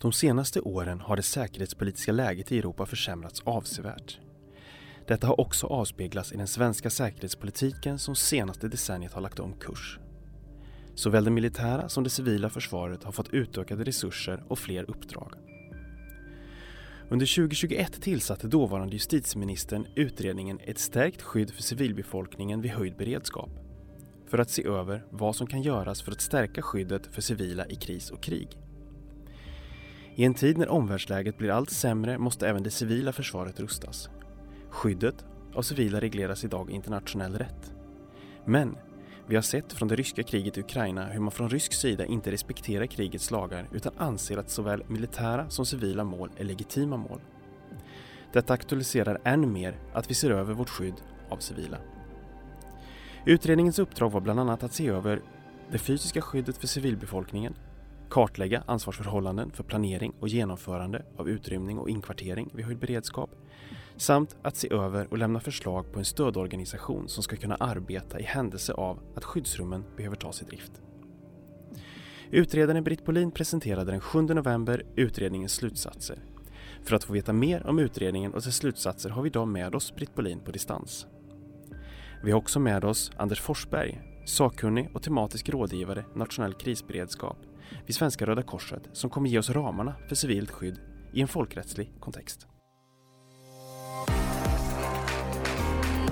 De 0.00 0.12
senaste 0.12 0.60
åren 0.60 1.00
har 1.00 1.16
det 1.16 1.22
säkerhetspolitiska 1.22 2.12
läget 2.12 2.52
i 2.52 2.58
Europa 2.58 2.86
försämrats 2.86 3.40
avsevärt. 3.44 4.18
Detta 5.06 5.26
har 5.26 5.40
också 5.40 5.66
avspeglats 5.66 6.32
i 6.32 6.36
den 6.36 6.46
svenska 6.46 6.90
säkerhetspolitiken 6.90 7.98
som 7.98 8.16
senaste 8.16 8.68
decenniet 8.68 9.12
har 9.12 9.20
lagt 9.20 9.40
om 9.40 9.52
kurs. 9.52 9.98
Såväl 10.94 11.24
det 11.24 11.30
militära 11.30 11.88
som 11.88 12.04
det 12.04 12.10
civila 12.10 12.50
försvaret 12.50 13.04
har 13.04 13.12
fått 13.12 13.28
utökade 13.32 13.84
resurser 13.84 14.44
och 14.48 14.58
fler 14.58 14.90
uppdrag. 14.90 15.34
Under 17.08 17.36
2021 17.36 18.02
tillsatte 18.02 18.46
dåvarande 18.46 18.92
justitieministern 18.92 19.86
utredningen 19.94 20.60
Ett 20.64 20.78
stärkt 20.78 21.22
skydd 21.22 21.50
för 21.50 21.62
civilbefolkningen 21.62 22.60
vid 22.60 22.70
höjd 22.70 22.96
beredskap 22.96 23.50
för 24.26 24.38
att 24.38 24.50
se 24.50 24.66
över 24.66 25.04
vad 25.10 25.36
som 25.36 25.46
kan 25.46 25.62
göras 25.62 26.02
för 26.02 26.12
att 26.12 26.20
stärka 26.20 26.62
skyddet 26.62 27.06
för 27.14 27.22
civila 27.22 27.66
i 27.66 27.74
kris 27.74 28.10
och 28.10 28.22
krig. 28.22 28.58
I 30.14 30.24
en 30.24 30.34
tid 30.34 30.58
när 30.58 30.68
omvärldsläget 30.68 31.38
blir 31.38 31.50
allt 31.50 31.70
sämre 31.70 32.18
måste 32.18 32.48
även 32.48 32.62
det 32.62 32.70
civila 32.70 33.12
försvaret 33.12 33.60
rustas. 33.60 34.10
Skyddet 34.70 35.24
av 35.54 35.62
civila 35.62 36.00
regleras 36.00 36.44
idag 36.44 36.70
i 36.70 36.74
internationell 36.74 37.38
rätt. 37.38 37.72
Men 38.44 38.76
vi 39.26 39.34
har 39.34 39.42
sett 39.42 39.72
från 39.72 39.88
det 39.88 39.96
ryska 39.96 40.22
kriget 40.22 40.58
i 40.58 40.60
Ukraina 40.60 41.06
hur 41.06 41.20
man 41.20 41.30
från 41.30 41.50
rysk 41.50 41.72
sida 41.72 42.04
inte 42.06 42.30
respekterar 42.30 42.86
krigets 42.86 43.30
lagar 43.30 43.68
utan 43.72 43.92
anser 43.96 44.36
att 44.36 44.50
såväl 44.50 44.84
militära 44.88 45.50
som 45.50 45.66
civila 45.66 46.04
mål 46.04 46.30
är 46.36 46.44
legitima 46.44 46.96
mål. 46.96 47.20
Detta 48.32 48.52
aktualiserar 48.52 49.20
än 49.24 49.52
mer 49.52 49.78
att 49.92 50.10
vi 50.10 50.14
ser 50.14 50.30
över 50.30 50.54
vårt 50.54 50.68
skydd 50.68 50.94
av 51.28 51.36
civila. 51.36 51.78
Utredningens 53.24 53.78
uppdrag 53.78 54.10
var 54.10 54.20
bland 54.20 54.40
annat 54.40 54.62
att 54.62 54.72
se 54.72 54.88
över 54.88 55.22
det 55.72 55.78
fysiska 55.78 56.20
skyddet 56.20 56.58
för 56.58 56.66
civilbefolkningen, 56.66 57.54
kartlägga 58.10 58.62
ansvarsförhållanden 58.66 59.50
för 59.50 59.64
planering 59.64 60.12
och 60.20 60.28
genomförande 60.28 61.04
av 61.16 61.28
utrymning 61.28 61.78
och 61.78 61.90
inkvartering 61.90 62.50
vid 62.54 62.64
höjd 62.64 62.78
beredskap 62.78 63.30
samt 63.96 64.36
att 64.42 64.56
se 64.56 64.72
över 64.72 65.06
och 65.10 65.18
lämna 65.18 65.40
förslag 65.40 65.92
på 65.92 65.98
en 65.98 66.04
stödorganisation 66.04 67.08
som 67.08 67.22
ska 67.22 67.36
kunna 67.36 67.54
arbeta 67.54 68.20
i 68.20 68.22
händelse 68.22 68.72
av 68.72 68.98
att 69.14 69.24
skyddsrummen 69.24 69.84
behöver 69.96 70.16
tas 70.16 70.42
i 70.42 70.44
drift. 70.44 70.72
Utredaren 72.30 72.84
Britt 72.84 73.04
Polin 73.04 73.30
presenterade 73.30 73.90
den 73.90 74.00
7 74.00 74.22
november 74.22 74.86
utredningens 74.96 75.52
slutsatser. 75.52 76.18
För 76.84 76.96
att 76.96 77.04
få 77.04 77.12
veta 77.12 77.32
mer 77.32 77.66
om 77.66 77.78
utredningen 77.78 78.34
och 78.34 78.42
dess 78.42 78.56
slutsatser 78.56 79.10
har 79.10 79.22
vi 79.22 79.26
idag 79.26 79.48
med 79.48 79.74
oss 79.74 79.94
Britt 79.94 80.14
Polin 80.14 80.40
på 80.40 80.50
distans. 80.50 81.06
Vi 82.24 82.30
har 82.30 82.38
också 82.38 82.60
med 82.60 82.84
oss 82.84 83.10
Anders 83.16 83.40
Forsberg, 83.40 84.00
sakkunnig 84.26 84.90
och 84.94 85.02
tematisk 85.02 85.48
rådgivare 85.48 86.04
nationell 86.14 86.54
krisberedskap 86.54 87.36
vid 87.86 87.94
Svenska 87.94 88.26
Röda 88.26 88.42
Korset 88.42 88.82
som 88.92 89.10
kommer 89.10 89.28
ge 89.28 89.38
oss 89.38 89.50
ramarna 89.50 89.94
för 90.08 90.14
civilt 90.14 90.50
skydd 90.50 90.80
i 91.12 91.20
en 91.20 91.28
folkrättslig 91.28 91.92
kontext. 92.00 92.46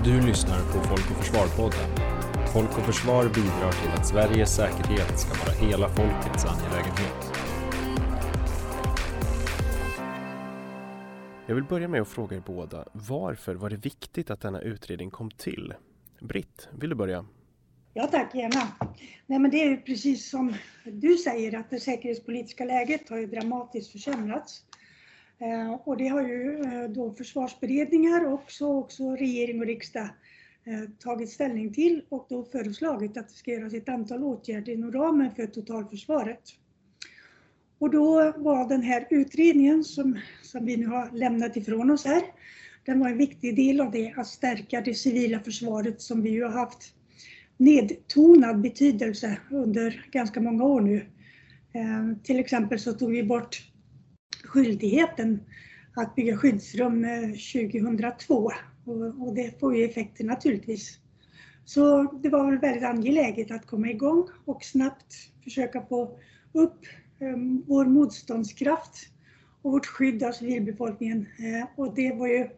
Du 0.03 0.21
lyssnar 0.21 0.59
på 0.59 0.87
Folk 0.87 1.11
och 1.11 1.25
Försvar-podden. 1.25 1.89
Folk 2.53 2.77
och 2.77 2.83
Försvar 2.83 3.23
bidrar 3.23 3.71
till 3.71 3.91
att 3.91 4.07
Sveriges 4.07 4.55
säkerhet 4.55 5.19
ska 5.19 5.45
vara 5.45 5.69
hela 5.69 5.89
folkets 5.89 6.45
angelägenhet. 6.45 7.33
Jag 11.47 11.55
vill 11.55 11.63
börja 11.63 11.87
med 11.87 12.01
att 12.01 12.07
fråga 12.07 12.37
er 12.37 12.43
båda, 12.45 12.85
varför 12.93 13.55
var 13.55 13.69
det 13.69 13.75
viktigt 13.75 14.29
att 14.29 14.41
denna 14.41 14.61
utredning 14.61 15.11
kom 15.11 15.31
till? 15.31 15.73
Britt, 16.21 16.69
vill 16.71 16.89
du 16.89 16.95
börja? 16.95 17.25
Ja 17.93 18.07
tack, 18.07 18.35
gärna. 18.35 18.89
Nej, 19.27 19.39
men 19.39 19.51
det 19.51 19.63
är 19.63 19.69
ju 19.69 19.77
precis 19.77 20.29
som 20.29 20.53
du 20.85 21.17
säger 21.17 21.59
att 21.59 21.69
det 21.69 21.79
säkerhetspolitiska 21.79 22.65
läget 22.65 23.09
har 23.09 23.17
ju 23.17 23.27
dramatiskt 23.27 23.91
försämrats. 23.91 24.63
Eh, 25.39 25.73
och 25.73 25.97
det 25.97 26.07
har 26.07 26.21
ju 26.21 26.61
eh, 26.63 26.89
då 26.89 27.13
försvarsberedningar 27.13 28.25
och 28.25 28.33
också, 28.33 28.67
också 28.67 29.15
regering 29.15 29.59
och 29.59 29.65
riksdag 29.65 30.09
eh, 30.65 30.89
tagit 30.99 31.29
ställning 31.29 31.73
till 31.73 32.05
och 32.09 32.25
då 32.29 32.43
föreslagit 32.43 33.17
att 33.17 33.27
det 33.27 33.33
ska 33.33 33.51
göras 33.51 33.73
ett 33.73 33.89
antal 33.89 34.23
åtgärder 34.23 34.73
inom 34.73 34.91
ramen 34.91 35.31
för 35.35 35.47
totalförsvaret. 35.47 36.41
Och 37.79 37.89
då 37.89 38.33
var 38.37 38.69
den 38.69 38.81
här 38.81 39.07
utredningen 39.09 39.83
som, 39.83 40.19
som 40.41 40.65
vi 40.65 40.77
nu 40.77 40.87
har 40.87 41.11
lämnat 41.11 41.57
ifrån 41.57 41.91
oss 41.91 42.05
här, 42.05 42.21
den 42.85 42.99
var 42.99 43.09
en 43.09 43.17
viktig 43.17 43.55
del 43.55 43.81
av 43.81 43.91
det, 43.91 44.13
att 44.17 44.27
stärka 44.27 44.81
det 44.81 44.93
civila 44.93 45.39
försvaret 45.39 46.01
som 46.01 46.21
vi 46.21 46.29
ju 46.29 46.43
har 46.43 46.51
haft 46.51 46.95
nedtonad 47.59 48.61
betydelse 48.61 49.37
under 49.51 50.05
ganska 50.11 50.41
många 50.41 50.63
år 50.63 50.81
nu. 50.81 50.95
Eh, 51.73 52.17
till 52.23 52.39
exempel 52.39 52.79
så 52.79 52.93
tog 52.93 53.11
vi 53.11 53.23
bort 53.23 53.63
skyldigheten 54.43 55.39
att 55.95 56.15
bygga 56.15 56.37
skyddsrum 56.37 57.03
eh, 57.03 57.29
2002 57.29 58.51
och, 58.85 59.27
och 59.27 59.35
det 59.35 59.59
får 59.59 59.75
ju 59.75 59.85
effekter 59.85 60.23
naturligtvis. 60.23 60.99
Så 61.65 62.03
det 62.23 62.29
var 62.29 62.51
väl 62.51 62.59
väldigt 62.59 62.83
angeläget 62.83 63.51
att 63.51 63.65
komma 63.65 63.89
igång 63.89 64.27
och 64.45 64.63
snabbt 64.63 65.13
försöka 65.43 65.81
få 65.81 66.19
upp 66.53 66.85
eh, 67.19 67.37
vår 67.67 67.85
motståndskraft 67.85 68.95
och 69.61 69.71
vårt 69.71 69.85
skydd 69.85 70.23
av 70.23 70.31
civilbefolkningen. 70.31 71.19
Eh, 71.21 71.67
och 71.75 71.95
det 71.95 72.13
var 72.13 72.27
ju 72.27 72.49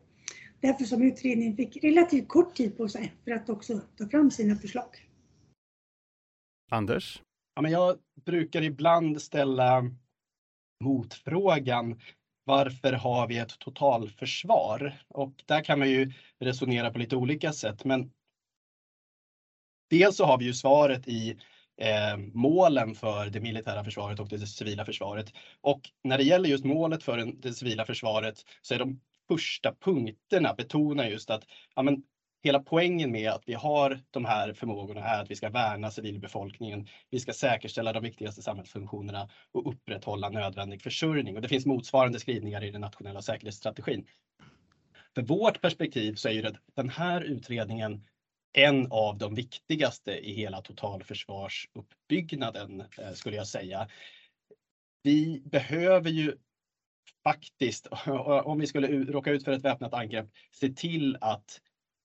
därför 0.62 0.86
som 0.86 1.02
utredningen 1.02 1.58
fick 1.58 1.84
relativt 1.84 2.28
kort 2.28 2.56
tid 2.56 2.78
på 2.78 2.88
sig 2.88 3.14
för 3.24 3.32
att 3.32 3.50
också 3.50 3.82
ta 3.98 4.08
fram 4.08 4.32
sina 4.32 4.56
förslag. 4.56 5.08
Anders? 6.72 7.22
Ja, 7.56 7.62
men 7.62 7.72
jag 7.72 7.98
brukar 8.26 8.62
ibland 8.62 9.22
ställa 9.22 9.84
motfrågan 10.84 12.00
varför 12.44 12.94
har 12.94 13.28
vi 13.28 13.38
ett 13.38 13.60
totalförsvar? 13.60 15.04
Och 15.08 15.44
där 15.46 15.64
kan 15.64 15.80
man 15.80 15.90
ju 15.90 16.12
resonera 16.40 16.92
på 16.92 17.00
lite 17.00 17.16
olika 17.16 17.54
sätt. 17.54 17.86
Men 17.86 18.12
dels 19.90 20.16
så 20.16 20.26
har 20.26 20.38
vi 20.38 20.46
ju 20.46 20.54
svaret 20.54 21.08
i 21.08 21.40
eh, 21.78 22.18
målen 22.34 22.96
för 22.96 23.30
det 23.30 23.40
militära 23.40 23.84
försvaret 23.84 24.20
och 24.20 24.30
det 24.30 24.48
civila 24.48 24.86
försvaret. 24.86 25.34
Och 25.62 25.82
när 26.04 26.18
det 26.18 26.24
gäller 26.24 26.50
just 26.50 26.66
målet 26.66 27.04
för 27.04 27.34
det 27.42 27.54
civila 27.54 27.86
försvaret 27.86 28.46
så 28.62 28.74
är 28.74 28.80
de 28.80 29.00
första 29.32 29.74
punkterna 29.74 30.54
betonar 30.54 31.06
just 31.06 31.30
att 31.30 31.44
ja, 31.76 31.82
men 31.82 32.04
hela 32.44 32.60
poängen 32.60 33.12
med 33.12 33.32
att 33.32 33.44
vi 33.46 33.54
har 33.54 34.00
de 34.12 34.26
här 34.26 34.54
förmågorna 34.54 35.02
är 35.02 35.22
att 35.22 35.32
vi 35.32 35.36
ska 35.36 35.50
värna 35.50 35.92
civilbefolkningen. 35.92 36.88
Vi 37.10 37.20
ska 37.20 37.34
säkerställa 37.34 37.94
de 37.94 38.04
viktigaste 38.04 38.42
samhällsfunktionerna 38.42 39.30
och 39.52 39.70
upprätthålla 39.70 40.30
nödvändig 40.30 40.82
försörjning. 40.82 41.36
Och 41.36 41.42
det 41.42 41.48
finns 41.48 41.66
motsvarande 41.66 42.20
skrivningar 42.20 42.64
i 42.64 42.72
den 42.72 42.82
nationella 42.82 43.22
säkerhetsstrategin. 43.22 44.08
För 45.16 45.22
vårt 45.22 45.62
perspektiv 45.62 46.16
så 46.16 46.30
är 46.30 46.34
ju 46.34 46.52
den 46.76 46.90
här 46.90 47.22
utredningen 47.22 48.04
en 48.54 48.88
av 48.92 49.18
de 49.18 49.36
viktigaste 49.36 50.12
i 50.12 50.34
hela 50.34 50.62
totalförsvarsuppbyggnaden 50.62 52.82
eh, 52.82 53.12
skulle 53.14 53.36
jag 53.36 53.48
säga. 53.48 53.88
Vi 55.04 55.42
behöver 55.46 56.10
ju 56.10 56.38
faktiskt, 57.24 57.88
om 58.44 58.60
vi 58.60 58.68
skulle 58.68 58.88
råka 58.88 59.32
ut 59.32 59.44
för 59.44 59.52
ett 59.52 59.66
väpnat 59.66 59.94
angrepp, 59.94 60.28
se 60.52 60.70
till 60.70 61.18
att 61.22 61.62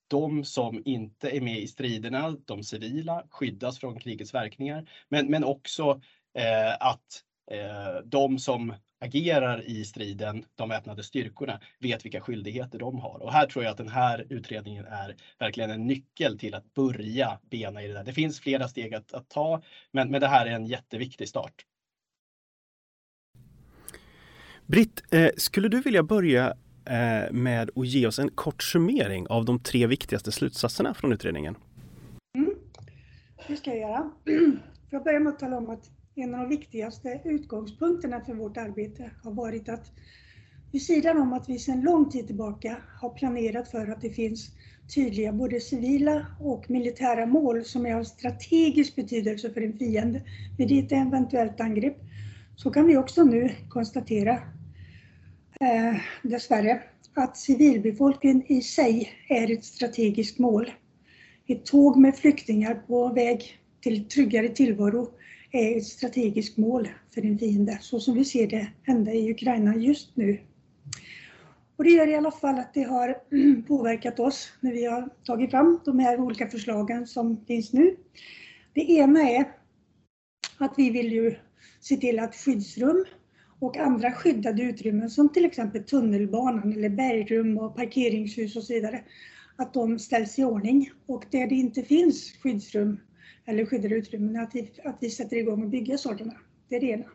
de 0.09 0.44
som 0.44 0.83
inte 0.84 1.37
är 1.37 1.41
med 1.41 1.59
i 1.59 1.67
striderna, 1.67 2.37
de 2.44 2.62
civila, 2.62 3.27
skyddas 3.31 3.78
från 3.78 3.99
krigets 3.99 4.34
verkningar. 4.34 4.89
Men, 5.09 5.27
men 5.27 5.45
också 5.45 6.00
eh, 6.39 6.72
att 6.81 7.22
eh, 7.50 8.05
de 8.05 8.39
som 8.39 8.75
agerar 9.00 9.62
i 9.69 9.84
striden, 9.84 10.45
de 10.55 10.69
väpnade 10.69 11.03
styrkorna, 11.03 11.61
vet 11.78 12.05
vilka 12.05 12.21
skyldigheter 12.21 12.78
de 12.78 12.99
har. 12.99 13.22
Och 13.22 13.33
här 13.33 13.47
tror 13.47 13.65
jag 13.65 13.71
att 13.71 13.77
den 13.77 13.89
här 13.89 14.27
utredningen 14.31 14.87
är 14.87 15.16
verkligen 15.39 15.71
en 15.71 15.87
nyckel 15.87 16.39
till 16.39 16.55
att 16.55 16.75
börja 16.75 17.41
bena 17.50 17.83
i 17.83 17.89
det 17.89 17.95
där. 17.95 18.05
Det 18.05 18.12
finns 18.12 18.41
flera 18.41 18.69
steg 18.69 18.95
att, 18.95 19.12
att 19.12 19.28
ta, 19.28 19.62
men, 19.93 20.11
men 20.11 20.21
det 20.21 20.28
här 20.28 20.47
är 20.47 20.50
en 20.50 20.66
jätteviktig 20.66 21.28
start. 21.28 21.65
Britt, 24.66 25.03
eh, 25.10 25.28
skulle 25.36 25.68
du 25.68 25.80
vilja 25.80 26.03
börja 26.03 26.54
Eh, 26.91 27.33
med 27.33 27.71
att 27.77 27.86
ge 27.86 28.07
oss 28.07 28.18
en 28.18 28.30
kort 28.30 28.63
summering 28.63 29.27
av 29.27 29.45
de 29.45 29.59
tre 29.59 29.86
viktigaste 29.86 30.33
slutsatserna 30.33 30.95
från 30.95 31.13
utredningen. 31.13 31.54
Mm. 32.34 32.54
Det 33.48 33.57
ska 33.57 33.71
jag 33.71 33.78
göra. 33.78 34.10
Jag 34.91 35.04
börjar 35.04 35.21
med 35.21 35.33
att 35.33 35.39
tala 35.39 35.57
om 35.57 35.71
att 35.71 35.91
en 36.15 36.34
av 36.34 36.41
de 36.41 36.48
viktigaste 36.48 37.21
utgångspunkterna 37.24 38.21
för 38.21 38.34
vårt 38.34 38.57
arbete 38.57 39.10
har 39.22 39.33
varit 39.33 39.68
att 39.68 39.92
vid 40.72 40.83
sidan 40.83 41.21
om 41.21 41.33
att 41.33 41.48
vi 41.48 41.59
sedan 41.59 41.80
lång 41.80 42.10
tid 42.10 42.27
tillbaka 42.27 42.77
har 43.01 43.10
planerat 43.10 43.71
för 43.71 43.89
att 43.89 44.01
det 44.01 44.10
finns 44.10 44.51
tydliga 44.95 45.33
både 45.33 45.60
civila 45.60 46.27
och 46.41 46.71
militära 46.71 47.27
mål 47.27 47.65
som 47.65 47.86
är 47.86 47.95
av 47.95 48.04
strategisk 48.04 48.97
betydelse 48.97 49.51
för 49.51 49.60
en 49.60 49.78
fiende 49.78 50.22
vid 50.59 50.84
ett 50.84 50.92
eventuellt 50.92 51.60
angrepp, 51.60 51.97
så 52.57 52.71
kan 52.71 52.86
vi 52.86 52.97
också 52.97 53.24
nu 53.24 53.51
konstatera 53.69 54.42
eh, 55.61 55.97
dessvärre, 56.23 56.83
att 57.15 57.37
civilbefolkningen 57.37 58.43
i 58.47 58.61
sig 58.61 59.13
är 59.29 59.53
ett 59.53 59.65
strategiskt 59.65 60.39
mål. 60.39 60.71
Ett 61.47 61.67
tåg 61.67 61.97
med 61.97 62.17
flyktingar 62.17 62.75
på 62.75 63.09
väg 63.09 63.59
till 63.81 64.09
tryggare 64.09 64.49
tillvaro 64.49 65.09
är 65.51 65.77
ett 65.77 65.87
strategiskt 65.87 66.57
mål 66.57 66.89
för 67.15 67.27
en 67.27 67.39
fiende, 67.39 67.79
så 67.81 68.01
som 68.01 68.15
vi 68.15 68.25
ser 68.25 68.47
det 68.47 68.69
hända 68.83 69.13
i 69.13 69.31
Ukraina 69.31 69.77
just 69.77 70.17
nu. 70.17 70.41
Och 71.77 71.85
det 71.85 71.91
gör 71.91 72.09
i 72.09 72.15
alla 72.15 72.31
fall 72.31 72.59
att 72.59 72.75
det 72.75 72.83
har 72.83 73.17
påverkat 73.69 74.21
oss 74.21 74.53
när 74.61 74.73
vi 74.73 74.85
har 74.85 75.09
tagit 75.25 75.51
fram 75.51 75.81
de 75.85 75.99
här 75.99 76.21
olika 76.21 76.49
förslagen 76.49 77.07
som 77.07 77.45
finns 77.47 77.73
nu. 77.73 77.97
Det 78.73 78.91
ena 78.93 79.21
är 79.21 79.45
att 80.59 80.75
vi 80.77 80.91
vill 80.91 81.13
ju 81.13 81.37
se 81.81 81.97
till 81.97 82.19
att 82.19 82.35
skyddsrum 82.35 83.05
och 83.59 83.77
andra 83.77 84.13
skyddade 84.13 84.63
utrymmen 84.63 85.11
som 85.11 85.33
till 85.33 85.45
exempel 85.45 85.85
tunnelbanan 85.85 86.73
eller 86.73 86.89
bergrum 86.89 87.59
och 87.59 87.77
parkeringshus 87.77 88.57
och 88.57 88.63
så 88.63 88.75
vidare, 88.75 89.01
att 89.57 89.75
de 89.75 89.99
ställs 89.99 90.39
i 90.39 90.45
ordning. 90.45 90.91
Och 91.07 91.25
där 91.31 91.47
det 91.47 91.55
inte 91.55 91.83
finns 91.83 92.33
skyddsrum 92.43 93.01
eller 93.45 93.67
skyddade 93.67 93.95
utrymmen, 93.95 94.43
att 94.43 94.55
vi, 94.55 94.73
att 94.85 94.97
vi 95.01 95.11
sätter 95.11 95.37
igång 95.37 95.63
och 95.63 95.69
bygger 95.69 95.97
sådana. 95.97 96.35
Det 96.69 96.77
är 96.77 96.81
det 96.81 96.87
ena. 96.87 97.07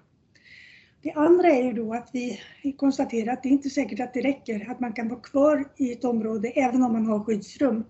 Det 1.01 1.11
andra 1.11 1.47
är 1.47 1.63
ju 1.63 1.73
då 1.73 1.93
att 1.93 2.09
vi 2.13 2.39
konstaterar 2.77 3.33
att 3.33 3.43
det 3.43 3.49
är 3.49 3.51
inte 3.51 3.69
säkert 3.69 3.99
att 3.99 4.13
det 4.13 4.21
räcker 4.21 4.71
att 4.71 4.79
man 4.79 4.93
kan 4.93 5.09
vara 5.09 5.19
kvar 5.19 5.69
i 5.77 5.91
ett 5.91 6.03
område 6.03 6.47
även 6.47 6.83
om 6.83 6.93
man 6.93 7.05
har 7.05 7.23
skyddsrum. 7.23 7.83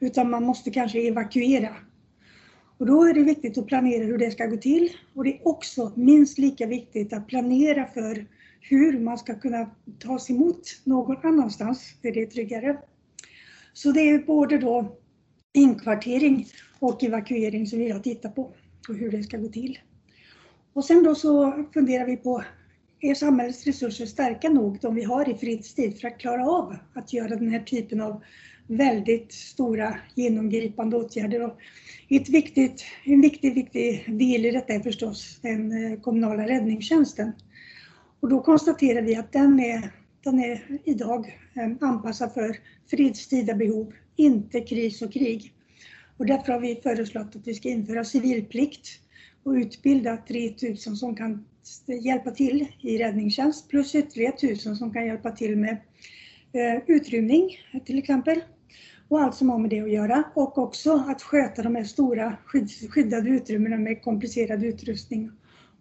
Utan 0.00 0.30
man 0.30 0.44
måste 0.44 0.70
kanske 0.70 1.08
evakuera. 1.08 1.76
Och 2.80 2.86
då 2.86 3.04
är 3.04 3.14
det 3.14 3.22
viktigt 3.22 3.58
att 3.58 3.66
planera 3.66 4.04
hur 4.04 4.18
det 4.18 4.30
ska 4.30 4.46
gå 4.46 4.56
till. 4.56 4.88
Och 5.14 5.24
det 5.24 5.30
är 5.30 5.48
också 5.48 5.92
minst 5.94 6.38
lika 6.38 6.66
viktigt 6.66 7.12
att 7.12 7.28
planera 7.28 7.86
för 7.86 8.26
hur 8.60 9.00
man 9.00 9.18
ska 9.18 9.34
kunna 9.34 9.70
ta 9.98 10.18
sig 10.18 10.36
emot 10.36 10.62
någon 10.84 11.16
annanstans 11.22 11.94
där 12.02 12.12
det 12.12 12.22
är 12.22 12.26
tryggare. 12.26 12.78
Så 13.72 13.92
det 13.92 14.00
är 14.00 14.18
både 14.18 14.58
då 14.58 14.98
inkvartering 15.52 16.46
och 16.78 17.04
evakuering 17.04 17.66
som 17.66 17.78
vi 17.78 17.90
har 17.90 18.00
tittat 18.00 18.34
på 18.34 18.42
och 18.88 18.94
hur 18.94 19.10
det 19.10 19.22
ska 19.22 19.36
gå 19.36 19.48
till. 19.48 19.78
Och 20.72 20.84
sen 20.84 21.02
då 21.02 21.14
så 21.14 21.64
funderar 21.74 22.06
vi 22.06 22.16
på, 22.16 22.44
är 23.00 23.14
samhällets 23.14 23.66
resurser 23.66 24.06
starka 24.06 24.48
nog, 24.48 24.78
de 24.80 24.94
vi 24.94 25.02
har 25.02 25.30
i 25.30 25.34
fredstid, 25.34 26.00
för 26.00 26.08
att 26.08 26.18
klara 26.18 26.46
av 26.46 26.76
att 26.94 27.12
göra 27.12 27.36
den 27.36 27.50
här 27.50 27.62
typen 27.62 28.00
av 28.00 28.22
väldigt 28.70 29.32
stora 29.32 29.96
genomgripande 30.14 30.96
åtgärder. 30.96 31.42
Och 31.42 31.56
ett 32.08 32.28
viktigt, 32.28 32.84
en 33.04 33.20
viktig, 33.20 33.54
viktig 33.54 34.04
del 34.18 34.46
i 34.46 34.50
detta 34.50 34.72
är 34.72 34.80
förstås 34.80 35.38
den 35.42 35.92
eh, 35.92 36.00
kommunala 36.00 36.48
räddningstjänsten. 36.48 37.32
Och 38.20 38.28
då 38.28 38.40
konstaterar 38.40 39.02
vi 39.02 39.16
att 39.16 39.32
den 39.32 39.60
är, 39.60 39.90
den 40.24 40.40
är 40.40 40.78
idag 40.84 41.38
eh, 41.54 41.88
anpassad 41.88 42.34
för 42.34 42.56
fredstida 42.90 43.54
behov, 43.54 43.92
inte 44.16 44.60
kris 44.60 45.02
och 45.02 45.12
krig. 45.12 45.52
Och 46.16 46.26
därför 46.26 46.52
har 46.52 46.60
vi 46.60 46.80
föreslagit 46.82 47.36
att 47.36 47.46
vi 47.46 47.54
ska 47.54 47.68
införa 47.68 48.04
civilplikt 48.04 48.88
och 49.42 49.52
utbilda 49.52 50.16
3000 50.16 50.96
som 50.96 51.16
kan 51.16 51.44
hjälpa 52.02 52.30
till 52.30 52.66
i 52.80 52.98
räddningstjänst 52.98 53.68
plus 53.68 53.94
ytterligare 53.94 54.34
1000 54.34 54.76
som 54.76 54.92
kan 54.92 55.06
hjälpa 55.06 55.30
till 55.30 55.56
med 55.56 55.76
eh, 56.52 56.82
utrymning 56.86 57.58
till 57.84 57.98
exempel 57.98 58.40
och 59.10 59.20
allt 59.20 59.34
som 59.34 59.50
har 59.50 59.58
med 59.58 59.70
det 59.70 59.80
att 59.80 59.90
göra 59.90 60.24
och 60.34 60.58
också 60.58 61.04
att 61.08 61.22
sköta 61.22 61.62
de 61.62 61.74
här 61.74 61.84
stora 61.84 62.36
skyddade 62.90 63.28
utrymmena 63.28 63.76
med 63.76 64.02
komplicerad 64.02 64.64
utrustning 64.64 65.30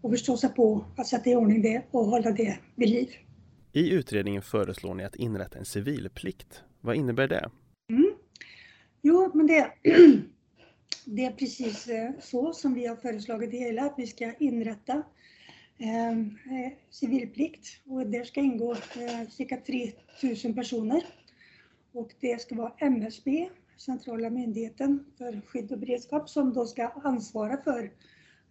och 0.02 0.12
förstå 0.12 0.38
sig 0.38 0.50
på 0.50 0.86
att 0.98 1.08
sätta 1.08 1.30
i 1.30 1.36
ordning 1.36 1.62
det 1.62 1.82
och 1.92 2.06
hålla 2.06 2.32
det 2.32 2.58
vid 2.76 2.90
liv. 2.90 3.10
I 3.72 3.90
utredningen 3.90 4.42
föreslår 4.42 4.94
ni 4.94 5.04
att 5.04 5.16
inrätta 5.16 5.60
en 5.60 5.66
civilplikt. 5.66 6.64
Vad 6.82 6.96
innebär 6.96 7.28
det? 7.28 7.50
Mm. 7.90 8.14
Jo, 9.02 9.32
men 9.34 9.48
det, 9.48 9.72
det 11.06 11.26
är 11.26 11.32
precis 11.32 11.88
eh, 11.88 12.12
så 12.20 12.54
som 12.54 12.74
vi 12.74 12.88
har 12.88 12.96
föreslagit 12.96 13.52
det 13.52 13.58
hela, 13.58 13.84
att 13.84 13.96
vi 13.98 14.08
ska 14.08 14.34
inrätta 14.40 15.04
eh, 15.78 16.10
eh 16.10 16.72
civilplikt 16.90 17.68
och 17.86 18.08
där 18.08 18.24
ska 18.24 18.40
ingå 18.40 18.72
eh, 18.72 19.30
cirka 19.30 19.58
3000 20.22 20.56
personer. 20.56 21.04
Och 22.00 22.12
det 22.20 22.42
ska 22.42 22.56
vara 22.56 22.74
MSB, 22.78 23.50
centrala 23.78 24.30
myndigheten 24.30 25.06
för 25.18 25.42
skydd 25.48 25.72
och 25.72 25.80
beredskap, 25.80 26.30
som 26.30 26.54
då 26.54 26.66
ska 26.66 26.88
ansvara 26.88 27.64
för 27.64 27.92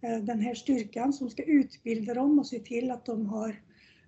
eh, 0.01 0.17
den 0.23 0.39
här 0.39 0.53
styrkan 0.53 1.13
som 1.13 1.29
ska 1.29 1.43
utbilda 1.43 2.13
dem 2.13 2.39
och 2.39 2.47
se 2.47 2.59
till 2.59 2.91
att 2.91 3.05
de 3.05 3.25
har 3.25 3.49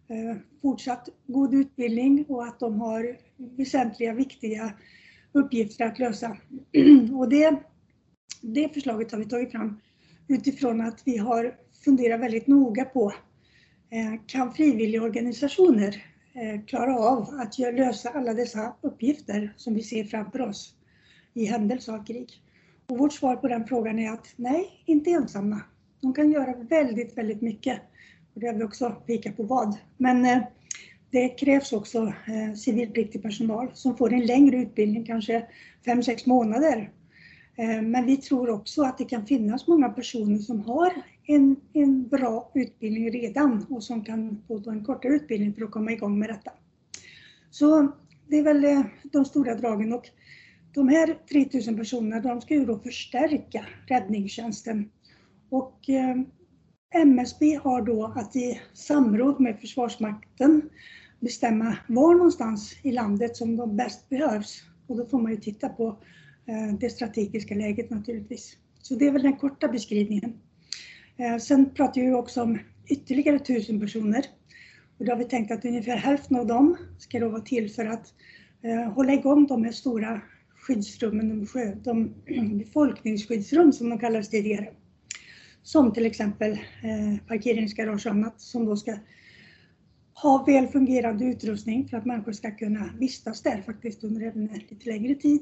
eh, 0.07 0.37
fortsatt 0.61 1.09
god 1.27 1.53
utbildning 1.53 2.25
och 2.27 2.43
att 2.43 2.59
de 2.59 2.81
har 2.81 3.17
väsentliga, 3.37 4.13
viktiga 4.13 4.73
uppgifter 5.31 5.85
att 5.85 5.99
lösa. 5.99 6.37
Och 7.17 7.29
det, 7.29 7.63
det 8.41 8.73
förslaget 8.73 9.11
har 9.11 9.19
vi 9.19 9.25
tagit 9.25 9.51
fram 9.51 9.81
utifrån 10.27 10.81
att 10.81 11.01
vi 11.05 11.17
har 11.17 11.55
funderat 11.85 12.21
väldigt 12.21 12.47
noga 12.47 12.85
på 12.85 13.13
eh, 13.89 14.21
kan 14.27 14.53
frivilligorganisationer 14.53 15.67
organisationer 15.67 16.10
Eh, 16.33 16.61
klara 16.65 16.99
av 16.99 17.39
att 17.39 17.59
lösa 17.59 18.09
alla 18.09 18.33
dessa 18.33 18.75
uppgifter 18.81 19.53
som 19.57 19.73
vi 19.73 19.83
ser 19.83 20.03
framför 20.03 20.41
oss 20.41 20.75
i 21.33 21.45
händelse 21.45 21.91
av 21.91 22.05
krig? 22.05 22.29
Och 22.89 22.97
vårt 22.97 23.13
svar 23.13 23.35
på 23.35 23.47
den 23.47 23.67
frågan 23.67 23.99
är 23.99 24.11
att 24.11 24.27
nej, 24.35 24.83
inte 24.85 25.11
ensamma. 25.11 25.61
De 26.01 26.13
kan 26.13 26.31
göra 26.31 26.53
väldigt, 26.53 27.17
väldigt 27.17 27.41
mycket. 27.41 27.81
Och 28.33 28.41
det 28.41 28.47
har 28.47 28.53
vi 28.53 28.63
också 28.63 28.89
pekat 28.89 29.37
på 29.37 29.43
vad. 29.43 29.77
Men 29.97 30.25
eh, 30.25 30.43
det 31.11 31.29
krävs 31.29 31.73
också 31.73 32.13
eh, 32.27 32.53
civilpliktig 32.55 33.21
personal 33.21 33.71
som 33.73 33.97
får 33.97 34.13
en 34.13 34.25
längre 34.25 34.57
utbildning, 34.57 35.05
kanske 35.05 35.47
5-6 35.85 36.29
månader. 36.29 36.91
Men 37.83 38.05
vi 38.05 38.17
tror 38.17 38.49
också 38.49 38.83
att 38.83 38.97
det 38.97 39.05
kan 39.05 39.25
finnas 39.25 39.67
många 39.67 39.89
personer 39.89 40.37
som 40.37 40.61
har 40.61 40.93
en, 41.35 41.55
en 41.73 42.07
bra 42.07 42.51
utbildning 42.55 43.11
redan 43.11 43.65
och 43.69 43.83
som 43.83 44.03
kan 44.03 44.43
få 44.47 44.69
en 44.69 44.85
kortare 44.85 45.13
utbildning 45.13 45.53
för 45.53 45.63
att 45.63 45.71
komma 45.71 45.91
igång 45.91 46.19
med 46.19 46.29
detta. 46.29 46.51
Så 47.49 47.91
det 48.27 48.39
är 48.39 48.43
väl 48.43 48.63
eh, 48.63 48.81
de 49.03 49.25
stora 49.25 49.55
dragen 49.55 49.93
och 49.93 50.09
de 50.73 50.87
här 50.87 51.17
3000 51.31 51.77
personerna 51.77 52.19
de 52.19 52.41
ska 52.41 52.53
ju 52.53 52.65
då 52.65 52.79
förstärka 52.79 53.65
räddningstjänsten. 53.87 54.89
Och 55.49 55.89
eh, 55.89 56.15
MSB 56.93 57.55
har 57.63 57.81
då 57.81 58.13
att 58.15 58.35
i 58.35 58.61
samråd 58.73 59.39
med 59.39 59.59
Försvarsmakten 59.59 60.69
bestämma 61.19 61.77
var 61.87 62.15
någonstans 62.15 62.75
i 62.83 62.91
landet 62.91 63.37
som 63.37 63.57
de 63.57 63.77
bäst 63.77 64.09
behövs. 64.09 64.63
Och 64.87 64.97
då 64.97 65.05
får 65.05 65.19
man 65.19 65.31
ju 65.31 65.37
titta 65.37 65.69
på 65.69 65.87
eh, 66.45 66.73
det 66.79 66.89
strategiska 66.89 67.55
läget 67.55 67.89
naturligtvis. 67.89 68.57
Så 68.81 68.95
det 68.95 69.07
är 69.07 69.11
väl 69.11 69.21
den 69.21 69.37
korta 69.37 69.67
beskrivningen. 69.67 70.39
Eh, 71.17 71.37
sen 71.37 71.69
pratar 71.69 72.01
vi 72.01 72.13
också 72.13 72.41
om 72.41 72.59
ytterligare 72.87 73.39
tusen 73.39 73.79
personer. 73.79 74.25
Och 74.97 75.05
då 75.05 75.11
har 75.11 75.17
vi 75.17 75.25
tänkt 75.25 75.51
att 75.51 75.65
ungefär 75.65 75.95
hälften 75.95 76.37
av 76.37 76.47
dem 76.47 76.77
ska 76.97 77.19
då 77.19 77.29
vara 77.29 77.41
till 77.41 77.71
för 77.71 77.85
att 77.85 78.13
eh, 78.61 78.93
hålla 78.93 79.13
igång 79.13 79.47
de 79.47 79.63
här 79.63 79.71
stora 79.71 80.21
skyddsrummen, 80.55 81.47
de, 81.83 82.13
befolkningsskyddsrum 82.57 83.73
som 83.73 83.89
de 83.89 83.99
kallades 83.99 84.29
tidigare. 84.29 84.69
Som 85.63 85.93
till 85.93 86.05
exempel 86.05 86.51
eh, 86.51 87.27
parkeringsgarage 87.27 88.05
och 88.05 88.11
annat 88.11 88.41
som 88.41 88.65
då 88.65 88.75
ska 88.75 88.97
ha 90.13 90.43
väl 90.47 90.67
fungerande 90.67 91.25
utrustning 91.25 91.87
för 91.87 91.97
att 91.97 92.05
människor 92.05 92.31
ska 92.31 92.51
kunna 92.51 92.89
vistas 92.99 93.41
där 93.41 93.61
faktiskt 93.61 94.03
under 94.03 94.21
även 94.21 94.49
eh, 94.49 94.55
lite 94.69 94.89
längre 94.89 95.15
tid. 95.15 95.41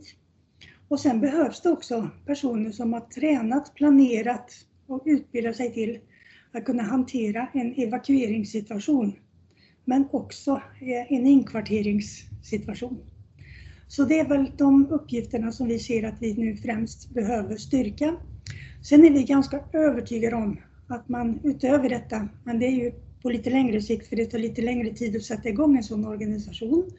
Och 0.87 0.99
sen 0.99 1.21
behövs 1.21 1.61
det 1.61 1.69
också 1.69 2.09
personer 2.25 2.71
som 2.71 2.93
har 2.93 3.01
tränat, 3.01 3.73
planerat 3.75 4.65
och 4.89 5.03
utbilda 5.05 5.53
sig 5.53 5.73
till 5.73 5.99
att 6.51 6.65
kunna 6.65 6.83
hantera 6.83 7.47
en 7.53 7.73
evakueringssituation, 7.77 9.13
men 9.85 10.07
också 10.11 10.61
eh, 10.81 11.13
en 11.13 11.27
inkvarteringssituation. 11.27 12.97
Så 13.87 14.05
det 14.05 14.19
är 14.19 14.27
väl 14.27 14.51
de 14.57 14.87
uppgifterna 14.91 15.51
som 15.51 15.67
vi 15.67 15.79
ser 15.79 16.03
att 16.03 16.21
vi 16.21 16.33
nu 16.33 16.55
främst 16.55 17.09
behöver 17.09 17.55
styrka. 17.55 18.15
Sen 18.83 19.05
är 19.05 19.09
vi 19.09 19.23
ganska 19.23 19.63
övertygade 19.73 20.35
om 20.35 20.59
att 20.87 21.09
man 21.09 21.39
utöver 21.43 21.89
detta, 21.89 22.27
men 22.43 22.59
det 22.59 22.65
är 22.65 22.71
ju 22.71 22.91
på 23.21 23.29
lite 23.29 23.49
längre 23.49 23.81
sikt 23.81 24.07
för 24.07 24.15
det 24.15 24.25
tar 24.25 24.39
lite 24.39 24.61
längre 24.61 24.93
tid 24.93 25.15
att 25.15 25.23
sätta 25.23 25.49
igång 25.49 25.77
en 25.77 25.83
sån 25.83 26.05
organisation, 26.05 26.91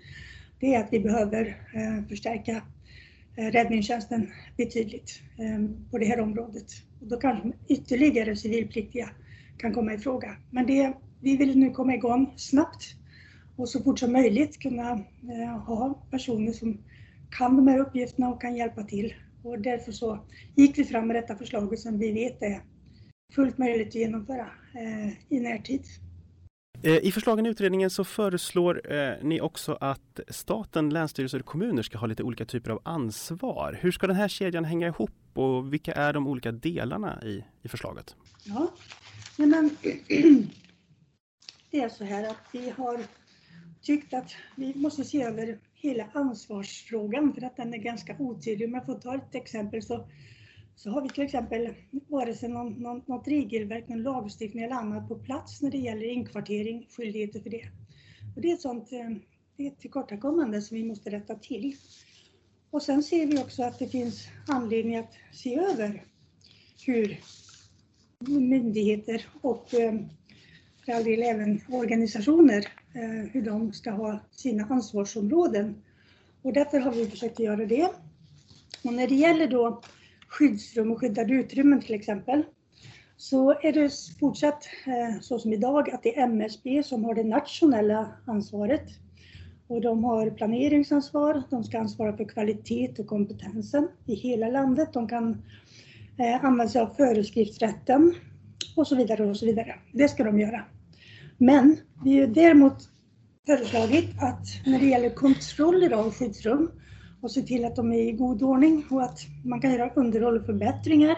det 0.60 0.74
är 0.74 0.80
att 0.80 0.92
vi 0.92 1.00
behöver 1.00 1.46
eh, 1.74 2.08
förstärka 2.08 2.62
Eh, 3.36 3.50
räddningstjänsten 3.50 4.30
betydligt 4.56 5.22
eh, 5.38 5.90
på 5.90 5.98
det 5.98 6.06
här 6.06 6.20
området. 6.20 6.66
Och 7.00 7.06
då 7.06 7.16
kanske 7.16 7.52
ytterligare 7.68 8.36
civilpliktiga 8.36 9.10
kan 9.58 9.74
komma 9.74 9.94
i 9.94 9.98
fråga. 9.98 10.36
Men 10.50 10.66
det, 10.66 10.92
vi 11.20 11.36
vill 11.36 11.58
nu 11.58 11.70
komma 11.70 11.94
igång 11.94 12.34
snabbt 12.36 12.84
och 13.56 13.68
så 13.68 13.82
fort 13.82 13.98
som 13.98 14.12
möjligt 14.12 14.58
kunna 14.58 14.90
eh, 14.90 15.58
ha 15.66 15.94
personer 16.10 16.52
som 16.52 16.78
kan 17.30 17.56
de 17.56 17.68
här 17.68 17.78
uppgifterna 17.78 18.28
och 18.28 18.40
kan 18.40 18.56
hjälpa 18.56 18.82
till. 18.82 19.14
Och 19.42 19.60
därför 19.60 19.92
så 19.92 20.18
gick 20.56 20.78
vi 20.78 20.84
fram 20.84 21.06
med 21.06 21.16
detta 21.16 21.36
förslaget 21.36 21.80
som 21.80 21.98
vi 21.98 22.12
vet 22.12 22.42
är 22.42 22.62
fullt 23.34 23.58
möjligt 23.58 23.88
att 23.88 23.94
genomföra 23.94 24.46
i 25.28 25.40
närtid. 25.40 25.82
Eh, 26.82 26.96
I 26.96 27.12
förslagen 27.12 27.46
i 27.46 27.48
utredningen 27.48 27.90
så 27.90 28.04
föreslår 28.04 28.92
eh, 28.92 29.14
ni 29.22 29.40
också 29.40 29.78
att 29.80 30.20
staten, 30.28 30.90
länsstyrelser 30.90 31.38
och 31.38 31.46
kommuner 31.46 31.82
ska 31.82 31.98
ha 31.98 32.06
lite 32.06 32.22
olika 32.22 32.44
typer 32.44 32.70
av 32.70 32.80
ansvar. 32.84 33.78
Hur 33.80 33.92
ska 33.92 34.06
den 34.06 34.16
här 34.16 34.28
kedjan 34.28 34.64
hänga 34.64 34.86
ihop 34.86 35.10
och 35.34 35.72
vilka 35.72 35.92
är 35.92 36.12
de 36.12 36.26
olika 36.26 36.52
delarna 36.52 37.22
i, 37.22 37.44
i 37.62 37.68
förslaget? 37.68 38.16
Ja, 38.44 38.70
Nej, 39.36 39.48
men, 39.48 39.70
det 41.70 41.80
är 41.80 41.88
så 41.88 42.04
här 42.04 42.30
att 42.30 42.42
vi 42.52 42.70
har 42.70 43.00
tyckt 43.82 44.14
att 44.14 44.34
vi 44.56 44.74
måste 44.74 45.04
se 45.04 45.22
över 45.22 45.58
hela 45.74 46.08
ansvarsfrågan 46.12 47.34
för 47.34 47.42
att 47.42 47.56
den 47.56 47.74
är 47.74 47.78
ganska 47.78 48.16
otydlig. 48.18 48.68
Om 48.68 48.74
jag 48.74 48.86
får 48.86 48.94
ta 48.94 49.14
ett 49.14 49.34
exempel 49.34 49.82
så, 49.82 50.08
så 50.82 50.90
har 50.90 51.02
vi 51.02 51.08
till 51.08 51.24
exempel 51.24 51.74
vare 52.08 52.34
sig 52.34 52.48
någon, 52.48 52.72
någon, 52.72 53.02
något 53.06 53.28
regelverk, 53.28 53.88
någon 53.88 54.02
lagstiftning 54.02 54.64
eller 54.64 54.76
annat 54.76 55.08
på 55.08 55.18
plats 55.18 55.62
när 55.62 55.70
det 55.70 55.78
gäller 55.78 56.06
inkvartering, 56.06 56.86
skyldigheter 56.96 57.40
för 57.40 57.50
det. 57.50 57.68
Och 58.36 58.42
det 58.42 58.50
är 58.50 58.54
ett 58.54 58.60
sånt 58.60 58.92
eh, 58.92 59.10
det 59.56 59.66
är 59.66 59.70
ett 59.70 59.80
tillkortakommande 59.80 60.62
som 60.62 60.76
vi 60.76 60.84
måste 60.84 61.10
rätta 61.10 61.34
till. 61.34 61.76
Och 62.70 62.82
sen 62.82 63.02
ser 63.02 63.26
vi 63.26 63.38
också 63.38 63.62
att 63.62 63.78
det 63.78 63.88
finns 63.88 64.28
anledning 64.48 64.96
att 64.96 65.12
se 65.32 65.58
över 65.58 66.04
hur 66.86 67.20
myndigheter 68.26 69.26
och 69.40 69.74
eh, 69.74 69.94
för 70.84 70.92
all 70.92 71.04
del 71.04 71.22
även 71.22 71.60
organisationer, 71.68 72.66
eh, 72.94 73.30
hur 73.32 73.42
de 73.42 73.72
ska 73.72 73.90
ha 73.90 74.18
sina 74.30 74.64
ansvarsområden. 74.64 75.82
Och 76.42 76.52
därför 76.52 76.78
har 76.78 76.92
vi 76.92 77.06
försökt 77.06 77.40
göra 77.40 77.66
det. 77.66 77.88
Och 78.84 78.92
när 78.92 79.08
det 79.08 79.14
gäller 79.14 79.48
då 79.48 79.82
skyddsrum 80.30 80.90
och 80.90 81.00
skyddade 81.00 81.34
utrymmen 81.34 81.80
till 81.80 81.94
exempel, 81.94 82.42
så 83.16 83.50
är 83.50 83.72
det 83.72 83.90
fortsatt 84.20 84.68
eh, 84.86 85.20
så 85.20 85.38
som 85.38 85.52
idag 85.52 85.90
att 85.90 86.02
det 86.02 86.18
är 86.18 86.24
MSB 86.24 86.82
som 86.82 87.04
har 87.04 87.14
det 87.14 87.24
nationella 87.24 88.08
ansvaret. 88.26 88.84
Och 89.66 89.80
de 89.80 90.04
har 90.04 90.30
planeringsansvar, 90.30 91.42
de 91.50 91.64
ska 91.64 91.78
ansvara 91.78 92.16
för 92.16 92.24
kvalitet 92.24 92.94
och 92.98 93.06
kompetensen 93.06 93.88
i 94.06 94.14
hela 94.14 94.48
landet. 94.48 94.92
De 94.92 95.08
kan 95.08 95.42
eh, 96.18 96.44
använda 96.44 96.68
sig 96.68 96.80
av 96.80 96.86
föreskriftsrätten 96.86 98.14
och 98.76 98.86
så 98.86 98.96
vidare 98.96 99.26
och 99.26 99.36
så 99.36 99.46
vidare. 99.46 99.74
Det 99.92 100.08
ska 100.08 100.24
de 100.24 100.40
göra. 100.40 100.64
Men 101.38 101.76
vi 102.04 102.20
har 102.20 102.26
däremot 102.26 102.88
föreslagit 103.46 104.10
att 104.22 104.66
när 104.66 104.78
det 104.78 104.86
gäller 104.86 105.10
kontroller 105.10 105.92
av 105.92 106.12
skyddsrum 106.12 106.70
och 107.22 107.30
se 107.30 107.42
till 107.42 107.64
att 107.64 107.76
de 107.76 107.92
är 107.92 107.98
i 107.98 108.12
god 108.12 108.42
ordning 108.42 108.84
och 108.90 109.02
att 109.02 109.20
man 109.44 109.60
kan 109.60 109.72
göra 109.72 109.90
underhåll 109.94 110.36
och 110.36 110.46
förbättringar 110.46 111.16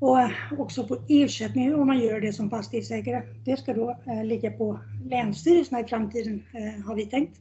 och 0.00 0.18
också 0.58 0.86
få 0.86 0.96
ersättning 1.08 1.74
om 1.74 1.86
man 1.86 1.98
gör 1.98 2.20
det 2.20 2.32
som 2.32 2.50
fastighetsägare. 2.50 3.22
Det 3.44 3.56
ska 3.56 3.74
då 3.74 3.96
eh, 4.06 4.24
ligga 4.24 4.50
på 4.50 4.80
länsstyrelserna 5.10 5.80
i 5.80 5.84
framtiden 5.84 6.42
eh, 6.54 6.86
har 6.86 6.94
vi 6.94 7.06
tänkt. 7.06 7.40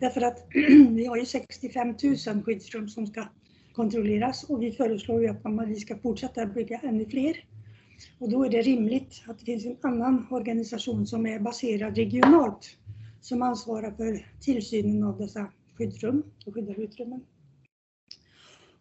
Därför 0.00 0.20
att 0.20 0.46
vi 0.90 1.06
har 1.06 1.16
ju 1.16 1.26
65 1.26 1.88
000 1.88 2.42
skyddsrum 2.42 2.88
som 2.88 3.06
ska 3.06 3.24
kontrolleras 3.72 4.44
och 4.44 4.62
vi 4.62 4.72
föreslår 4.72 5.22
ju 5.22 5.28
att 5.28 5.68
vi 5.68 5.76
ska 5.76 5.98
fortsätta 5.98 6.46
bygga 6.46 6.80
ännu 6.82 7.06
fler. 7.06 7.36
Och 8.18 8.30
då 8.30 8.44
är 8.44 8.50
det 8.50 8.62
rimligt 8.62 9.22
att 9.26 9.38
det 9.38 9.44
finns 9.44 9.66
en 9.66 9.76
annan 9.82 10.26
organisation 10.30 11.06
som 11.06 11.26
är 11.26 11.38
baserad 11.38 11.96
regionalt 11.96 12.76
som 13.20 13.42
ansvarar 13.42 13.90
för 13.90 14.26
tillsynen 14.40 15.04
av 15.04 15.18
dessa 15.18 15.46
skyddsrum 15.76 16.22
och 16.46 16.54
skyddade 16.54 16.82
utrymmen. 16.82 17.24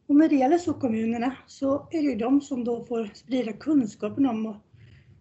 Och 0.07 0.15
när 0.15 0.29
det 0.29 0.35
gäller 0.35 0.57
så 0.57 0.73
kommunerna 0.73 1.35
så 1.47 1.87
är 1.91 2.01
det 2.01 2.09
ju 2.09 2.15
de 2.15 2.41
som 2.41 2.63
då 2.63 2.83
får 2.83 3.09
sprida 3.13 3.53
kunskapen 3.53 4.25
om, 4.25 4.59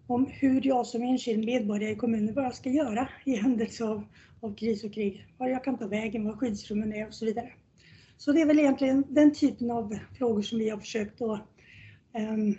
om 0.06 0.26
hur 0.26 0.66
jag 0.66 0.86
som 0.86 1.02
enskild 1.02 1.44
medborgare 1.44 1.92
i 1.92 1.96
kommunen, 1.96 2.34
vad 2.34 2.44
jag 2.44 2.54
ska 2.54 2.70
göra 2.70 3.08
i 3.24 3.36
händelse 3.36 3.84
av, 3.84 4.04
av 4.40 4.54
kris 4.54 4.84
och 4.84 4.92
krig. 4.92 5.26
Var 5.38 5.48
jag 5.48 5.64
kan 5.64 5.78
ta 5.78 5.86
vägen, 5.86 6.24
var 6.24 6.32
skyddsrummen 6.32 6.92
är 6.92 7.06
och 7.06 7.14
så 7.14 7.24
vidare. 7.24 7.52
Så 8.16 8.32
det 8.32 8.40
är 8.40 8.46
väl 8.46 8.58
egentligen 8.58 9.04
den 9.08 9.34
typen 9.34 9.70
av 9.70 9.98
frågor 10.18 10.42
som 10.42 10.58
vi 10.58 10.70
har 10.70 10.78
försökt 10.78 11.22
att 11.22 11.40
um, 12.14 12.54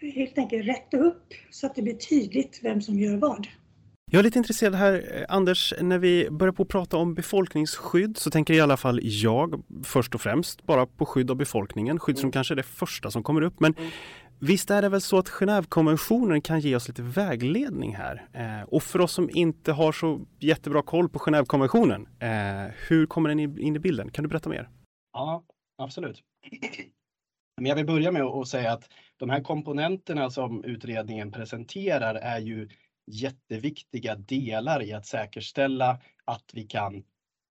helt 0.00 0.38
enkelt 0.38 0.68
rätta 0.68 0.96
upp 0.96 1.34
så 1.50 1.66
att 1.66 1.74
det 1.74 1.82
blir 1.82 1.94
tydligt 1.94 2.60
vem 2.62 2.82
som 2.82 2.98
gör 2.98 3.16
vad. 3.16 3.46
Jag 4.10 4.18
är 4.18 4.22
lite 4.22 4.38
intresserad 4.38 4.74
här, 4.74 4.92
eh, 5.14 5.24
Anders, 5.28 5.74
när 5.80 5.98
vi 5.98 6.30
börjar 6.30 6.52
på 6.52 6.62
att 6.62 6.68
prata 6.68 6.96
om 6.96 7.14
befolkningsskydd 7.14 8.16
så 8.16 8.30
tänker 8.30 8.54
i 8.54 8.60
alla 8.60 8.76
fall 8.76 9.00
jag 9.02 9.62
först 9.84 10.14
och 10.14 10.20
främst 10.20 10.62
bara 10.62 10.86
på 10.86 11.06
skydd 11.06 11.30
av 11.30 11.36
befolkningen, 11.36 11.98
skydd 11.98 12.18
som 12.18 12.24
mm. 12.24 12.32
kanske 12.32 12.54
är 12.54 12.56
det 12.56 12.62
första 12.62 13.10
som 13.10 13.22
kommer 13.22 13.42
upp. 13.42 13.60
Men 13.60 13.74
mm. 13.74 13.90
visst 14.38 14.70
är 14.70 14.82
det 14.82 14.88
väl 14.88 15.00
så 15.00 15.18
att 15.18 15.28
Genèvekonventionen 15.28 16.40
kan 16.40 16.60
ge 16.60 16.76
oss 16.76 16.88
lite 16.88 17.02
vägledning 17.02 17.96
här? 17.96 18.28
Eh, 18.32 18.68
och 18.68 18.82
för 18.82 19.00
oss 19.00 19.12
som 19.12 19.30
inte 19.32 19.72
har 19.72 19.92
så 19.92 20.26
jättebra 20.38 20.82
koll 20.82 21.08
på 21.08 21.18
Genèvekonventionen, 21.18 22.06
eh, 22.20 22.72
hur 22.88 23.06
kommer 23.06 23.28
den 23.28 23.58
in 23.58 23.76
i 23.76 23.78
bilden? 23.78 24.10
Kan 24.10 24.22
du 24.22 24.28
berätta 24.28 24.50
mer? 24.50 24.68
Ja, 25.12 25.44
absolut. 25.82 26.22
Men 27.56 27.66
jag 27.66 27.76
vill 27.76 27.86
börja 27.86 28.12
med 28.12 28.22
att 28.22 28.48
säga 28.48 28.72
att 28.72 28.88
de 29.16 29.30
här 29.30 29.40
komponenterna 29.40 30.30
som 30.30 30.64
utredningen 30.64 31.32
presenterar 31.32 32.14
är 32.14 32.38
ju 32.38 32.68
jätteviktiga 33.10 34.14
delar 34.14 34.82
i 34.82 34.92
att 34.92 35.06
säkerställa 35.06 36.00
att 36.24 36.50
vi 36.52 36.62
kan 36.62 37.04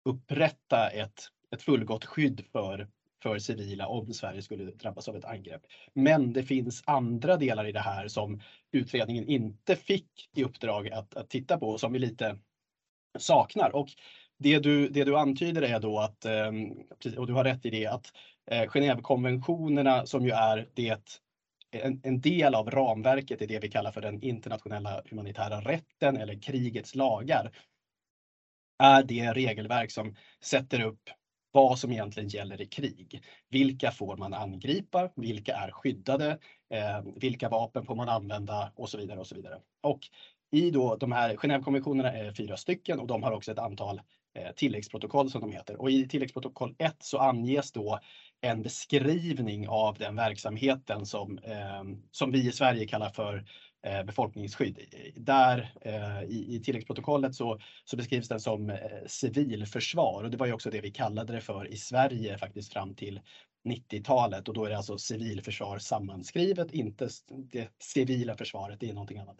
upprätta 0.05 0.89
ett, 0.89 1.23
ett 1.55 1.61
fullgott 1.61 2.05
skydd 2.05 2.43
för, 2.51 2.87
för 3.23 3.39
civila 3.39 3.87
om 3.87 4.13
Sverige 4.13 4.41
skulle 4.41 4.63
drabbas 4.63 5.07
av 5.07 5.15
ett 5.15 5.25
angrepp. 5.25 5.61
Men 5.93 6.33
det 6.33 6.43
finns 6.43 6.83
andra 6.85 7.37
delar 7.37 7.67
i 7.67 7.71
det 7.71 7.79
här 7.79 8.07
som 8.07 8.41
utredningen 8.71 9.27
inte 9.27 9.75
fick 9.75 10.29
i 10.35 10.43
uppdrag 10.43 10.89
att, 10.89 11.15
att 11.15 11.29
titta 11.29 11.57
på 11.57 11.69
och 11.69 11.79
som 11.79 11.93
vi 11.93 11.99
lite 11.99 12.37
saknar. 13.17 13.75
Och 13.75 13.89
det 14.37 14.59
du, 14.59 14.89
det 14.89 15.03
du 15.03 15.17
antyder 15.17 15.61
är 15.61 15.79
då 15.79 15.99
att, 15.99 16.25
eh, 16.25 16.51
och 17.17 17.27
du 17.27 17.33
har 17.33 17.43
rätt 17.43 17.65
i 17.65 17.69
det, 17.69 17.87
att 17.87 18.13
eh, 18.51 18.63
Genèvekonventionerna 18.63 20.05
som 20.05 20.25
ju 20.25 20.31
är 20.31 20.69
det 20.73 21.19
en, 21.71 22.01
en, 22.03 22.21
del 22.21 22.55
av 22.55 22.71
ramverket 22.71 23.41
är 23.41 23.47
det 23.47 23.59
vi 23.59 23.69
kallar 23.69 23.91
för 23.91 24.01
den 24.01 24.23
internationella 24.23 25.01
humanitära 25.09 25.61
rätten 25.61 26.17
eller 26.17 26.41
krigets 26.41 26.95
lagar. 26.95 27.51
Är 28.79 29.03
det 29.03 29.33
regelverk 29.33 29.91
som 29.91 30.15
sätter 30.41 30.81
upp 30.81 31.09
vad 31.51 31.79
som 31.79 31.91
egentligen 31.91 32.29
gäller 32.29 32.61
i 32.61 32.65
krig. 32.65 33.23
Vilka 33.49 33.91
får 33.91 34.17
man 34.17 34.33
angripa? 34.33 35.09
Vilka 35.15 35.55
är 35.55 35.71
skyddade? 35.71 36.37
Eh, 36.73 37.01
vilka 37.15 37.49
vapen 37.49 37.85
får 37.85 37.95
man 37.95 38.09
använda? 38.09 38.71
Och 38.75 38.89
så 38.89 38.97
vidare 38.97 39.19
och 39.19 39.27
så 39.27 39.35
vidare. 39.35 39.59
Och 39.81 39.99
i 40.51 40.71
då 40.71 40.95
de 40.95 41.11
här 41.11 41.35
Genèvekonventionerna 41.35 42.11
är 42.11 42.31
fyra 42.31 42.57
stycken 42.57 42.99
och 42.99 43.07
de 43.07 43.23
har 43.23 43.31
också 43.31 43.51
ett 43.51 43.59
antal 43.59 44.01
eh, 44.33 44.51
tilläggsprotokoll 44.55 45.29
som 45.29 45.41
de 45.41 45.51
heter. 45.51 45.81
Och 45.81 45.91
i 45.91 46.07
tilläggsprotokoll 46.07 46.75
1 46.77 46.95
så 46.99 47.17
anges 47.17 47.71
då 47.71 47.99
en 48.41 48.63
beskrivning 48.63 49.67
av 49.67 49.97
den 49.97 50.15
verksamheten 50.15 51.05
som, 51.05 51.37
eh, 51.37 51.83
som 52.11 52.31
vi 52.31 52.47
i 52.47 52.51
Sverige 52.51 52.87
kallar 52.87 53.09
för 53.09 53.45
eh, 53.83 54.03
befolkningsskydd. 54.03 54.79
Där 55.15 55.73
eh, 55.81 56.23
i, 56.23 56.55
i 56.55 56.61
tilläggsprotokollet 56.63 57.35
så, 57.35 57.59
så 57.85 57.97
beskrivs 57.97 58.27
den 58.27 58.39
som 58.39 58.69
eh, 58.69 58.77
civilförsvar 59.07 60.23
och 60.23 60.31
det 60.31 60.37
var 60.37 60.45
ju 60.45 60.53
också 60.53 60.69
det 60.69 60.81
vi 60.81 60.91
kallade 60.91 61.33
det 61.33 61.41
för 61.41 61.67
i 61.67 61.77
Sverige 61.77 62.37
faktiskt 62.37 62.73
fram 62.73 62.95
till 62.95 63.21
90-talet 63.67 64.47
och 64.47 64.53
då 64.53 64.65
är 64.65 64.69
det 64.69 64.77
alltså 64.77 64.97
civilförsvar 64.97 65.77
sammanskrivet, 65.77 66.71
inte 66.71 67.09
det 67.51 67.69
civila 67.79 68.37
försvaret, 68.37 68.79
det 68.79 68.89
är 68.89 68.93
någonting 68.93 69.17
annat. 69.17 69.37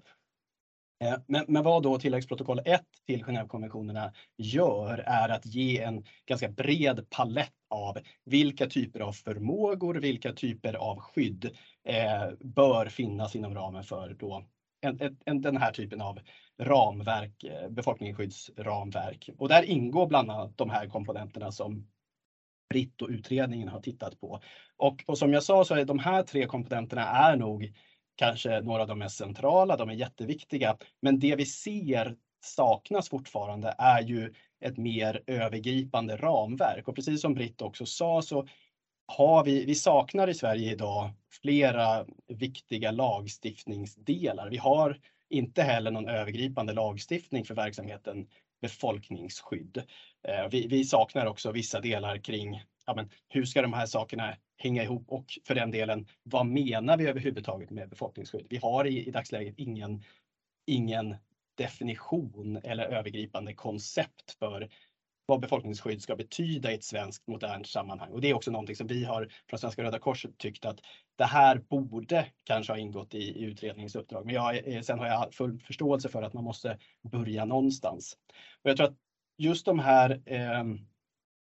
Eh, 1.00 1.16
men, 1.27 1.46
men, 1.48 1.63
vad 1.63 1.84
då 1.84 2.00
tilläggsprotokoll 2.00 2.62
1 2.66 2.82
till 3.06 3.24
Genèvekonventionerna 3.24 4.12
gör 4.38 4.98
är 4.98 5.30
att 5.30 5.46
ge 5.46 5.82
en 5.82 6.06
ganska 6.25 6.50
bred 6.50 7.10
palett 7.10 7.54
av 7.70 7.98
vilka 8.25 8.68
typer 8.68 9.00
av 9.00 9.12
förmågor, 9.12 9.96
vilka 9.96 10.34
typer 10.34 10.74
av 10.74 11.00
skydd 11.00 11.46
eh, 11.84 12.30
bör 12.39 12.86
finnas 12.89 13.36
inom 13.36 13.56
ramen 13.56 13.84
för 13.84 14.16
då 14.20 14.44
en, 14.82 15.18
en, 15.25 15.42
den 15.42 15.58
här 15.58 15.72
typen 15.72 16.01
av 16.01 16.20
ramverk, 16.60 17.44
eh, 17.44 17.70
befolkningsskyddsramverk. 17.70 19.30
Och 19.38 19.50
där 19.50 19.63
ingår 19.63 20.08
bland 20.08 20.32
annat 20.32 20.58
de 20.58 20.70
här 20.70 20.88
komponenterna 20.88 21.51
som 21.51 21.88
Britt 22.70 23.01
och 23.01 23.10
utredningen 23.10 23.68
har 23.68 23.82
tittat 23.82 24.20
på. 24.20 24.42
Och, 24.77 25.04
och 25.08 25.18
som 25.18 25.34
jag 25.34 25.44
sa 25.44 25.66
så 25.66 25.75
är 25.75 25.86
de 25.86 26.00
här 26.00 26.24
tre 26.24 26.46
komponenterna 26.46 27.01
är 27.01 27.36
nog 27.36 27.74
kanske 28.17 28.62
några 28.62 28.81
av 28.81 28.88
de 28.88 29.00
mest 29.00 29.17
centrala, 29.17 29.77
de 29.77 29.89
är 29.89 29.93
jätteviktiga. 29.93 30.77
Men 31.01 31.19
det 31.19 31.36
vi 31.36 31.45
ser 31.45 32.15
saknas 32.43 33.09
fortfarande 33.09 33.75
är 33.77 34.01
ju 34.01 34.33
ett 34.62 34.77
mer 34.77 35.24
övergripande 35.27 36.17
ramverk. 36.17 36.88
Och 36.88 36.95
precis 36.95 37.21
som 37.21 37.33
Britt 37.33 37.62
också 37.62 37.86
sa 37.86 38.21
så 38.21 38.47
har 39.07 39.43
vi, 39.43 39.65
vi 39.65 39.75
saknar 39.75 40.27
i 40.27 40.33
Sverige 40.33 40.71
idag 40.71 41.09
flera 41.41 42.05
viktiga 42.27 42.91
lagstiftningsdelar. 42.91 44.50
Vi 44.50 44.57
har 44.57 45.00
inte 45.29 45.63
heller 45.63 45.91
någon 45.91 46.09
övergripande 46.09 46.74
lagstiftning 46.74 47.45
för 47.45 47.55
verksamheten 47.55 48.27
befolkningsskydd. 48.62 49.83
Eh, 50.27 50.47
vi, 50.51 50.67
vi 50.67 50.83
saknar 50.83 51.25
också 51.25 51.51
vissa 51.51 51.79
delar 51.79 52.17
kring 52.17 52.63
ja, 52.88 52.96
men 52.96 53.10
hur 53.27 53.46
ska 53.46 53.62
de 53.62 53.74
här 53.74 53.86
sakerna 53.86 54.36
hänga 54.58 54.84
ihop 54.84 55.03
och 55.08 55.25
för 55.48 55.56
den 55.56 55.72
delen, 55.72 56.08
vad 56.24 56.46
menar 56.46 56.98
vi 56.98 57.08
överhuvudtaget 57.08 57.70
med 57.70 57.89
befolkningsskydd? 57.89 58.48
Vi 58.50 58.58
har 58.58 58.86
i, 58.86 59.08
i 59.08 59.12
dagsläget 59.12 59.56
ingen, 59.58 60.03
ingen 60.65 61.15
definition 61.58 62.58
eller 62.63 62.84
övergripande 62.84 63.53
koncept 63.53 64.32
för 64.39 64.70
vad 65.25 65.39
befolkningsskydd 65.39 66.01
ska 66.01 66.15
betyda 66.15 66.72
i 66.72 66.75
ett 66.75 66.84
svenskt 66.84 67.27
modernt 67.27 67.67
sammanhang. 67.67 68.12
Och 68.12 68.22
det 68.22 68.29
är 68.29 68.34
också 68.34 68.51
någonting 68.51 68.75
som 68.75 68.88
vi 68.88 69.03
har 69.03 69.29
från 69.50 69.60
Svenska 69.60 69.84
Röda 69.84 70.00
Korset 70.00 70.38
tyckt 70.38 70.65
att 70.65 70.79
det 71.15 71.25
här 71.25 71.58
borde 71.58 72.25
kanske 72.44 72.74
ha 72.74 72.77
ingått 72.77 73.13
i, 73.13 73.17
i 73.17 73.44
utredningens 73.44 73.96
uppdrag. 73.96 74.25
Men 74.25 74.36
jag, 74.36 74.67
eh, 74.67 74.82
sen 74.82 75.00
har 75.00 75.08
jag 75.08 75.34
full 75.34 75.60
förståelse 75.60 76.10
för 76.10 76.22
att 76.24 76.34
man 76.34 76.44
måste 76.44 76.77
börja 77.12 77.46
någonstans. 77.46 78.17
Och 78.63 78.70
jag 78.70 78.77
tror 78.77 78.88
att 78.88 78.98
just 79.38 79.65
de 79.65 79.79
här, 79.79 80.22
eh, 80.25 80.63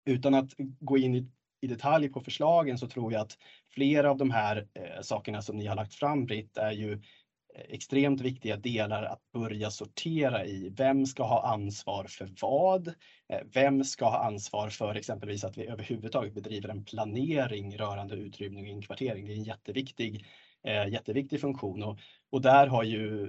utan 0.06 0.34
att 0.34 0.54
gå 0.80 0.98
in 0.98 1.16
i, 1.16 1.30
i, 1.62 1.68
detalj 1.68 2.10
på 2.10 2.22
förslagen 2.22 2.78
så 2.78 2.88
tror 2.88 3.14
jag 3.14 3.22
att 3.22 3.38
flera 3.70 4.12
av 4.12 4.18
de 4.18 4.32
här 4.32 4.68
eh, 4.74 5.02
sakerna 5.02 5.42
som 5.42 5.58
ni 5.58 5.66
har 5.66 5.76
lagt 5.76 5.94
fram 5.94 6.26
Britt 6.26 6.58
är 6.58 6.72
ju 6.72 6.94
eh, 6.94 7.66
extremt 7.70 8.22
viktiga 8.22 8.58
delar 8.58 9.04
att 9.04 9.32
börja 9.34 9.72
sortera 9.72 10.46
i. 10.46 10.70
Vem 10.70 11.06
ska 11.06 11.24
ha 11.24 11.54
ansvar 11.54 12.04
för 12.04 12.30
vad? 12.42 12.88
Eh, 12.88 13.42
vem 13.54 13.84
ska 13.84 14.06
ha 14.06 14.26
ansvar 14.26 14.70
för 14.70 14.96
exempelvis 14.96 15.44
att 15.44 15.58
vi 15.58 15.68
överhuvudtaget 15.68 16.34
bedriver 16.34 16.70
en 16.70 16.86
planering 16.86 17.78
rörande 17.78 18.16
utrymning 18.16 18.64
och 18.64 18.72
inkvartering? 18.72 19.26
Det 19.26 19.34
är 19.34 19.38
en 19.38 19.44
jätteviktig, 19.44 20.26
eh, 20.64 20.88
jätteviktig 20.88 21.42
funktion 21.42 21.84
och, 21.84 22.00
och 22.32 22.42
där 22.42 22.68
har 22.68 22.84
ju 22.84 23.28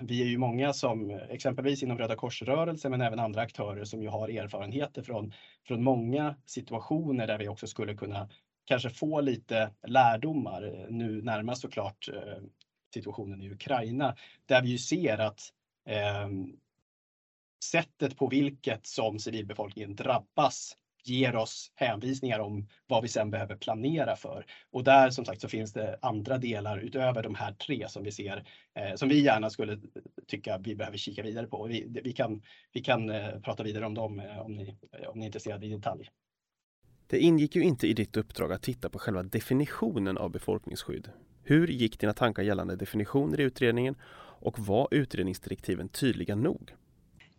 vi 0.00 0.22
är 0.22 0.26
ju 0.26 0.38
många 0.38 0.72
som 0.72 1.10
exempelvis 1.10 1.82
inom 1.82 1.98
Röda 1.98 2.16
korsrörelsen 2.16 2.90
men 2.90 3.00
även 3.00 3.18
andra 3.18 3.40
aktörer 3.40 3.84
som 3.84 4.02
ju 4.02 4.08
har 4.08 4.28
erfarenheter 4.28 5.02
från, 5.02 5.32
från 5.66 5.82
många 5.82 6.36
situationer 6.46 7.26
där 7.26 7.38
vi 7.38 7.48
också 7.48 7.66
skulle 7.66 7.94
kunna 7.94 8.28
kanske 8.64 8.90
få 8.90 9.20
lite 9.20 9.70
lärdomar. 9.86 10.62
Eh, 10.62 10.86
nu 10.90 11.22
närmast 11.22 11.62
såklart 11.62 12.08
eh, 12.08 12.42
situationen 12.94 13.42
i 13.42 13.50
Ukraina, 13.50 14.16
där 14.46 14.62
vi 14.62 14.68
ju 14.68 14.78
ser 14.78 15.18
att 15.18 15.40
eh, 15.88 16.28
sättet 17.64 18.16
på 18.16 18.26
vilket 18.26 18.86
som 18.86 19.18
civilbefolkningen 19.18 19.94
drabbas 19.94 20.76
ger 21.04 21.36
oss 21.36 21.72
hänvisningar 21.74 22.38
om 22.38 22.68
vad 22.86 23.02
vi 23.02 23.08
sen 23.08 23.30
behöver 23.30 23.56
planera 23.56 24.16
för. 24.16 24.46
Och 24.70 24.84
där 24.84 25.10
som 25.10 25.24
sagt 25.24 25.40
så 25.40 25.48
finns 25.48 25.72
det 25.72 25.98
andra 26.02 26.38
delar 26.38 26.78
utöver 26.78 27.22
de 27.22 27.34
här 27.34 27.52
tre 27.52 27.88
som 27.88 28.02
vi 28.02 28.12
ser 28.12 28.44
eh, 28.74 28.94
som 28.94 29.08
vi 29.08 29.20
gärna 29.20 29.50
skulle 29.50 29.78
tycka 30.26 30.58
vi 30.58 30.76
behöver 30.76 30.98
kika 30.98 31.22
vidare 31.22 31.46
på. 31.46 31.66
Vi, 31.66 32.00
vi 32.04 32.12
kan, 32.12 32.42
vi 32.72 32.80
kan 32.80 33.10
eh, 33.10 33.40
prata 33.40 33.62
vidare 33.62 33.86
om 33.86 33.94
dem 33.94 34.20
eh, 34.20 34.40
om, 34.40 34.52
ni, 34.52 34.76
eh, 34.92 35.08
om 35.08 35.18
ni 35.18 35.24
är 35.24 35.26
intresserade 35.26 35.66
i 35.66 35.70
detalj. 35.70 36.10
Det 37.06 37.18
ingick 37.18 37.56
ju 37.56 37.62
inte 37.62 37.86
i 37.86 37.92
ditt 37.92 38.16
uppdrag 38.16 38.52
att 38.52 38.62
titta 38.62 38.90
på 38.90 38.98
själva 38.98 39.22
definitionen 39.22 40.18
av 40.18 40.30
befolkningsskydd. 40.30 41.10
Hur 41.42 41.68
gick 41.68 42.00
dina 42.00 42.12
tankar 42.12 42.42
gällande 42.42 42.76
definitioner 42.76 43.40
i 43.40 43.42
utredningen 43.42 43.94
och 44.40 44.58
var 44.58 44.88
utredningsdirektiven 44.90 45.88
tydliga 45.88 46.34
nog? 46.34 46.74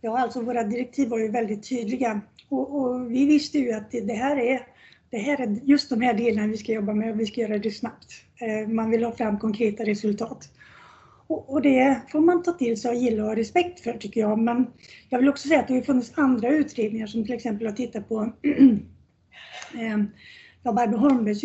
Ja, 0.01 0.19
alltså 0.19 0.41
våra 0.41 0.63
direktiv 0.63 1.09
var 1.09 1.19
ju 1.19 1.31
väldigt 1.31 1.69
tydliga 1.69 2.21
och, 2.49 2.75
och 2.75 3.11
vi 3.11 3.25
visste 3.25 3.59
ju 3.59 3.71
att 3.71 3.91
det, 3.91 4.01
det, 4.01 4.13
här 4.13 4.37
är, 4.37 4.61
det 5.09 5.17
här 5.17 5.41
är 5.41 5.59
just 5.63 5.89
de 5.89 6.01
här 6.01 6.13
delarna 6.13 6.47
vi 6.47 6.57
ska 6.57 6.71
jobba 6.71 6.93
med 6.93 7.11
och 7.11 7.19
vi 7.19 7.25
ska 7.25 7.41
göra 7.41 7.57
det 7.57 7.71
snabbt. 7.71 8.07
Eh, 8.41 8.67
man 8.67 8.89
vill 8.89 9.03
ha 9.03 9.11
fram 9.11 9.39
konkreta 9.39 9.83
resultat. 9.83 10.49
Och, 11.27 11.61
det 11.61 12.01
får 12.11 12.19
man 12.19 12.43
ta 12.43 12.51
till 12.51 12.81
sig 12.81 12.91
och 12.91 12.97
gilla 12.97 13.23
och 13.23 13.29
ha 13.29 13.35
respekt 13.35 13.79
för 13.79 13.93
tycker 13.93 14.21
jag. 14.21 14.39
Men 14.39 14.67
jag 15.09 15.19
vill 15.19 15.29
också 15.29 15.47
säga 15.47 15.59
att 15.59 15.67
det 15.67 15.73
har 15.73 15.81
funnits 15.81 16.11
andra 16.15 16.49
utredningar 16.49 17.07
som 17.07 17.25
till 17.25 17.35
exempel 17.35 17.67
har 17.67 17.73
tittat 17.73 18.09
på 18.09 18.21
eh, 19.73 19.97
ja, 20.63 20.73
Barbro 20.73 20.97
Holmbergs 20.97 21.43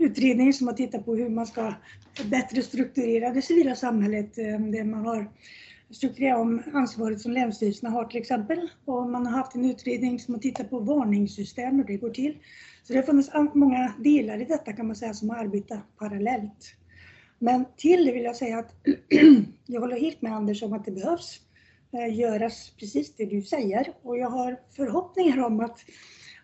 utredning 0.00 0.52
som 0.52 0.66
har 0.66 0.74
tittat 0.74 1.04
på 1.04 1.16
hur 1.16 1.28
man 1.28 1.46
ska 1.46 1.74
bättre 2.24 2.62
strukturera 2.62 3.30
det 3.30 3.42
civila 3.42 3.74
samhället. 3.74 4.38
Eh, 4.38 4.44
Där 4.44 4.84
man 4.84 5.06
har 5.06 5.30
strukturerat 5.92 6.40
om 6.40 6.62
ansvaret 6.72 7.20
som 7.20 7.32
länsstyrelserna 7.32 7.90
har 7.90 8.04
till 8.04 8.20
exempel. 8.20 8.70
Och 8.84 9.10
man 9.10 9.26
har 9.26 9.32
haft 9.32 9.54
en 9.54 9.64
utredning 9.64 10.18
som 10.18 10.34
har 10.34 10.40
tittat 10.40 10.70
på 10.70 10.78
varningssystem, 10.78 11.76
hur 11.76 11.84
det 11.84 11.96
går 11.96 12.10
till. 12.10 12.38
Så 12.82 12.92
det 12.92 12.98
har 12.98 13.06
funnits 13.06 13.30
många 13.54 13.94
delar 13.98 14.40
i 14.40 14.44
detta 14.44 14.72
kan 14.72 14.86
man 14.86 14.96
säga 14.96 15.14
som 15.14 15.30
har 15.30 15.36
arbetat 15.36 15.96
parallellt. 15.98 16.74
Men 17.38 17.64
till 17.76 18.04
det 18.04 18.12
vill 18.12 18.24
jag 18.24 18.36
säga 18.36 18.58
att 18.58 18.74
jag 19.66 19.80
håller 19.80 20.00
helt 20.00 20.22
med 20.22 20.32
Anders 20.32 20.62
om 20.62 20.72
att 20.72 20.84
det 20.84 20.92
behövs 20.92 21.40
eh, 21.92 22.18
göras 22.18 22.72
precis 22.78 23.14
det 23.16 23.24
du 23.24 23.42
säger 23.42 23.92
och 24.02 24.18
jag 24.18 24.30
har 24.30 24.60
förhoppningar 24.76 25.44
om 25.44 25.60
att 25.60 25.78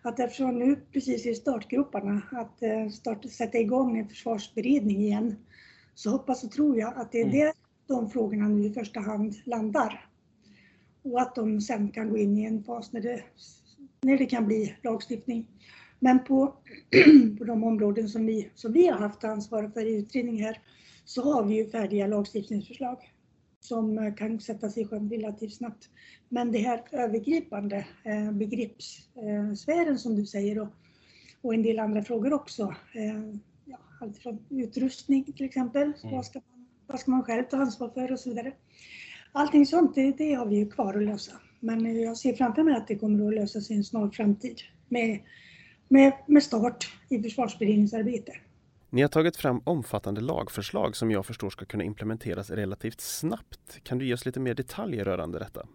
att 0.01 0.19
eftersom 0.19 0.59
nu 0.59 0.75
precis 0.75 1.25
i 1.25 1.35
startgroparna 1.35 2.21
att 2.31 2.63
eh, 2.63 2.89
starta, 2.89 3.27
sätta 3.27 3.57
igång 3.57 3.97
en 3.97 4.09
försvarsberedning 4.09 5.01
igen 5.01 5.35
så 5.95 6.09
hoppas 6.09 6.43
och 6.43 6.51
tror 6.51 6.77
jag 6.77 6.93
att 6.97 7.11
det 7.11 7.21
är 7.21 7.25
mm. 7.25 7.37
där 7.37 7.53
de 7.89 8.09
frågorna 8.09 8.47
nu 8.47 8.65
i 8.65 8.73
första 8.73 8.99
hand 8.99 9.35
landar. 9.45 10.05
Och 11.01 11.21
att 11.21 11.35
de 11.35 11.61
sen 11.61 11.91
kan 11.91 12.09
gå 12.09 12.17
in 12.17 12.37
i 12.37 12.43
en 12.43 12.63
fas 12.63 12.93
när 12.93 13.01
det, 13.01 13.23
när 14.01 14.17
det 14.17 14.25
kan 14.25 14.45
bli 14.45 14.75
lagstiftning. 14.83 15.47
Men 15.99 16.23
på, 16.23 16.53
på 17.37 17.43
de 17.43 17.63
områden 17.63 18.09
som 18.09 18.25
vi, 18.25 18.49
som 18.55 18.73
vi 18.73 18.87
har 18.87 18.99
haft 18.99 19.23
ansvar 19.23 19.71
för 19.73 19.85
i 19.85 19.95
utredningen 19.95 20.45
här 20.45 20.61
så 21.05 21.33
har 21.33 21.43
vi 21.43 21.55
ju 21.55 21.69
färdiga 21.69 22.07
lagstiftningsförslag 22.07 22.97
som 23.59 23.97
eh, 23.97 24.13
kan 24.13 24.39
sättas 24.39 24.77
i 24.77 24.85
sjön 24.85 25.09
relativt 25.09 25.53
snabbt. 25.53 25.89
Men 26.29 26.51
det 26.51 26.59
här 26.59 26.83
övergripande 26.91 27.85
eh, 28.03 28.31
begreppssfären 28.31 29.99
som 29.99 30.15
du 30.15 30.25
säger 30.25 30.59
och, 30.59 30.67
och 31.41 31.53
en 31.53 31.63
del 31.63 31.79
andra 31.79 32.03
frågor 32.03 32.33
också. 32.33 32.63
Eh, 32.93 33.35
ja, 33.65 33.77
allt 34.01 34.17
från 34.17 34.39
utrustning 34.49 35.23
till 35.23 35.45
exempel. 35.45 35.93
Mm. 36.03 36.15
Vad, 36.15 36.25
ska 36.25 36.41
man, 36.49 36.58
vad 36.89 36.99
ska 36.99 37.11
man 37.11 37.23
själv 37.23 37.43
ta 37.43 37.57
ansvar 37.57 37.89
för 37.89 38.11
och 38.11 38.19
så 38.19 38.29
vidare. 38.29 38.51
Allting 39.31 39.65
sånt, 39.65 39.95
det, 39.95 40.11
det 40.17 40.33
har 40.33 40.45
vi 40.45 40.55
ju 40.55 40.69
kvar 40.69 40.93
att 40.93 41.03
lösa. 41.03 41.31
Men 41.59 42.01
jag 42.01 42.17
ser 42.17 42.33
framför 42.33 42.63
mig 42.63 42.75
att 42.75 42.87
det 42.87 42.95
kommer 42.95 43.27
att 43.27 43.33
lösas 43.33 43.71
i 43.71 43.73
en 43.73 43.83
snar 43.83 44.09
framtid 44.09 44.61
med, 44.89 45.19
med, 45.87 46.13
med 46.27 46.43
start 46.43 46.93
i 47.09 47.23
försvarsberedningsarbete. 47.23 48.31
Ni 48.89 49.01
har 49.01 49.09
tagit 49.09 49.37
fram 49.37 49.61
omfattande 49.63 50.21
lagförslag 50.21 50.95
som 50.95 51.11
jag 51.11 51.25
förstår 51.25 51.49
ska 51.49 51.65
kunna 51.65 51.83
implementeras 51.83 52.49
relativt 52.49 53.01
snabbt. 53.01 53.83
Kan 53.83 53.97
du 53.97 54.05
ge 54.05 54.13
oss 54.13 54.25
lite 54.25 54.39
mer 54.39 54.53
detaljer 54.53 55.05
rörande 55.05 55.39
detta? 55.39 55.67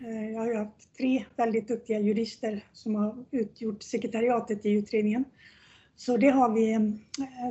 Eh, 0.00 0.30
jag 0.30 0.40
har 0.40 0.54
haft 0.54 0.96
tre 0.98 1.24
väldigt 1.36 1.68
duktiga 1.68 2.00
jurister 2.00 2.64
som 2.72 2.94
har 2.94 3.24
utgjort 3.30 3.82
sekretariatet 3.82 4.66
i 4.66 4.70
utredningen. 4.72 5.24
Så 5.96 6.16
det 6.16 6.30
har 6.30 6.54
vi, 6.54 6.72
eh, 6.72 6.80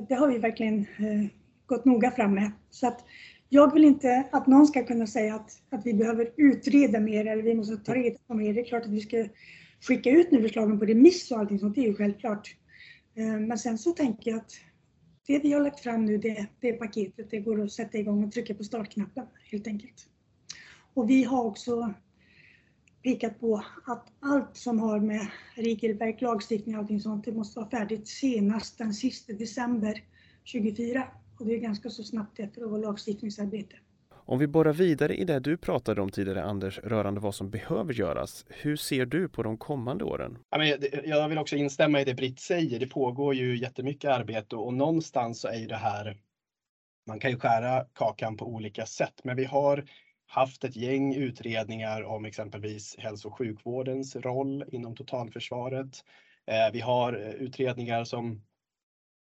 det 0.08 0.16
har 0.16 0.28
vi 0.28 0.38
verkligen 0.38 0.80
eh, 0.80 1.41
gått 1.72 1.86
noga 1.86 2.12
fram 2.12 2.34
med. 2.34 2.52
Så 2.70 2.88
att 2.88 3.06
jag 3.50 3.74
vill 3.74 3.86
inte 3.86 4.28
att 4.32 4.48
någon 4.48 4.68
ska 4.68 4.84
kunna 4.84 5.08
säga 5.08 5.36
att, 5.36 5.52
att 5.70 5.86
vi 5.86 5.94
behöver 5.94 6.32
utreda 6.38 7.00
mer 7.00 7.26
eller 7.26 7.44
vi 7.44 7.56
måste 7.56 7.78
ta 7.78 7.96
reda 7.96 8.18
på 8.28 8.34
mer. 8.34 8.54
Det 8.54 8.62
är 8.62 8.66
klart 8.66 8.86
att 8.86 8.92
vi 8.92 9.02
ska 9.02 9.26
skicka 9.82 10.10
ut 10.10 10.32
nu 10.32 10.42
förslagen 10.42 10.80
på 10.80 10.86
remiss 10.86 11.32
och 11.32 11.40
allting 11.40 11.60
sånt, 11.60 11.76
det 11.76 11.82
är 11.82 11.88
ju 11.88 11.96
självklart. 11.96 12.56
Eh, 13.16 13.40
men 13.40 13.58
sen 13.58 13.78
så 13.78 13.92
tänker 13.92 14.32
jag 14.32 14.38
att 14.38 14.52
det 15.28 15.40
vi 15.40 15.54
har 15.54 15.62
lagt 15.62 15.80
fram 15.80 16.06
nu, 16.06 16.18
det, 16.18 16.48
det 16.60 16.74
paketet, 16.74 17.32
det 17.32 17.40
går 17.40 17.62
att 17.62 17.72
sätta 17.72 17.98
igång 17.98 18.24
och 18.24 18.32
trycka 18.32 18.54
på 18.54 18.64
startknappen 18.64 19.26
helt 19.52 19.68
enkelt. 19.68 20.08
Och 20.94 21.10
vi 21.10 21.24
har 21.24 21.44
också 21.44 21.94
pekat 23.04 23.40
på 23.40 23.64
att 23.86 24.08
allt 24.20 24.58
som 24.58 24.80
har 24.80 25.00
med 25.00 25.28
regelverk, 25.56 26.22
lagstiftning 26.22 26.76
och 26.76 26.82
allting 26.82 27.00
sånt, 27.00 27.26
det 27.26 27.32
måste 27.32 27.60
vara 27.60 27.70
färdigt 27.70 28.08
senast 28.08 28.78
den 28.78 28.94
sista 28.94 29.34
december 29.34 30.04
2024. 30.54 31.04
Och 31.42 31.48
det 31.48 31.54
är 31.54 31.60
ganska 31.60 31.90
så 31.90 32.04
snabbt 32.04 32.40
efter 32.40 32.62
vårt 32.62 32.82
lagstiftningsarbete. 32.82 33.76
Om 34.32 34.40
vi 34.40 34.48
borrar 34.48 34.74
vidare 34.74 35.16
i 35.16 35.24
det 35.24 35.40
du 35.40 35.58
pratade 35.58 36.02
om 36.02 36.10
tidigare 36.10 36.44
Anders, 36.44 36.80
rörande 36.80 37.20
vad 37.20 37.36
som 37.36 37.50
behöver 37.50 37.94
göras. 37.94 38.46
Hur 38.50 38.76
ser 38.76 39.06
du 39.06 39.30
på 39.30 39.44
de 39.44 39.58
kommande 39.58 40.04
åren? 40.04 40.38
Jag 41.06 41.30
vill 41.30 41.38
också 41.38 41.56
instämma 41.56 42.02
i 42.02 42.06
det 42.06 42.14
Britt 42.14 42.40
säger. 42.40 42.80
Det 42.80 42.88
pågår 42.88 43.36
ju 43.36 43.58
jättemycket 43.58 44.12
arbete 44.12 44.56
och 44.56 44.74
någonstans 44.74 45.42
så 45.42 45.48
är 45.48 45.56
ju 45.56 45.68
det 45.68 45.76
här, 45.76 46.18
man 47.08 47.20
kan 47.20 47.32
ju 47.32 47.40
skära 47.40 47.86
kakan 47.94 48.38
på 48.38 48.46
olika 48.46 48.86
sätt, 48.86 49.22
men 49.24 49.36
vi 49.36 49.46
har 49.46 49.86
haft 50.26 50.64
ett 50.64 50.76
gäng 50.76 51.16
utredningar 51.16 52.04
om 52.04 52.26
exempelvis 52.26 52.96
hälso 53.00 53.28
och 53.28 53.38
sjukvårdens 53.38 54.16
roll 54.16 54.66
inom 54.68 54.96
totalförsvaret. 54.96 56.04
Eh, 56.48 56.72
vi 56.74 56.80
har 56.80 57.14
eh, 57.14 57.30
utredningar 57.30 58.04
som, 58.04 58.42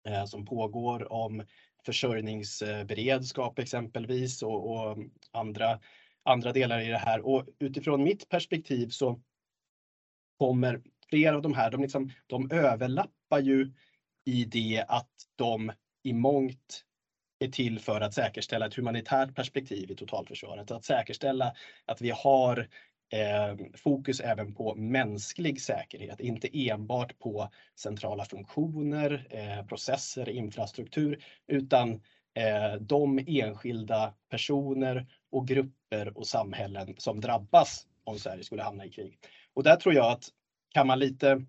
eh, 0.08 0.26
som 0.26 0.46
pågår 0.46 1.14
om 1.14 1.44
försörjningsberedskap 1.86 3.60
exempelvis 3.60 4.44
och, 4.44 4.72
och, 4.72 4.98
andra, 5.32 5.80
andra 6.24 6.52
delar 6.54 6.80
i 6.80 6.88
det 6.88 6.98
här. 6.98 7.26
Och 7.26 7.48
utifrån 7.60 8.04
mitt 8.04 8.30
perspektiv 8.30 8.90
så 8.90 9.22
kommer 10.38 10.82
flera 11.10 11.36
av 11.36 11.42
de 11.42 11.54
här, 11.54 11.72
de, 11.72 11.82
liksom, 11.82 12.12
de 12.28 12.52
överlappar 12.52 13.40
ju 13.40 13.74
i 14.26 14.46
det 14.46 14.86
att 14.88 15.12
de 15.36 15.72
i 16.04 16.14
mångt 16.14 16.86
är 17.40 17.48
till 17.48 17.80
för 17.80 18.02
att 18.02 18.14
säkerställa 18.14 18.66
ett 18.66 18.76
humanitärt 18.76 19.36
perspektiv 19.36 19.92
i 19.92 19.96
totalförsvaret. 19.96 20.72
Att 20.72 20.86
säkerställa 20.86 21.54
att 21.86 22.02
vi 22.02 22.10
har 22.10 22.68
Ehm, 23.10 23.58
fokus 23.74 24.20
även 24.20 24.54
på 24.54 24.76
mänsklig 24.76 25.62
säkerhet, 25.62 26.20
inte 26.20 26.50
enbart 26.70 27.20
på 27.20 27.50
centrala 27.76 28.26
funktioner, 28.26 29.28
eh, 29.30 29.66
processer, 29.66 30.30
infrastruktur, 30.30 31.24
utan 31.48 31.92
eh, 32.34 32.74
de 32.80 33.20
enskilda 33.28 34.14
personer 34.30 35.08
och 35.32 35.48
grupper 35.48 36.18
och 36.18 36.28
samhällen 36.28 36.96
som 36.98 37.22
drabbas 37.22 37.88
om 38.04 38.20
Sverige 38.20 38.44
skulle 38.44 38.64
hamna 38.64 38.86
i 38.86 38.90
krig. 38.90 39.20
Och 39.54 39.64
där 39.64 39.76
tror 39.76 39.96
jag 39.96 40.12
att 40.12 40.24
kan 40.74 40.88
man 40.88 41.00
lite 41.00 41.46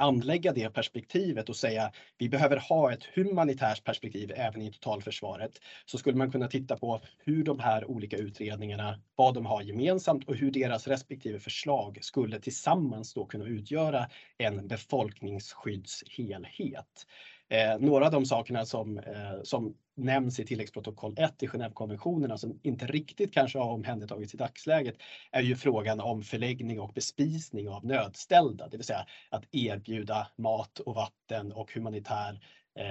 anlägga 0.00 0.52
det 0.52 0.70
perspektivet 0.70 1.48
och 1.48 1.56
säga 1.56 1.92
vi 2.18 2.28
behöver 2.28 2.56
ha 2.56 2.92
ett 2.92 3.04
humanitärt 3.04 3.84
perspektiv 3.84 4.32
även 4.36 4.62
i 4.62 4.72
totalförsvaret 4.72 5.52
så 5.84 5.98
skulle 5.98 6.16
man 6.16 6.32
kunna 6.32 6.48
titta 6.48 6.76
på 6.76 7.00
hur 7.18 7.44
de 7.44 7.60
här 7.60 7.90
olika 7.90 8.16
utredningarna, 8.16 9.00
vad 9.16 9.34
de 9.34 9.46
har 9.46 9.62
gemensamt 9.62 10.28
och 10.28 10.34
hur 10.34 10.50
deras 10.50 10.88
respektive 10.88 11.38
förslag 11.38 11.98
skulle 12.00 12.40
tillsammans 12.40 13.14
då 13.14 13.26
kunna 13.26 13.44
utgöra 13.44 14.06
en 14.38 14.68
befolkningsskyddshelhet. 14.68 17.06
Eh, 17.50 17.78
några 17.78 18.06
av 18.06 18.12
de 18.12 18.26
sakerna 18.26 18.66
som, 18.66 18.98
eh, 18.98 19.42
som 19.42 19.74
nämns 19.96 20.40
i 20.40 20.46
tilläggsprotokoll 20.46 21.14
1 21.18 21.42
i 21.42 21.46
Genèvekonventionerna 21.46 22.36
som 22.36 22.60
inte 22.62 22.86
riktigt 22.86 23.34
kanske 23.34 23.58
har 23.58 23.70
omhändertagits 23.72 24.34
i 24.34 24.36
dagsläget 24.36 24.96
är 25.30 25.42
ju 25.42 25.56
frågan 25.56 26.00
om 26.00 26.22
förläggning 26.22 26.80
och 26.80 26.92
bespisning 26.92 27.68
av 27.68 27.84
nödställda, 27.84 28.68
det 28.68 28.76
vill 28.76 28.86
säga 28.86 29.06
att 29.30 29.44
erbjuda 29.52 30.26
mat 30.36 30.78
och 30.78 30.94
vatten 30.94 31.52
och 31.52 31.74
humanitär 31.74 32.32
eh, 32.32 32.38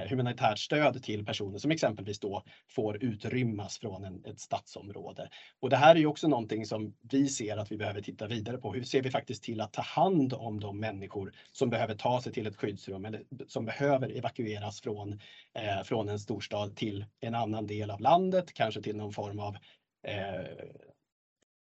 humanitärt 0.10 0.60
stöd 0.60 1.04
till 1.04 1.26
personer 1.26 1.58
som 1.58 1.72
exempelvis 1.72 2.20
då 2.20 2.44
får 2.68 3.04
utrymmas 3.04 3.78
från 3.78 4.04
en, 4.04 4.26
ett 4.26 4.40
stadsområde. 4.40 5.30
Och 5.60 5.70
det 5.70 5.76
här 5.76 5.96
är 5.96 6.00
ju 6.00 6.06
också 6.06 6.28
någonting 6.28 6.66
som 6.66 6.94
vi 7.02 7.28
ser 7.28 7.58
att 7.58 7.72
vi 7.72 7.78
behöver 7.78 8.02
titta 8.02 8.28
vidare 8.28 8.58
på. 8.58 8.74
Hur 8.74 8.84
ser 8.84 9.02
vi 9.02 9.12
faktiskt 9.12 9.44
till 9.44 9.62
att 9.62 9.74
ta 9.74 9.82
hand 9.82 10.34
om 10.34 10.60
de 10.60 10.80
människor 10.80 11.34
som 11.52 11.70
behöver 11.70 11.96
ta 11.96 12.22
sig 12.22 12.34
till 12.34 12.48
ett 12.48 12.56
skyddsrum 12.56 13.06
eller 13.06 13.24
som 13.48 13.66
behöver 13.66 14.18
evakueras 14.18 14.82
från, 14.82 15.20
eh, 15.54 15.84
från 15.84 16.10
en 16.10 16.20
storstad 16.20 16.76
till 16.76 17.06
en 17.20 17.36
annan 17.36 17.68
del 17.68 17.92
av 17.92 18.02
landet, 18.02 18.54
kanske 18.54 18.82
till 18.82 18.96
någon 18.96 19.14
form 19.14 19.40
av 19.40 19.58
eh, 20.04 20.46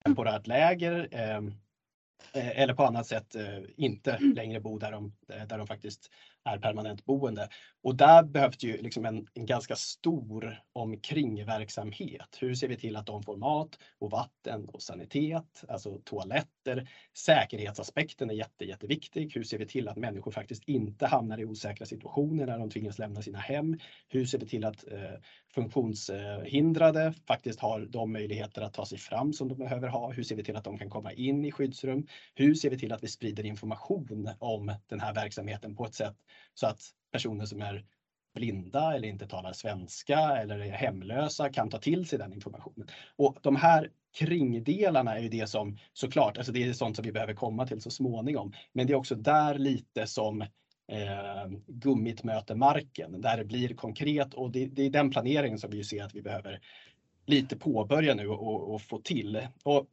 temporärt 0.04 0.48
läger. 0.48 1.08
Eh, 1.12 1.42
Eh, 2.34 2.60
eller 2.60 2.74
på 2.74 2.84
annat 2.84 3.08
sätt 3.08 3.36
eh, 3.36 3.60
inte 3.78 4.12
mm. 4.12 4.34
längre 4.34 4.60
bo 4.60 4.78
där 4.80 4.92
de, 4.92 5.14
där 5.28 5.58
de 5.58 5.68
faktiskt 5.68 6.12
är 6.54 6.60
permanent 6.60 7.06
boende. 7.06 7.50
Och 7.84 7.96
där 7.96 8.24
behövs 8.24 8.58
det 8.58 8.68
ju 8.68 8.82
liksom 8.82 9.06
en, 9.06 9.28
en 9.34 9.46
ganska 9.46 9.76
stor 9.76 10.60
omkringverksamhet. 10.74 12.38
Hur 12.40 12.56
ser 12.56 12.68
vi 12.68 12.78
till 12.78 12.96
att 12.96 13.06
de 13.06 13.24
får 13.24 13.38
mat 13.38 13.80
och 14.00 14.12
vatten 14.12 14.66
och 14.66 14.82
sanitet, 14.82 15.64
alltså 15.68 16.02
toaletter. 16.06 16.90
Säkerhetsaspekten 17.18 18.30
är 18.30 18.34
jätte, 18.34 18.66
jätteviktig. 18.66 19.32
Hur 19.36 19.44
ser 19.44 19.58
vi 19.58 19.66
till 19.66 19.88
att 19.88 19.98
människor 19.98 20.32
faktiskt 20.32 20.64
inte 20.64 21.08
hamnar 21.08 21.40
i 21.40 21.46
osäkra 21.46 21.86
situationer 21.86 22.46
när 22.46 22.60
de 22.60 22.70
tvingas 22.70 23.00
lämna 23.00 23.22
sina 23.22 23.40
hem? 23.40 23.78
Hur 24.10 24.26
ser 24.26 24.38
vi 24.38 24.48
till 24.48 24.66
att 24.66 24.92
eh, 24.92 25.20
funktionshindrade 25.54 27.14
faktiskt 27.28 27.60
har 27.60 27.86
de 27.86 28.12
möjligheter 28.12 28.62
att 28.62 28.74
ta 28.74 28.86
sig 28.86 28.98
fram 28.98 29.34
som 29.34 29.48
de 29.48 29.58
behöver 29.58 29.88
ha? 29.88 30.12
Hur 30.12 30.24
ser 30.24 30.36
vi 30.36 30.44
till 30.44 30.56
att 30.56 30.64
de 30.64 30.78
kan 30.78 30.90
komma 30.90 31.12
in 31.14 31.46
i 31.46 31.52
skyddsrum? 31.52 32.08
Hur 32.36 32.56
ser 32.56 32.70
vi 32.70 32.80
till 32.80 32.94
att 32.94 33.04
vi 33.04 33.08
sprider 33.08 33.46
information 33.46 34.30
om 34.40 34.74
den 34.88 35.00
här 35.00 35.14
verksamheten 35.14 35.76
på 35.76 35.86
ett 35.86 35.96
sätt 35.96 36.16
så 36.54 36.68
att 36.68 36.82
personer 37.12 37.46
som 37.46 37.62
är 37.62 37.86
blinda 38.34 38.96
eller 38.96 39.08
inte 39.08 39.28
talar 39.28 39.54
svenska 39.54 40.20
eller 40.20 40.60
är 40.60 40.72
hemlösa 40.72 41.50
kan 41.50 41.70
ta 41.70 41.78
till 41.80 42.08
sig 42.08 42.20
den 42.20 42.34
informationen. 42.34 42.88
Och 43.16 43.38
de 43.42 43.56
här 43.56 43.90
kringdelarna 44.18 45.18
är 45.18 45.22
ju 45.22 45.30
det 45.30 45.48
som 45.48 45.78
såklart, 45.94 46.38
alltså 46.38 46.52
det 46.52 46.64
är 46.64 46.74
sånt 46.74 46.96
som 46.96 47.06
vi 47.06 47.12
behöver 47.12 47.34
komma 47.34 47.68
till 47.68 47.82
så 47.82 47.90
småningom. 47.90 48.54
Men 48.74 48.88
det 48.88 48.94
är 48.94 48.98
också 48.98 49.16
där 49.16 49.58
lite 49.58 50.08
som 50.08 50.42
eh, 50.42 51.48
gummit 51.68 52.24
möter 52.24 52.56
marken, 52.56 53.22
där 53.22 53.38
det 53.38 53.46
blir 53.46 53.74
konkret 53.74 54.34
och 54.34 54.52
det, 54.52 54.66
det 54.66 54.84
är 54.84 54.90
den 54.90 55.12
planeringen 55.12 55.60
som 55.60 55.72
vi 55.72 55.84
ser 55.84 56.04
att 56.04 56.16
vi 56.16 56.22
behöver 56.22 56.62
lite 57.26 57.58
påbörja 57.58 58.16
nu 58.16 58.28
och, 58.28 58.74
och 58.74 58.82
få 58.82 59.02
till. 59.02 59.48
Och 59.64 59.88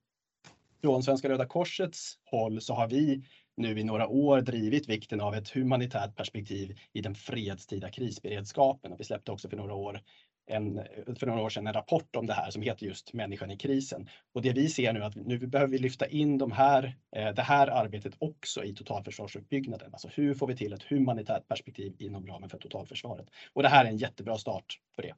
från 0.81 1.03
Svenska 1.03 1.29
Röda 1.29 1.47
Korsets 1.47 2.19
håll 2.25 2.61
så 2.61 2.75
har 2.75 2.89
vi 2.89 3.25
nu 3.57 3.81
i 3.81 3.85
några 3.85 4.09
år 4.09 4.41
drivit 4.41 4.89
vikten 4.89 5.21
av 5.21 5.35
ett 5.35 5.51
humanitärt 5.51 6.17
perspektiv 6.17 6.79
i 6.93 7.01
den 7.01 7.15
fredstida 7.15 7.91
krisberedskapen. 7.91 8.93
Och 8.93 9.01
vi 9.01 9.05
släppte 9.05 9.33
också 9.33 9.49
för 9.49 9.57
några 9.57 9.75
år 9.75 10.01
en, 10.47 10.81
för 11.19 11.27
några 11.27 11.43
år 11.43 11.51
sedan 11.51 11.67
en 11.67 11.73
rapport 11.73 12.17
om 12.17 12.27
det 12.27 12.33
här 12.33 12.51
som 12.51 12.63
heter 12.63 12.87
just 12.87 13.13
Människan 13.13 13.51
i 13.51 13.57
krisen. 13.57 14.09
Och 14.35 14.43
det 14.43 14.53
vi 14.53 14.69
ser 14.69 14.93
nu 14.93 15.01
är 15.01 15.05
att 15.05 15.17
nu 15.17 15.39
behöver 15.39 15.73
vi 15.73 15.79
lyfta 15.79 16.07
in 16.07 16.39
de 16.39 16.53
här, 16.53 16.97
eh, 17.17 17.35
det 17.35 17.43
här 17.43 17.67
arbetet 17.67 18.15
också 18.19 18.65
i 18.65 18.75
totalförsvarsuppbyggnaden. 18.75 19.93
Alltså 19.93 20.09
hur 20.09 20.35
får 20.35 20.47
vi 20.47 20.57
till 20.57 20.73
ett 20.73 20.83
humanitärt 20.83 21.49
perspektiv 21.49 21.97
inom 21.99 22.27
ramen 22.27 22.49
för 22.49 22.59
totalförsvaret? 22.59 23.27
Och 23.53 23.63
det 23.63 23.69
här 23.69 23.85
är 23.85 23.89
en 23.89 23.97
jättebra 23.97 24.39
start 24.39 24.81
för 24.95 25.03
det. 25.03 25.15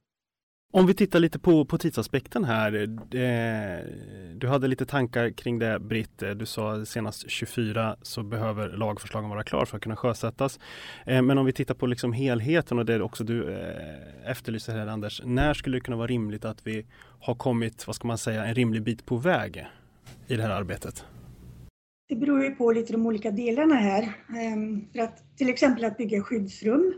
Om 0.70 0.86
vi 0.86 0.94
tittar 0.94 1.20
lite 1.20 1.38
på, 1.38 1.64
på 1.64 1.78
tidsaspekten 1.78 2.44
här. 2.44 2.74
Eh, 3.14 3.84
du 4.34 4.48
hade 4.48 4.68
lite 4.68 4.86
tankar 4.86 5.30
kring 5.30 5.58
det 5.58 5.78
Britt. 5.80 6.22
Du 6.36 6.46
sa 6.46 6.84
senast 6.84 7.30
24 7.30 7.96
så 8.02 8.22
behöver 8.22 8.68
lagförslagen 8.68 9.30
vara 9.30 9.42
klar 9.42 9.64
för 9.64 9.76
att 9.76 9.82
kunna 9.82 9.96
sjösättas. 9.96 10.60
Eh, 11.06 11.22
men 11.22 11.38
om 11.38 11.46
vi 11.46 11.52
tittar 11.52 11.74
på 11.74 11.86
liksom 11.86 12.12
helheten 12.12 12.78
och 12.78 12.86
det 12.86 13.02
också 13.02 13.24
du 13.24 13.52
eh, 13.52 14.30
efterlyser 14.30 14.72
här 14.72 14.86
Anders. 14.86 15.22
När 15.24 15.54
skulle 15.54 15.76
det 15.76 15.80
kunna 15.80 15.96
vara 15.96 16.06
rimligt 16.06 16.44
att 16.44 16.66
vi 16.66 16.86
har 17.20 17.34
kommit, 17.34 17.86
vad 17.86 17.96
ska 17.96 18.08
man 18.08 18.18
säga, 18.18 18.44
en 18.44 18.54
rimlig 18.54 18.82
bit 18.82 19.06
på 19.06 19.16
väg 19.16 19.66
i 20.26 20.36
det 20.36 20.42
här 20.42 20.50
arbetet? 20.50 21.04
Det 22.08 22.16
beror 22.16 22.44
ju 22.44 22.50
på 22.50 22.72
lite 22.72 22.92
de 22.92 23.06
olika 23.06 23.30
delarna 23.30 23.74
här. 23.74 24.12
Ehm, 24.38 24.88
för 24.92 24.98
att 24.98 25.36
till 25.36 25.48
exempel 25.48 25.84
att 25.84 25.96
bygga 25.96 26.22
skyddsrum 26.22 26.94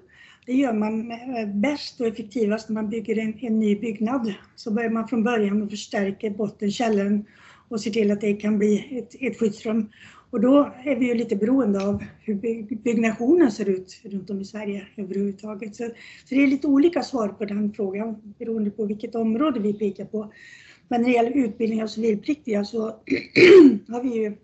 det 0.47 0.53
gör 0.53 0.73
man 0.73 1.11
eh, 1.11 1.49
bäst 1.55 2.01
och 2.01 2.07
effektivast 2.07 2.69
när 2.69 2.75
man 2.75 2.91
bygger 2.91 3.19
en, 3.19 3.39
en 3.41 3.59
ny 3.59 3.77
byggnad. 3.77 4.35
Så 4.57 4.71
börjar 4.71 4.91
man 4.91 5.09
från 5.09 5.23
början 5.23 5.63
och 5.63 5.71
förstärker 5.71 6.31
botten, 6.31 6.71
källaren 6.71 7.25
och 7.69 7.81
ser 7.81 7.91
till 7.91 8.11
att 8.11 8.21
det 8.21 8.33
kan 8.33 8.59
bli 8.59 8.99
ett, 8.99 9.15
ett 9.21 9.39
skyddsrum. 9.39 9.89
Och 10.31 10.41
då 10.41 10.73
är 10.85 10.97
vi 10.97 11.07
ju 11.07 11.15
lite 11.15 11.37
beroende 11.37 11.87
av 11.87 12.05
hur 12.21 12.35
byggnationen 12.77 13.53
ser 13.53 13.69
ut 13.69 14.01
runt 14.05 14.31
om 14.31 14.41
i 14.41 14.45
Sverige 14.45 14.87
överhuvudtaget. 14.97 15.77
Så, 15.77 15.85
så 16.25 16.35
det 16.35 16.43
är 16.43 16.47
lite 16.47 16.67
olika 16.67 17.03
svar 17.03 17.29
på 17.29 17.45
den 17.45 17.73
frågan 17.73 18.35
beroende 18.39 18.71
på 18.71 18.85
vilket 18.85 19.15
område 19.15 19.61
vi 19.61 19.73
pekar 19.73 20.05
på. 20.05 20.33
Men 20.89 21.03
när 21.03 21.09
det 21.09 21.15
gäller 21.15 21.37
utbildning 21.37 21.83
av 21.83 21.87
civilpliktiga 21.87 22.65
så 22.65 22.87
har 23.89 24.03
vi 24.03 24.23
ju 24.23 24.37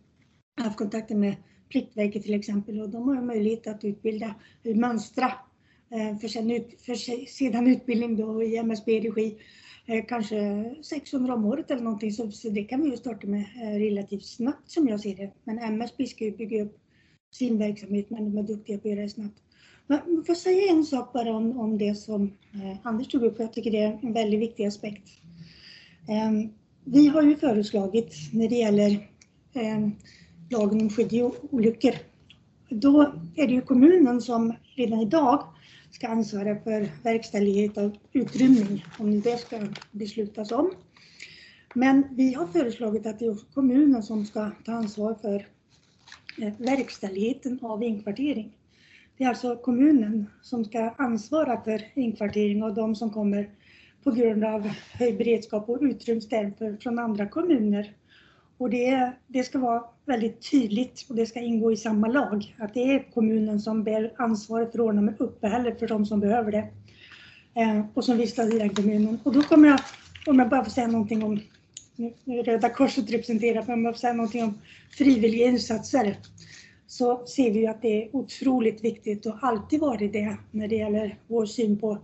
haft 0.61 0.79
kontakter 0.79 1.15
med 1.15 1.37
Pliktverket 1.69 2.23
till 2.23 2.35
exempel 2.35 2.81
och 2.81 2.89
de 2.89 3.09
har 3.09 3.23
möjlighet 3.23 3.67
att 3.67 3.85
utbilda, 3.85 4.35
eller 4.65 4.75
mönstra 4.75 5.33
Eh, 5.91 6.19
för, 6.19 6.29
sen 6.29 6.51
ut, 6.51 6.81
för 6.81 6.95
sedan 7.27 7.67
utbildning 7.67 8.17
då 8.17 8.43
i 8.43 8.57
MSB-regi, 8.57 9.37
eh, 9.87 10.05
kanske 10.09 10.75
600 10.83 11.35
om 11.35 11.45
året 11.45 11.71
eller 11.71 11.83
någonting, 11.83 12.13
så, 12.13 12.31
så 12.31 12.49
det 12.49 12.65
kan 12.65 12.83
vi 12.83 12.91
ju 12.91 12.97
starta 12.97 13.27
med 13.27 13.41
eh, 13.63 13.79
relativt 13.79 14.25
snabbt 14.25 14.71
som 14.71 14.89
jag 14.89 15.01
ser 15.01 15.17
det. 15.17 15.33
Men 15.45 15.59
MSB 15.59 16.07
ska 16.07 16.25
ju 16.25 16.37
bygga 16.37 16.63
upp 16.63 16.79
sin 17.33 17.59
verksamhet, 17.59 18.11
men 18.11 18.25
de 18.25 18.39
är 18.39 18.43
duktiga 18.43 18.79
på 18.79 18.89
att 18.89 18.95
göra 18.95 19.03
det 19.03 19.09
snabbt. 19.09 19.43
Men 19.87 19.99
jag 20.07 20.27
får 20.27 20.35
säga 20.35 20.73
en 20.73 20.85
sak 20.85 21.13
bara 21.13 21.37
om, 21.37 21.61
om 21.61 21.79
det 21.79 21.95
som 21.95 22.33
Anders 22.83 23.09
tog 23.09 23.23
upp, 23.23 23.39
jag 23.39 23.53
tycker 23.53 23.71
det 23.71 23.83
är 23.83 23.99
en 24.03 24.13
väldigt 24.13 24.41
viktig 24.41 24.65
aspekt. 24.65 25.09
Vi 26.85 27.09
har 27.09 27.23
ju 27.23 27.37
föreslagit 27.37 28.15
när 28.33 28.49
det 28.49 28.55
gäller 28.55 29.09
lagen 30.51 30.81
om 30.81 30.91
skydd 30.91 31.13
i 31.13 31.31
olyckor, 31.51 31.93
då 32.69 33.13
är 33.37 33.47
det 33.47 33.55
ju 33.55 33.61
kommunen 33.61 34.21
som 34.21 34.55
redan 34.77 35.01
idag 35.01 35.43
ska 35.91 36.09
ansvara 36.09 36.57
för 36.61 36.89
verkställighet 37.03 37.79
av 37.79 37.97
utrymning, 38.13 38.85
om 38.99 39.21
det 39.21 39.39
ska 39.39 39.61
beslutas 39.91 40.53
om. 40.53 40.71
Men 41.75 42.05
vi 42.11 42.35
har 42.35 42.47
föreslagit 42.47 43.07
att 43.07 43.19
det 43.19 43.27
är 43.27 43.55
kommunen 43.55 44.03
som 44.03 44.25
ska 44.25 44.51
ta 44.65 44.73
ansvar 44.73 45.15
för 45.15 45.47
eh, 46.43 46.53
verkställigheten 46.59 47.59
av 47.63 47.83
inkvartering. 47.83 48.53
Det 49.17 49.25
är 49.25 49.29
alltså 49.29 49.57
kommunen 49.57 50.27
som 50.43 50.65
ska 50.65 50.91
ansvara 50.91 51.61
för 51.61 51.83
inkvartering 51.95 52.63
av 52.63 52.75
de 52.75 52.97
som 52.97 53.11
kommer 53.11 53.51
på 54.03 54.11
grund 54.11 54.45
av 54.45 54.71
höjd 54.93 55.19
beredskap 55.19 55.69
och 55.69 55.79
utryms 55.81 56.29
därför 56.29 56.77
från 56.77 56.99
andra 56.99 57.29
kommuner 57.29 57.93
och 58.59 58.71
det, 58.71 59.13
det 59.27 59.43
ska 59.43 59.59
vara 59.59 59.85
väldigt 60.05 60.51
tydligt 60.51 61.07
och 61.09 61.17
det 61.17 61.27
ska 61.27 61.41
ingå 61.41 61.73
i 61.73 61.77
samma 61.77 62.07
lag 62.07 62.55
att 62.59 62.75
det 62.75 62.95
är 62.95 63.13
kommunen 63.15 63.61
som 63.61 63.83
bär 63.83 64.13
ansvaret 64.17 64.73
för 64.73 64.79
att 64.79 64.85
ordna 64.85 65.03
med 65.03 65.15
uppehälle 65.19 65.75
för 65.75 65.89
de 65.89 66.07
som 66.07 66.21
behöver 66.21 66.53
det 66.53 66.69
eh, 67.61 67.85
och 67.95 68.05
som 68.05 68.17
vistas 68.17 68.55
i 68.55 68.59
den 68.59 68.75
kommunen. 68.75 69.19
Och 69.23 69.33
då 69.33 69.43
kommer 69.43 69.69
jag, 69.69 69.81
om 70.27 70.39
jag 70.39 70.49
bara 70.49 70.65
får 70.65 70.71
säga 70.71 70.87
någonting 70.87 71.23
om, 71.25 71.41
nu 71.97 72.39
är 72.39 72.43
Röda 72.43 72.69
Korset 72.69 73.11
representerat, 73.11 73.69
men 73.69 73.79
om 73.79 73.85
jag 73.85 73.95
får 73.95 74.01
säga 74.01 74.13
någonting 74.13 74.45
om 74.45 74.59
frivilliga 74.91 75.47
insatser 75.47 76.17
så 76.87 77.27
ser 77.27 77.51
vi 77.51 77.61
ju 77.61 77.67
att 77.67 77.83
det 77.83 78.03
är 78.03 78.17
otroligt 78.17 78.85
viktigt 78.85 79.27
och 79.27 79.37
alltid 79.41 79.81
varit 79.81 80.13
det 80.13 80.37
när 80.51 80.69
det 80.69 80.77
gäller 80.77 81.19
vår 81.27 81.47
syn 81.47 81.79
på 81.79 81.99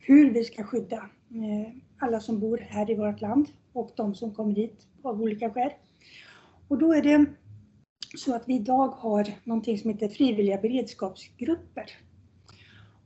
hur 0.00 0.30
vi 0.30 0.44
ska 0.44 0.62
skydda 0.62 0.96
eh, 0.96 1.72
alla 1.98 2.20
som 2.20 2.40
bor 2.40 2.58
här 2.68 2.90
i 2.90 2.94
vårt 2.94 3.20
land 3.20 3.48
och 3.72 3.90
de 3.96 4.14
som 4.14 4.34
kommer 4.34 4.54
hit 4.54 4.86
av 5.02 5.22
olika 5.22 5.50
skäl. 5.50 5.70
Och 6.68 6.78
då 6.78 6.92
är 6.92 7.02
det 7.02 7.24
så 8.16 8.34
att 8.34 8.48
vi 8.48 8.54
idag 8.54 8.88
har 8.88 9.26
någonting 9.44 9.78
som 9.78 9.90
heter 9.90 10.08
frivilliga 10.08 10.58
beredskapsgrupper. 10.58 11.90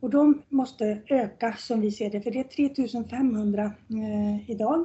Och 0.01 0.11
de 0.11 0.43
måste 0.49 1.03
öka 1.07 1.55
som 1.59 1.81
vi 1.81 1.91
ser 1.91 2.11
det, 2.11 2.21
för 2.21 2.31
det 2.31 2.39
är 2.39 2.45
3500 2.45 3.65
eh, 3.65 4.51
idag 4.51 4.85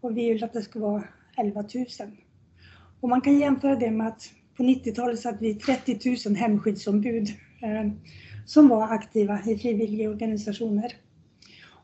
och 0.00 0.16
vi 0.16 0.28
vill 0.28 0.44
att 0.44 0.52
det 0.52 0.62
ska 0.62 0.80
vara 0.80 1.04
11 1.36 1.64
000. 1.74 1.86
Och 3.00 3.08
man 3.08 3.20
kan 3.20 3.38
jämföra 3.38 3.76
det 3.76 3.90
med 3.90 4.06
att 4.06 4.32
på 4.56 4.62
90-talet 4.62 5.24
hade 5.24 5.38
vi 5.38 5.54
30 5.54 6.28
000 6.28 6.36
hemskyddsombud 6.36 7.28
eh, 7.62 7.92
som 8.46 8.68
var 8.68 8.94
aktiva 8.94 9.40
i 9.46 9.58
frivilliga 9.58 10.10
organisationer. 10.10 10.92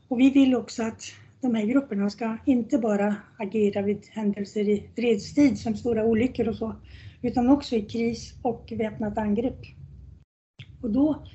Och 0.08 0.20
vi 0.20 0.30
vill 0.30 0.54
också 0.54 0.82
att 0.82 1.02
de 1.40 1.54
här 1.54 1.66
grupperna 1.66 2.10
ska 2.10 2.38
inte 2.44 2.78
bara 2.78 3.16
agera 3.38 3.82
vid 3.82 4.06
händelser 4.10 4.68
i 4.68 4.90
fredstid 4.96 5.58
som 5.58 5.76
stora 5.76 6.04
olyckor 6.04 6.48
och 6.48 6.56
så, 6.56 6.74
utan 7.22 7.50
också 7.50 7.76
i 7.76 7.82
kris 7.82 8.34
och 8.42 8.72
väpnat 8.76 9.18
angrepp. 9.18 9.60
Och 10.82 10.90
då, 10.90 11.26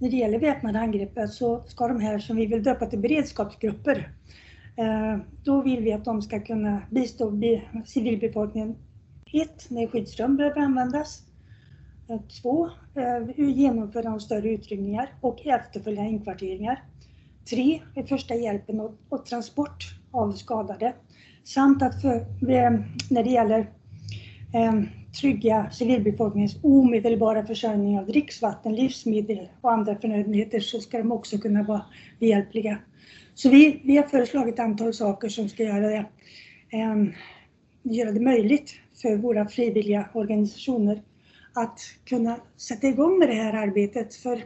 när 0.00 0.10
det 0.10 0.16
gäller 0.16 0.38
väpnade 0.38 0.78
angrepp, 0.78 1.18
eh, 1.18 1.26
så 1.26 1.64
ska 1.66 1.88
de 1.88 2.00
här 2.00 2.18
som 2.18 2.36
vi 2.36 2.46
vill 2.46 2.62
döpa 2.62 2.86
till 2.86 2.98
beredskapsgrupper, 2.98 4.12
eh, 4.76 5.18
då 5.44 5.62
vill 5.62 5.80
vi 5.80 5.92
att 5.92 6.04
de 6.04 6.22
ska 6.22 6.40
kunna 6.40 6.82
bistå 6.90 7.32
civilbefolkningen. 7.86 8.76
Ett, 9.32 9.70
när 9.70 9.86
skyddsrum 9.86 10.36
behöver 10.36 10.60
användas. 10.60 11.22
Eh, 12.08 12.20
två, 12.42 12.70
genomföra 13.36 14.02
de 14.02 14.20
större 14.20 14.50
utrymningar 14.50 15.08
och 15.20 15.46
efterföljande 15.46 16.10
inkvarteringar. 16.10 16.82
Tre, 17.50 17.80
första 18.08 18.34
hjälpen 18.34 18.80
och, 18.80 18.94
och 19.08 19.26
transport 19.26 19.84
av 20.10 20.32
skadade. 20.32 20.94
Samt 21.44 21.82
att 21.82 22.02
för, 22.02 22.16
eh, 22.50 22.80
när 23.10 23.24
det 23.24 23.30
gäller 23.30 23.58
eh, 24.54 24.82
trygga 25.20 25.70
civilbefolkningens 25.70 26.56
omedelbara 26.62 27.46
försörjning 27.46 27.98
av 27.98 28.06
dricksvatten, 28.06 28.74
livsmedel 28.74 29.48
och 29.60 29.72
andra 29.72 29.96
förnödenheter 29.96 30.60
så 30.60 30.80
ska 30.80 30.98
de 30.98 31.12
också 31.12 31.38
kunna 31.38 31.62
vara 31.62 31.84
behjälpliga. 32.20 32.78
Så 33.34 33.50
vi, 33.50 33.80
vi 33.84 33.96
har 33.96 34.04
föreslagit 34.04 34.54
ett 34.54 34.60
antal 34.60 34.94
saker 34.94 35.28
som 35.28 35.48
ska 35.48 35.62
göra 35.62 35.88
det, 35.88 36.06
eh, 36.70 37.04
göra 37.82 38.12
det 38.12 38.20
möjligt 38.20 38.74
för 39.02 39.16
våra 39.16 39.48
frivilliga 39.48 40.08
organisationer 40.12 41.02
att 41.54 41.80
kunna 42.04 42.36
sätta 42.56 42.86
igång 42.86 43.18
med 43.18 43.28
det 43.28 43.34
här 43.34 43.52
arbetet. 43.52 44.14
För 44.14 44.44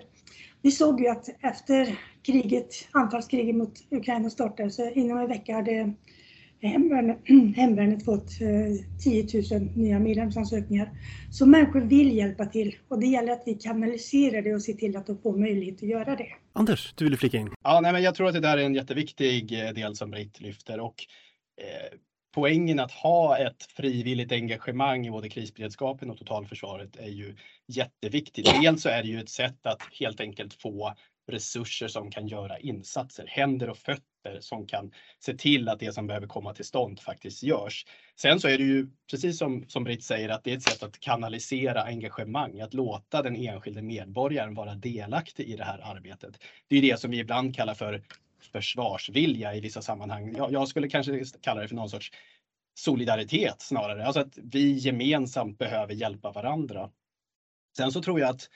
vi 0.63 0.71
såg 0.71 1.01
ju 1.01 1.09
att 1.09 1.29
efter 1.41 1.99
kriget, 2.22 2.88
anfallskriget 2.92 3.56
mot 3.56 3.72
Ukraina 3.90 4.30
startade 4.30 4.70
så 4.70 4.90
inom 4.90 5.18
en 5.18 5.28
vecka 5.28 5.54
hade 5.54 5.94
hemvärnet, 6.62 7.18
hemvärnet 7.56 8.04
fått 8.04 8.28
10 9.04 9.20
eh, 9.20 9.61
000 9.61 9.68
nya 9.74 9.98
medlemsansökningar. 9.98 10.90
Så 11.30 11.46
människor 11.46 11.80
vill 11.80 12.16
hjälpa 12.16 12.46
till 12.46 12.76
och 12.88 13.00
det 13.00 13.06
gäller 13.06 13.33
att 13.33 13.42
vi 13.46 13.54
kanaliserar 13.54 14.42
det 14.42 14.54
och 14.54 14.62
ser 14.62 14.72
till 14.72 14.96
att 14.96 15.06
de 15.06 15.18
får 15.18 15.38
möjlighet 15.38 15.76
att 15.76 15.88
göra 15.88 16.16
det. 16.16 16.28
Anders, 16.52 16.94
du 16.96 17.04
ville 17.04 17.16
flika 17.16 17.38
in? 17.38 17.50
Ja, 17.64 17.80
nej, 17.80 17.92
men 17.92 18.02
jag 18.02 18.14
tror 18.14 18.28
att 18.28 18.35
det 18.35 18.40
där 18.40 18.59
är 18.59 18.62
en 18.62 18.74
jätteviktig 18.74 19.66
eh, 19.66 19.72
del 19.72 19.96
som 19.96 20.11
Britt 20.11 20.40
lyfter 20.40 20.80
och 20.80 20.94
eh, 21.62 21.98
poängen 22.35 22.80
att 22.80 22.92
ha 22.92 23.38
ett 23.38 23.62
frivilligt 23.62 24.33
engagemang 24.33 25.06
i 25.06 25.11
både 25.11 25.28
krisberedskapen 25.28 26.11
och 26.11 26.18
totalförsvaret 26.18 26.96
är 26.96 27.09
ju 27.09 27.37
jätteviktigt. 27.68 28.50
Dels 28.62 28.83
så 28.83 28.88
är 28.88 29.02
det 29.02 29.09
ju 29.09 29.20
ett 29.20 29.28
sätt 29.28 29.66
att 29.66 29.83
helt 30.00 30.20
enkelt 30.20 30.54
få 30.54 30.94
resurser 31.31 31.88
som 31.88 32.11
kan 32.11 32.29
göra 32.29 32.59
insatser, 32.59 33.27
händer 33.27 33.71
och 33.71 33.79
fötter 33.79 34.40
som 34.40 34.66
kan 34.66 34.93
se 35.19 35.37
till 35.37 35.69
att 35.69 35.81
det 35.81 35.93
som 35.93 36.07
behöver 36.07 36.27
komma 36.27 36.55
till 36.55 36.64
stånd 36.64 37.01
faktiskt 37.01 37.43
görs. 37.43 37.87
Sen 38.16 38.40
så 38.40 38.49
är 38.49 38.59
det 38.59 38.64
ju 38.64 38.88
precis 39.11 39.38
som, 39.38 39.64
som 39.69 39.85
Britt 39.85 40.05
säger 40.05 40.29
att 40.29 40.45
det 40.45 40.53
är 40.53 40.57
ett 40.57 40.62
sätt 40.62 40.83
att 40.83 41.01
kanalisera 41.01 41.83
engagemang, 41.83 42.61
att 42.61 42.75
låta 42.75 43.23
den 43.23 43.37
enskilde 43.37 43.83
medborgaren 43.83 44.55
vara 44.55 44.75
delaktig 44.75 45.49
i 45.49 45.57
det 45.57 45.64
här 45.64 45.79
arbetet. 45.79 46.38
Det 46.69 46.77
är 46.77 46.83
det 46.83 47.01
som 47.01 47.11
vi 47.11 47.19
ibland 47.19 47.57
kallar 47.57 47.75
för 47.75 48.03
försvarsvilja 48.53 49.55
i 49.55 49.61
vissa 49.61 49.83
sammanhang. 49.83 50.35
Jag, 50.37 50.53
jag 50.53 50.69
skulle 50.69 50.88
kanske 50.88 51.25
kalla 51.40 51.61
det 51.61 51.69
för 51.69 51.77
någon 51.77 51.90
sorts 51.90 52.12
solidaritet 52.75 53.62
snarare, 53.62 54.07
alltså 54.07 54.21
att 54.21 54.38
vi 54.43 54.73
gemensamt 54.73 55.59
behöver 55.59 55.95
hjälpa 55.95 56.33
varandra. 56.33 56.90
Sen 57.77 57.93
så 57.93 58.03
tror 58.03 58.21
jag 58.21 58.29
att 58.29 58.49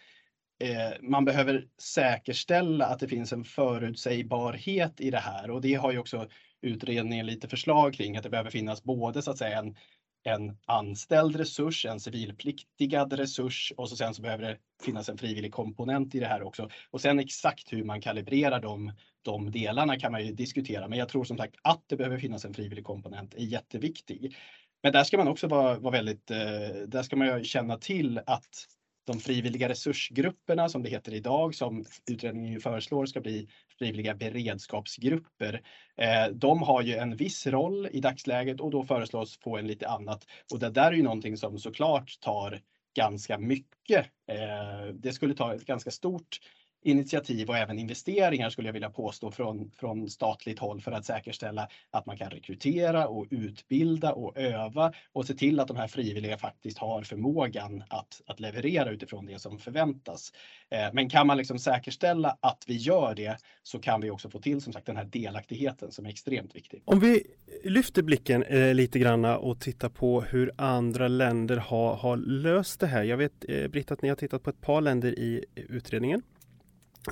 Eh, 0.59 1.03
man 1.03 1.25
behöver 1.25 1.67
säkerställa 1.79 2.87
att 2.87 2.99
det 2.99 3.09
finns 3.09 3.33
en 3.33 3.45
förutsägbarhet 3.45 5.01
i 5.01 5.11
det 5.11 5.19
här 5.19 5.51
och 5.51 5.61
det 5.61 5.75
har 5.75 5.93
ju 5.93 5.99
också 5.99 6.29
utredningen 6.63 7.27
lite 7.27 7.49
förslag 7.49 7.95
kring 7.95 8.17
att 8.17 8.23
det 8.23 8.31
behöver 8.31 8.51
finnas 8.51 8.85
både 8.85 9.23
så 9.23 9.31
att 9.31 9.39
säga 9.39 9.59
en 9.59 9.77
en 10.25 10.57
anställd 10.67 11.37
resurs, 11.37 11.87
en 11.87 12.01
civilpliktigad 12.01 13.13
resurs 13.13 13.73
och 13.77 13.89
så 13.89 13.97
sen 13.97 14.15
så 14.15 14.23
behöver 14.23 14.43
det 14.43 14.59
finnas 14.85 15.09
en 15.09 15.19
frivillig 15.19 15.53
komponent 15.53 16.15
i 16.15 16.21
det 16.21 16.27
här 16.27 16.43
också. 16.43 16.71
Och 16.91 17.01
sen 17.01 17.19
exakt 17.19 17.73
hur 17.73 17.85
man 17.85 18.01
kalibrerar 18.01 18.61
de, 18.61 18.93
de 19.23 19.51
delarna 19.51 19.99
kan 19.99 20.13
man 20.13 20.27
ju 20.27 20.33
diskutera. 20.33 20.89
Men 20.89 20.99
jag 20.99 21.09
tror 21.09 21.25
som 21.25 21.37
sagt 21.37 21.55
att 21.63 21.85
det 21.87 21.97
behöver 21.97 22.19
finnas 22.19 22.45
en 22.45 22.55
frivillig 22.55 22.85
komponent 22.85 23.35
är 23.35 23.43
jätteviktig. 23.45 24.37
Men 24.83 24.93
där 24.93 25.05
ska 25.05 25.17
man 25.17 25.29
också 25.29 25.47
vara, 25.47 25.79
vara 25.79 25.93
väldigt, 25.93 26.31
eh, 26.31 26.39
där 26.87 27.03
ska 27.03 27.17
man 27.17 27.39
ju 27.39 27.45
känna 27.45 27.79
till 27.79 28.21
att 28.27 28.67
de 29.07 29.21
frivilliga 29.21 29.69
resursgrupperna 29.69 30.69
som 30.69 30.83
det 30.83 30.91
heter 30.91 31.15
idag, 31.15 31.55
som 31.55 31.85
utredningen 32.11 32.61
föreslår 32.61 33.07
ska 33.07 33.21
bli 33.21 33.49
frivilliga 33.79 34.15
beredskapsgrupper. 34.15 35.63
Eh, 35.97 36.27
de 36.33 36.63
har 36.63 36.83
ju 36.83 36.95
en 36.95 37.17
viss 37.17 37.47
roll 37.47 37.89
i 37.93 38.01
dagsläget 38.01 38.61
och 38.61 38.71
då 38.71 38.85
föreslås 38.85 39.39
få 39.39 39.57
en 39.57 39.67
lite 39.67 39.89
annat. 39.89 40.27
Och 40.53 40.59
det 40.59 40.71
där 40.71 40.93
är 40.93 40.97
ju 40.97 41.03
någonting 41.03 41.37
som 41.37 41.59
såklart 41.59 42.21
tar 42.21 42.61
ganska 42.97 43.39
mycket. 43.39 44.07
Eh, 44.31 44.95
det 44.95 45.13
skulle 45.13 45.35
ta 45.35 45.55
ett 45.55 45.67
ganska 45.67 45.91
stort 45.91 46.39
initiativ 46.85 47.49
och 47.49 47.57
även 47.57 47.79
investeringar 47.79 48.51
skulle 48.51 48.69
jag 48.69 48.73
vilja 48.73 48.91
påstå 48.91 49.31
från, 49.31 49.71
från 49.77 50.11
statligt 50.11 50.59
håll 50.59 50.81
för 50.81 50.93
att 50.93 51.05
säkerställa 51.05 51.69
att 51.91 52.07
man 52.07 52.17
kan 52.17 52.31
rekrytera 52.31 53.09
och 53.09 53.27
utbilda 53.31 54.13
och 54.13 54.39
öva 54.39 54.93
och 55.13 55.27
se 55.27 55.35
till 55.35 55.61
att 55.61 55.69
de 55.69 55.77
här 55.77 55.89
frivilliga 55.89 56.39
faktiskt 56.39 56.79
har 56.79 57.03
förmågan 57.03 57.85
att, 57.89 58.23
att 58.27 58.41
leverera 58.41 58.91
utifrån 58.91 59.27
det 59.27 59.39
som 59.39 59.59
förväntas. 59.59 60.33
Eh, 60.71 60.89
men 60.93 61.11
kan 61.11 61.27
man 61.27 61.37
liksom 61.37 61.59
säkerställa 61.59 62.37
att 62.41 62.65
vi 62.67 62.77
gör 62.77 63.15
det 63.15 63.37
så 63.63 63.79
kan 63.79 64.01
vi 64.01 64.11
också 64.11 64.31
få 64.31 64.39
till 64.39 64.61
som 64.61 64.73
sagt 64.73 64.87
den 64.87 64.97
här 64.97 65.05
delaktigheten 65.05 65.93
som 65.93 66.07
är 66.07 66.11
extremt 66.11 66.57
viktig. 66.57 66.83
Om 66.85 67.01
vi 67.01 67.23
lyfter 67.65 68.03
blicken 68.03 68.43
eh, 68.43 68.75
lite 68.75 68.99
granna 68.99 69.39
och 69.39 69.61
tittar 69.61 69.89
på 69.89 70.21
hur 70.21 70.53
andra 70.57 71.09
länder 71.09 71.57
har, 71.57 71.95
har 71.95 72.17
löst 72.17 72.81
det 72.81 72.87
här. 72.87 73.03
Jag 73.03 73.17
vet 73.17 73.45
eh, 73.49 73.69
Britt 73.69 73.91
att 73.91 74.03
ni 74.03 74.09
har 74.09 74.17
tittat 74.17 74.43
på 74.43 74.51
ett 74.51 74.61
par 74.61 74.81
länder 74.81 75.19
i 75.19 75.45
utredningen 75.55 76.23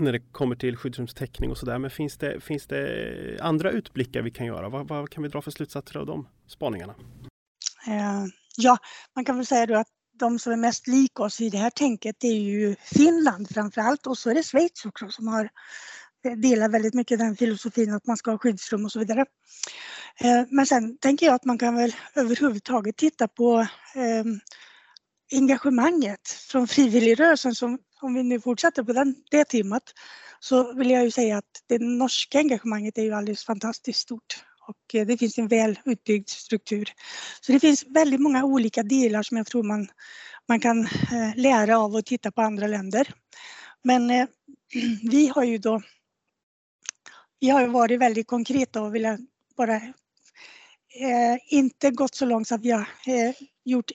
när 0.01 0.13
det 0.13 0.21
kommer 0.21 0.57
till 0.57 0.77
skyddsrumstäckning 0.77 1.51
och 1.51 1.59
sådär. 1.59 1.79
Men 1.79 1.91
finns 1.91 2.19
det, 2.19 2.41
finns 2.41 2.67
det 2.67 3.39
andra 3.41 3.71
utblickar 3.71 4.23
vi 4.23 4.31
kan 4.31 4.47
göra? 4.47 4.69
Vad, 4.69 4.89
vad 4.89 5.11
kan 5.11 5.23
vi 5.23 5.29
dra 5.29 5.43
för 5.43 5.51
slutsatser 5.51 6.01
av 6.01 6.07
de 6.07 6.29
spaningarna? 6.47 6.95
Eh, 7.87 8.25
ja, 8.57 8.79
man 9.15 9.25
kan 9.25 9.37
väl 9.37 9.47
säga 9.47 9.67
då 9.67 9.77
att 9.77 9.89
de 10.19 10.39
som 10.39 10.53
är 10.53 10.57
mest 10.57 10.87
lika 10.87 11.23
oss 11.23 11.41
i 11.41 11.51
det 11.51 11.59
här 11.59 11.71
tänket 11.71 12.17
det 12.19 12.27
är 12.27 12.41
ju 12.41 12.77
Finland 12.81 13.49
framför 13.55 13.81
allt 13.81 14.07
och 14.07 14.19
så 14.19 14.31
är 14.31 14.35
det 14.35 14.43
Schweiz 14.43 14.85
också 14.85 15.09
som 15.09 15.29
har 15.29 15.51
eh, 16.25 16.33
delar 16.33 16.69
väldigt 16.69 16.95
mycket 16.95 17.19
den 17.19 17.37
filosofin 17.37 17.95
att 17.95 18.07
man 18.07 18.17
ska 18.17 18.31
ha 18.31 18.39
skyddsrum 18.39 18.85
och 18.85 18.93
så 18.93 18.99
vidare. 18.99 19.25
Eh, 20.21 20.43
men 20.51 20.67
sen 20.67 20.99
tänker 20.99 21.27
jag 21.27 21.35
att 21.35 21.45
man 21.45 21.59
kan 21.59 21.77
väl 21.77 21.95
överhuvudtaget 22.15 22.97
titta 22.97 23.29
på 23.29 23.67
ehm, 23.95 24.41
engagemanget 25.33 26.29
från 26.29 26.69
frivilligrörelsen 26.69 27.55
som 27.55 27.79
om 28.03 28.15
vi 28.15 28.23
nu 28.23 28.41
fortsätter 28.41 28.83
på 28.83 28.93
den, 28.93 29.15
det 29.31 29.45
temat, 29.45 29.83
så 30.41 30.73
vill 30.73 30.91
jag 30.91 31.05
ju 31.05 31.11
säga 31.11 31.39
att 31.39 31.63
det 31.67 31.79
norska 31.79 32.39
engagemanget 32.39 32.99
är 32.99 33.03
ju 33.03 33.13
alldeles 33.13 33.45
fantastiskt 33.45 34.01
stort 34.01 34.45
och 34.69 34.95
eh, 34.95 35.07
det 35.07 35.19
finns 35.19 35.39
en 35.39 35.49
väl 35.49 35.79
utbyggd 35.85 36.29
struktur. 36.29 36.93
Så 37.41 37.53
det 37.53 37.61
finns 37.61 37.85
väldigt 37.87 38.21
många 38.21 38.45
olika 38.45 38.83
delar 38.83 39.23
som 39.23 39.37
jag 39.37 39.47
tror 39.47 39.63
man, 39.63 39.89
man 40.49 40.61
kan 40.61 40.81
eh, 40.87 41.37
lära 41.37 41.79
av 41.79 41.95
och 41.95 42.05
titta 42.05 42.33
på 42.33 42.43
andra 42.43 42.67
länder. 42.67 43.15
Men 43.85 44.11
eh, 44.11 44.27
vi 45.11 45.29
har 45.35 45.45
ju 45.45 45.59
då 45.59 45.83
vi 47.41 47.49
har 47.49 47.61
ju 47.61 47.67
varit 47.67 48.01
väldigt 48.01 48.27
konkreta 48.27 48.83
och 48.83 48.95
vill 48.95 49.17
bara 49.57 49.77
eh, 49.77 51.37
inte 51.47 51.91
gått 51.91 52.15
så 52.15 52.25
långt 52.25 52.49
så 52.49 52.55
att 52.55 52.63
vi 52.63 52.71
har 52.71 52.89
eh, 53.07 53.35
gjort 53.65 53.91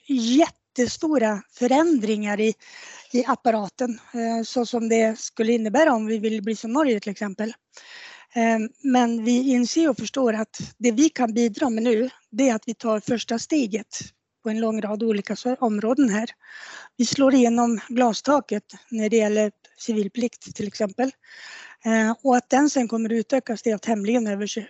jättestora 0.77 1.41
förändringar 1.51 2.39
i 2.39 2.53
i 3.11 3.25
apparaten 3.25 3.99
eh, 4.13 4.43
så 4.43 4.65
som 4.65 4.89
det 4.89 5.19
skulle 5.19 5.53
innebära 5.53 5.93
om 5.93 6.05
vi 6.05 6.17
vill 6.17 6.43
bli 6.43 6.55
som 6.55 6.73
Norge 6.73 6.99
till 6.99 7.11
exempel. 7.11 7.53
Eh, 8.35 8.59
men 8.81 9.23
vi 9.23 9.49
inser 9.51 9.89
och 9.89 9.97
förstår 9.97 10.33
att 10.33 10.75
det 10.77 10.91
vi 10.91 11.09
kan 11.09 11.33
bidra 11.33 11.69
med 11.69 11.83
nu, 11.83 12.09
det 12.29 12.49
är 12.49 12.55
att 12.55 12.63
vi 12.67 12.73
tar 12.73 12.99
första 12.99 13.39
steget 13.39 13.99
på 14.43 14.49
en 14.49 14.59
lång 14.59 14.81
rad 14.81 15.03
olika 15.03 15.35
områden 15.59 16.09
här. 16.09 16.29
Vi 16.97 17.05
slår 17.05 17.33
igenom 17.33 17.79
glastaket 17.89 18.63
när 18.89 19.09
det 19.09 19.17
gäller 19.17 19.51
civilplikt 19.77 20.55
till 20.55 20.67
exempel. 20.67 21.11
Eh, 21.85 22.15
och 22.23 22.37
att 22.37 22.49
den 22.49 22.69
sen 22.69 22.87
kommer 22.87 23.09
att 23.09 23.19
utökas 23.19 23.61
det 23.61 23.69
är 23.69 23.71
jag 23.71 23.81
tämligen 23.81 24.27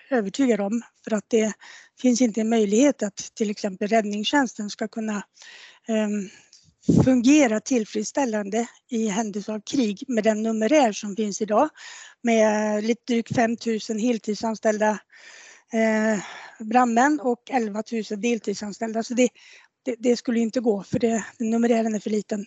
övertygad 0.10 0.62
om 0.62 0.82
för 1.04 1.14
att 1.14 1.26
det 1.28 1.54
finns 2.02 2.22
inte 2.22 2.42
en 2.42 2.50
möjlighet 2.50 3.04
att 3.04 3.32
till 3.36 3.50
exempel 3.50 3.88
räddningstjänsten 3.88 4.70
ska 4.70 4.88
kunna 4.88 5.24
Ehm, 5.88 6.30
fungera 7.04 7.60
tillfredsställande 7.60 8.68
i 8.90 9.08
händelse 9.08 9.54
av 9.54 9.62
krig 9.62 10.04
med 10.08 10.24
den 10.24 10.44
numerär 10.44 10.92
som 10.92 11.16
finns 11.16 11.42
idag 11.42 11.70
med 12.24 12.84
lite 12.84 13.02
drygt 13.08 13.36
5 13.36 13.58
000 13.90 14.00
heltidsanställda 14.00 15.00
eh, 15.74 16.20
brandmän 16.60 17.20
och 17.20 17.52
11 17.52 17.84
000 17.92 18.22
deltidsanställda. 18.22 19.04
Så 19.04 19.14
det, 19.14 19.30
det, 19.86 19.96
det 20.00 20.18
skulle 20.18 20.40
inte 20.40 20.60
gå 20.60 20.84
för 20.84 21.00
det, 21.00 21.26
numerären 21.40 21.96
är 21.96 22.00
för 22.00 22.10
liten. 22.10 22.46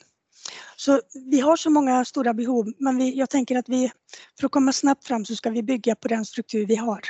Så 0.76 1.00
vi 1.30 1.40
har 1.40 1.56
så 1.56 1.70
många 1.70 2.04
stora 2.04 2.34
behov, 2.34 2.72
men 2.78 2.98
vi, 2.98 3.18
jag 3.18 3.30
tänker 3.30 3.56
att 3.56 3.68
vi, 3.68 3.90
för 4.40 4.46
att 4.46 4.52
komma 4.52 4.72
snabbt 4.72 5.06
fram 5.06 5.24
så 5.24 5.36
ska 5.36 5.50
vi 5.50 5.62
bygga 5.62 5.94
på 5.94 6.08
den 6.08 6.24
struktur 6.24 6.66
vi 6.66 6.76
har. 6.76 7.00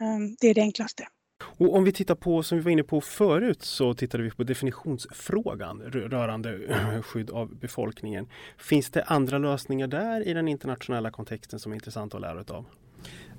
Ehm, 0.00 0.36
det 0.40 0.48
är 0.48 0.54
det 0.54 0.60
enklaste. 0.60 1.08
Och 1.44 1.76
om 1.76 1.84
vi 1.84 1.92
tittar 1.92 2.14
på, 2.14 2.42
som 2.42 2.58
vi 2.58 2.64
var 2.64 2.70
inne 2.70 2.82
på 2.82 3.00
förut, 3.00 3.62
så 3.62 3.94
tittade 3.94 4.24
vi 4.24 4.30
på 4.30 4.44
definitionsfrågan 4.44 5.82
rörande 5.82 6.58
skydd 7.02 7.30
av 7.30 7.56
befolkningen. 7.56 8.26
Finns 8.56 8.90
det 8.90 9.02
andra 9.02 9.38
lösningar 9.38 9.86
där 9.86 10.28
i 10.28 10.32
den 10.32 10.48
internationella 10.48 11.10
kontexten 11.10 11.58
som 11.58 11.72
är 11.72 11.76
intressanta 11.76 12.16
att 12.16 12.20
lära 12.20 12.56
av? 12.56 12.64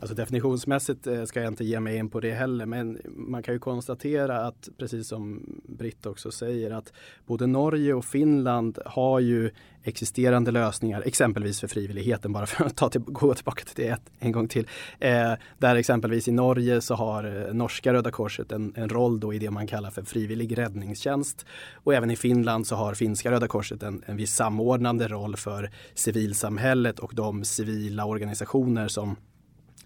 Alltså 0.06 0.16
definitionsmässigt 0.16 1.08
eh, 1.08 1.24
ska 1.24 1.42
jag 1.42 1.52
inte 1.52 1.66
ge 1.66 1.80
mig 1.80 1.98
in 1.98 2.10
på 2.10 2.20
det 2.20 2.32
heller 2.32 2.66
men 2.66 3.02
man 3.06 3.44
kan 3.44 3.54
ju 3.54 3.60
konstatera 3.60 4.48
att 4.48 4.70
precis 4.78 5.08
som 5.08 5.46
Britt 5.68 6.06
också 6.06 6.32
säger 6.32 6.72
att 6.72 6.94
både 7.26 7.48
Norge 7.48 7.94
och 7.94 8.06
Finland 8.06 8.80
har 8.86 9.20
ju 9.20 9.52
existerande 9.84 10.52
lösningar, 10.52 11.04
exempelvis 11.06 11.60
för 11.60 11.68
frivilligheten, 11.68 12.34
bara 12.34 12.46
för 12.46 12.66
att 12.66 12.76
ta 12.76 12.90
till, 12.90 13.02
gå 13.02 13.34
tillbaka 13.34 13.64
till 13.64 13.86
det 13.86 13.98
en 14.20 14.32
gång 14.32 14.48
till. 14.48 14.68
Eh, 15.00 15.34
där 15.58 15.76
exempelvis 15.76 16.28
i 16.28 16.32
Norge 16.32 16.82
så 16.82 16.96
har 16.96 17.48
eh, 17.48 17.54
norska 17.54 17.94
Röda 17.94 18.12
Korset 18.12 18.52
en, 18.52 18.74
en, 18.76 18.90
roll 18.90 19.20
då 19.20 19.34
i 19.34 19.40
det 19.40 19.52
man 19.52 19.68
kallar 19.68 19.90
för 19.90 20.04
frivillig 20.04 20.58
räddningstjänst. 20.58 21.46
Och 21.74 21.94
även 21.94 22.12
i 22.12 22.16
Finland 22.16 22.68
så 22.68 22.76
har 22.76 22.94
finska 22.94 23.32
Röda 23.32 23.48
Korset 23.48 23.84
en, 23.84 24.04
en 24.06 24.18
viss 24.18 24.36
samordnande 24.36 25.08
roll 25.08 25.36
för 25.36 25.72
civilsamhället 25.94 27.00
och 27.00 27.12
de 27.16 27.44
civila 27.44 28.06
organisationer 28.06 28.88
som 28.88 29.16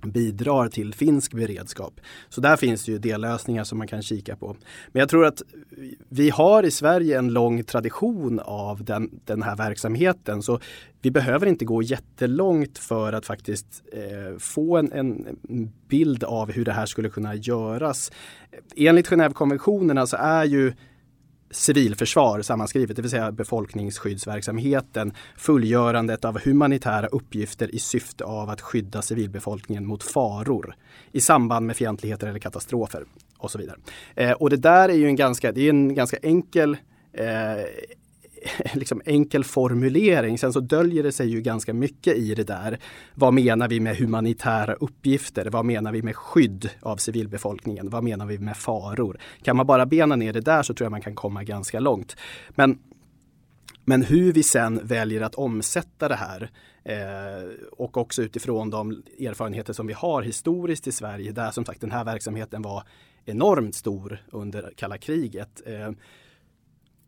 bidrar 0.02 0.68
till 0.68 0.94
finsk 0.94 1.34
beredskap. 1.34 2.02
Så 2.30 2.42
där 2.42 2.58
finns 2.58 2.86
det 2.86 2.92
ju 2.92 2.98
dellösningar 2.98 3.64
som 3.64 3.78
man 3.78 3.88
kan 3.88 4.02
kika 4.02 4.36
på. 4.36 4.56
Men 4.92 5.00
jag 5.00 5.10
tror 5.10 5.26
att 5.26 5.42
vi 6.10 6.30
har 6.30 6.64
i 6.64 6.72
Sverige 6.72 7.18
en 7.18 7.34
lång 7.34 7.64
tradition 7.64 8.40
av 8.40 8.84
den, 8.84 9.20
den 9.26 9.44
här 9.44 9.56
verksamheten. 9.56 10.42
Så 10.42 10.60
vi 11.02 11.12
behöver 11.12 11.48
inte 11.48 11.66
gå 11.66 11.82
jättelångt 11.82 12.78
för 12.78 13.14
att 13.14 13.26
faktiskt 13.26 13.84
eh, 13.94 14.38
få 14.38 14.78
en, 14.78 14.92
en, 14.92 15.38
bild 15.88 16.24
av 16.24 16.52
hur 16.52 16.66
det 16.66 16.72
här 16.72 16.86
skulle 16.86 17.10
kunna 17.10 17.36
göras. 17.36 18.12
Enligt 18.76 19.10
Genèvekonventionerna 19.10 20.06
så 20.06 20.18
är 20.18 20.46
ju 20.46 20.74
civilförsvar 21.52 22.42
sammanskrivet, 22.42 22.96
det 22.96 23.02
vill 23.02 23.12
säga 23.12 23.32
befolkningsskyddsverksamheten, 23.32 25.14
fullgörandet 25.38 26.26
av 26.26 26.40
humanitära 26.46 27.08
uppgifter 27.08 27.76
i 27.76 27.80
syfte 27.80 28.24
av 28.24 28.50
att 28.50 28.62
skydda 28.62 29.02
civilbefolkningen 29.02 29.86
mot 29.86 30.04
faror 30.04 30.76
i 31.12 31.22
samband 31.22 31.66
med 31.66 31.76
fientligheter 31.76 32.28
eller 32.28 32.40
katastrofer 32.40 33.04
och 33.38 33.52
så 33.52 33.58
vidare. 33.58 33.78
Eh, 34.16 34.32
och 34.32 34.50
det 34.50 34.58
där 34.58 34.90
är 34.90 34.94
ju 34.94 35.08
en 35.08 35.16
ganska, 35.16 35.52
det 35.52 35.62
är 35.62 35.70
en 35.70 35.96
ganska 35.96 36.18
enkel 36.22 36.78
eh, 37.14 37.28
liksom 38.74 39.02
enkel 39.06 39.44
formulering. 39.44 40.38
Sen 40.38 40.54
så 40.54 40.60
döljer 40.60 41.04
det 41.04 41.12
sig 41.12 41.30
ju 41.30 41.42
ganska 41.42 41.74
mycket 41.74 42.18
i 42.18 42.36
det 42.36 42.44
där. 42.44 42.80
Vad 43.16 43.34
menar 43.34 43.68
vi 43.68 43.80
med 43.80 43.98
humanitära 43.98 44.74
uppgifter? 44.74 45.50
Vad 45.50 45.66
menar 45.66 45.92
vi 45.92 46.02
med 46.02 46.16
skydd 46.16 46.70
av 46.82 46.98
civilbefolkningen? 46.98 47.90
Vad 47.90 48.04
menar 48.04 48.26
vi 48.26 48.40
med 48.40 48.58
faror? 48.58 49.20
Kan 49.44 49.58
man 49.58 49.68
bara 49.68 49.86
bena 49.86 50.16
ner 50.16 50.34
det 50.34 50.42
där 50.42 50.64
så 50.64 50.74
tror 50.74 50.86
jag 50.86 50.92
man 50.92 51.02
kan 51.02 51.16
komma 51.16 51.44
ganska 51.44 51.80
långt. 51.80 52.16
Men 52.50 52.80
men 53.86 54.04
hur 54.04 54.34
vi 54.34 54.44
sen 54.44 54.80
väljer 54.84 55.22
att 55.22 55.36
omsätta 55.36 56.08
det 56.08 56.16
här 56.16 56.50
eh, 56.84 57.50
och 57.72 57.98
också 57.98 58.22
utifrån 58.22 58.70
de 58.70 59.04
erfarenheter 59.20 59.74
som 59.74 59.88
vi 59.88 59.94
har 59.94 60.22
historiskt 60.22 60.88
i 60.88 60.92
Sverige 60.92 61.32
där 61.32 61.52
som 61.52 61.66
sagt 61.66 61.82
den 61.82 61.92
här 61.92 62.06
verksamheten 62.06 62.62
var 62.62 62.84
enormt 63.26 63.76
stor 63.76 64.24
under 64.32 64.74
kalla 64.76 64.98
kriget. 64.98 65.62
Eh, 65.66 65.92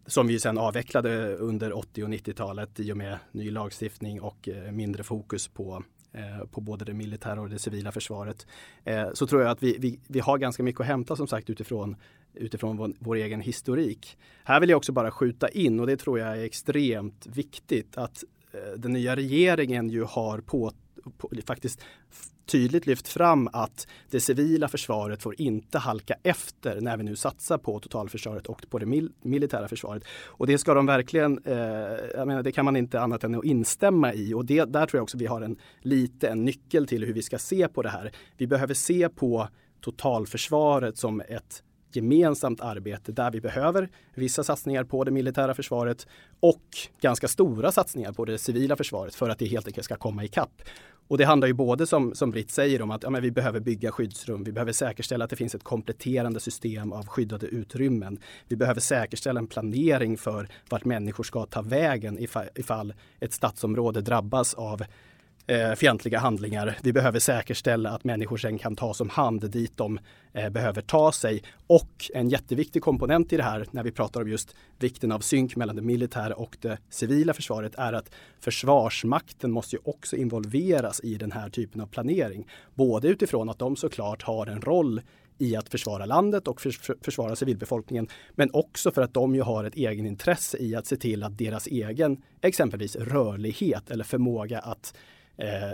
som 0.05 0.27
vi 0.27 0.39
sen 0.39 0.57
avvecklade 0.57 1.35
under 1.35 1.77
80 1.77 2.03
och 2.03 2.09
90-talet 2.09 2.79
i 2.79 2.93
och 2.93 2.97
med 2.97 3.17
ny 3.31 3.51
lagstiftning 3.51 4.21
och 4.21 4.49
eh, 4.49 4.71
mindre 4.71 5.03
fokus 5.03 5.47
på 5.47 5.83
eh, 6.13 6.45
på 6.45 6.61
både 6.61 6.85
det 6.85 6.93
militära 6.93 7.41
och 7.41 7.49
det 7.49 7.59
civila 7.59 7.91
försvaret. 7.91 8.47
Eh, 8.83 9.09
så 9.13 9.27
tror 9.27 9.41
jag 9.41 9.51
att 9.51 9.63
vi, 9.63 9.77
vi, 9.79 9.99
vi 10.07 10.19
har 10.19 10.37
ganska 10.37 10.63
mycket 10.63 10.81
att 10.81 10.87
hämta 10.87 11.15
som 11.15 11.27
sagt 11.27 11.49
utifrån, 11.49 11.95
utifrån 12.33 12.77
vår, 12.77 12.93
vår, 12.99 13.15
egen 13.15 13.41
historik. 13.41 14.17
Här 14.43 14.59
vill 14.59 14.69
jag 14.69 14.77
också 14.77 14.91
bara 14.91 15.11
skjuta 15.11 15.49
in 15.49 15.79
och 15.79 15.87
det 15.87 15.97
tror 15.97 16.19
jag 16.19 16.37
är 16.37 16.43
extremt 16.43 17.27
viktigt 17.27 17.97
att 17.97 18.23
den 18.77 18.93
nya 18.93 19.15
regeringen 19.15 19.89
ju 19.89 20.03
har 20.03 20.41
på, 20.41 20.71
på 21.17 21.29
faktiskt 21.45 21.81
tydligt 22.45 22.87
lyft 22.87 23.07
fram 23.07 23.49
att 23.53 23.87
det 24.09 24.19
civila 24.19 24.67
försvaret 24.67 25.23
får 25.23 25.41
inte 25.41 25.77
halka 25.77 26.15
efter 26.23 26.81
när 26.81 26.97
vi 26.97 27.03
nu 27.03 27.15
satsar 27.15 27.57
på 27.57 27.79
totalförsvaret 27.79 28.47
och 28.47 28.65
på 28.69 28.79
det 28.79 28.85
mil 28.85 29.11
militära 29.21 29.67
försvaret. 29.67 30.03
Och 30.25 30.47
det 30.47 30.57
ska 30.57 30.73
de 30.73 30.85
verkligen, 30.85 31.39
eh, 31.45 31.57
jag 32.15 32.27
menar, 32.27 32.43
det 32.43 32.51
kan 32.51 32.65
man 32.65 32.75
inte 32.75 33.01
annat 33.01 33.23
än 33.23 33.35
att 33.35 33.45
instämma 33.45 34.13
i 34.13 34.33
och 34.33 34.45
det, 34.45 34.65
där 34.65 34.85
tror 34.85 34.97
jag 34.97 35.03
också 35.03 35.17
vi 35.17 35.25
har 35.25 35.41
en 35.41 35.57
lite 35.81 36.27
en 36.27 36.45
nyckel 36.45 36.87
till 36.87 37.05
hur 37.05 37.13
vi 37.13 37.21
ska 37.21 37.37
se 37.37 37.67
på 37.67 37.81
det 37.81 37.89
här. 37.89 38.11
Vi 38.37 38.47
behöver 38.47 38.73
se 38.73 39.09
på 39.09 39.47
totalförsvaret 39.81 40.97
som 40.97 41.21
ett 41.21 41.63
gemensamt 41.95 42.61
arbete 42.61 43.11
där 43.11 43.31
vi 43.31 43.41
behöver 43.41 43.89
vissa 44.13 44.43
satsningar 44.43 44.83
på 44.83 45.03
det 45.03 45.11
militära 45.11 45.53
försvaret 45.53 46.07
och 46.39 46.63
ganska 47.01 47.27
stora 47.27 47.71
satsningar 47.71 48.11
på 48.11 48.25
det 48.25 48.37
civila 48.37 48.75
försvaret 48.75 49.15
för 49.15 49.29
att 49.29 49.39
det 49.39 49.45
helt 49.45 49.67
enkelt 49.67 49.85
ska 49.85 49.95
komma 49.95 50.23
ikapp. 50.23 50.61
Och 51.11 51.17
det 51.17 51.25
handlar 51.25 51.47
ju 51.47 51.53
både 51.53 51.87
som, 51.87 52.15
som 52.15 52.31
Britt 52.31 52.51
säger 52.51 52.81
om 52.81 52.91
att 52.91 53.03
ja, 53.03 53.09
men 53.09 53.21
vi 53.21 53.31
behöver 53.31 53.59
bygga 53.59 53.91
skyddsrum. 53.91 54.43
Vi 54.43 54.51
behöver 54.51 54.71
säkerställa 54.71 55.23
att 55.23 55.29
det 55.29 55.35
finns 55.35 55.55
ett 55.55 55.63
kompletterande 55.63 56.39
system 56.39 56.93
av 56.93 57.07
skyddade 57.07 57.47
utrymmen. 57.47 58.19
Vi 58.47 58.55
behöver 58.55 58.81
säkerställa 58.81 59.39
en 59.39 59.47
planering 59.47 60.17
för 60.17 60.47
vart 60.69 60.85
människor 60.85 61.23
ska 61.23 61.45
ta 61.45 61.61
vägen 61.61 62.19
ifall, 62.19 62.45
ifall 62.55 62.93
ett 63.19 63.33
stadsområde 63.33 64.01
drabbas 64.01 64.53
av 64.53 64.83
eh, 65.51 65.73
fientliga 65.73 66.19
handlingar. 66.19 66.77
Vi 66.81 66.93
behöver 66.93 67.19
säkerställa 67.19 67.89
att 67.89 68.03
människor 68.03 68.37
sen 68.37 68.57
kan 68.57 68.75
tas 68.75 69.01
om 69.01 69.09
hand 69.09 69.51
dit 69.51 69.77
de 69.77 69.99
eh, 70.33 70.49
behöver 70.49 70.81
ta 70.81 71.11
sig. 71.11 71.43
Och 71.67 72.11
en 72.13 72.29
jätteviktig 72.29 72.81
komponent 72.81 73.33
i 73.33 73.37
det 73.37 73.43
här 73.43 73.65
när 73.71 73.83
vi 73.83 73.91
pratar 73.91 74.21
om 74.21 74.29
just 74.29 74.55
vikten 74.79 75.11
av 75.11 75.19
synk 75.19 75.55
mellan 75.55 75.75
det 75.75 75.81
militära 75.81 76.35
och 76.35 76.57
det 76.61 76.77
civila 76.89 77.33
försvaret 77.33 77.75
är 77.75 77.93
att 77.93 78.11
Försvarsmakten 78.39 79.51
måste 79.51 79.75
ju 79.75 79.81
också 79.85 80.15
involveras 80.15 81.01
i 81.03 81.15
den 81.15 81.31
här 81.31 81.49
typen 81.49 81.81
av 81.81 81.87
planering. 81.87 82.47
Både 82.73 83.07
utifrån 83.07 83.49
att 83.49 83.59
de 83.59 83.75
såklart 83.75 84.23
har 84.23 84.47
en 84.47 84.61
roll 84.61 85.01
i 85.37 85.55
att 85.55 85.69
försvara 85.69 86.05
landet 86.05 86.47
och 86.47 86.61
försvara 87.01 87.35
civilbefolkningen. 87.35 88.07
Men 88.31 88.49
också 88.53 88.91
för 88.91 89.01
att 89.01 89.13
de 89.13 89.35
ju 89.35 89.41
har 89.41 89.63
ett 89.63 89.75
egenintresse 89.75 90.57
i 90.57 90.75
att 90.75 90.87
se 90.87 90.97
till 90.97 91.23
att 91.23 91.37
deras 91.37 91.67
egen 91.67 92.21
exempelvis 92.41 92.95
rörlighet 92.95 93.91
eller 93.91 94.03
förmåga 94.03 94.59
att 94.59 94.93
Eh, 95.37 95.73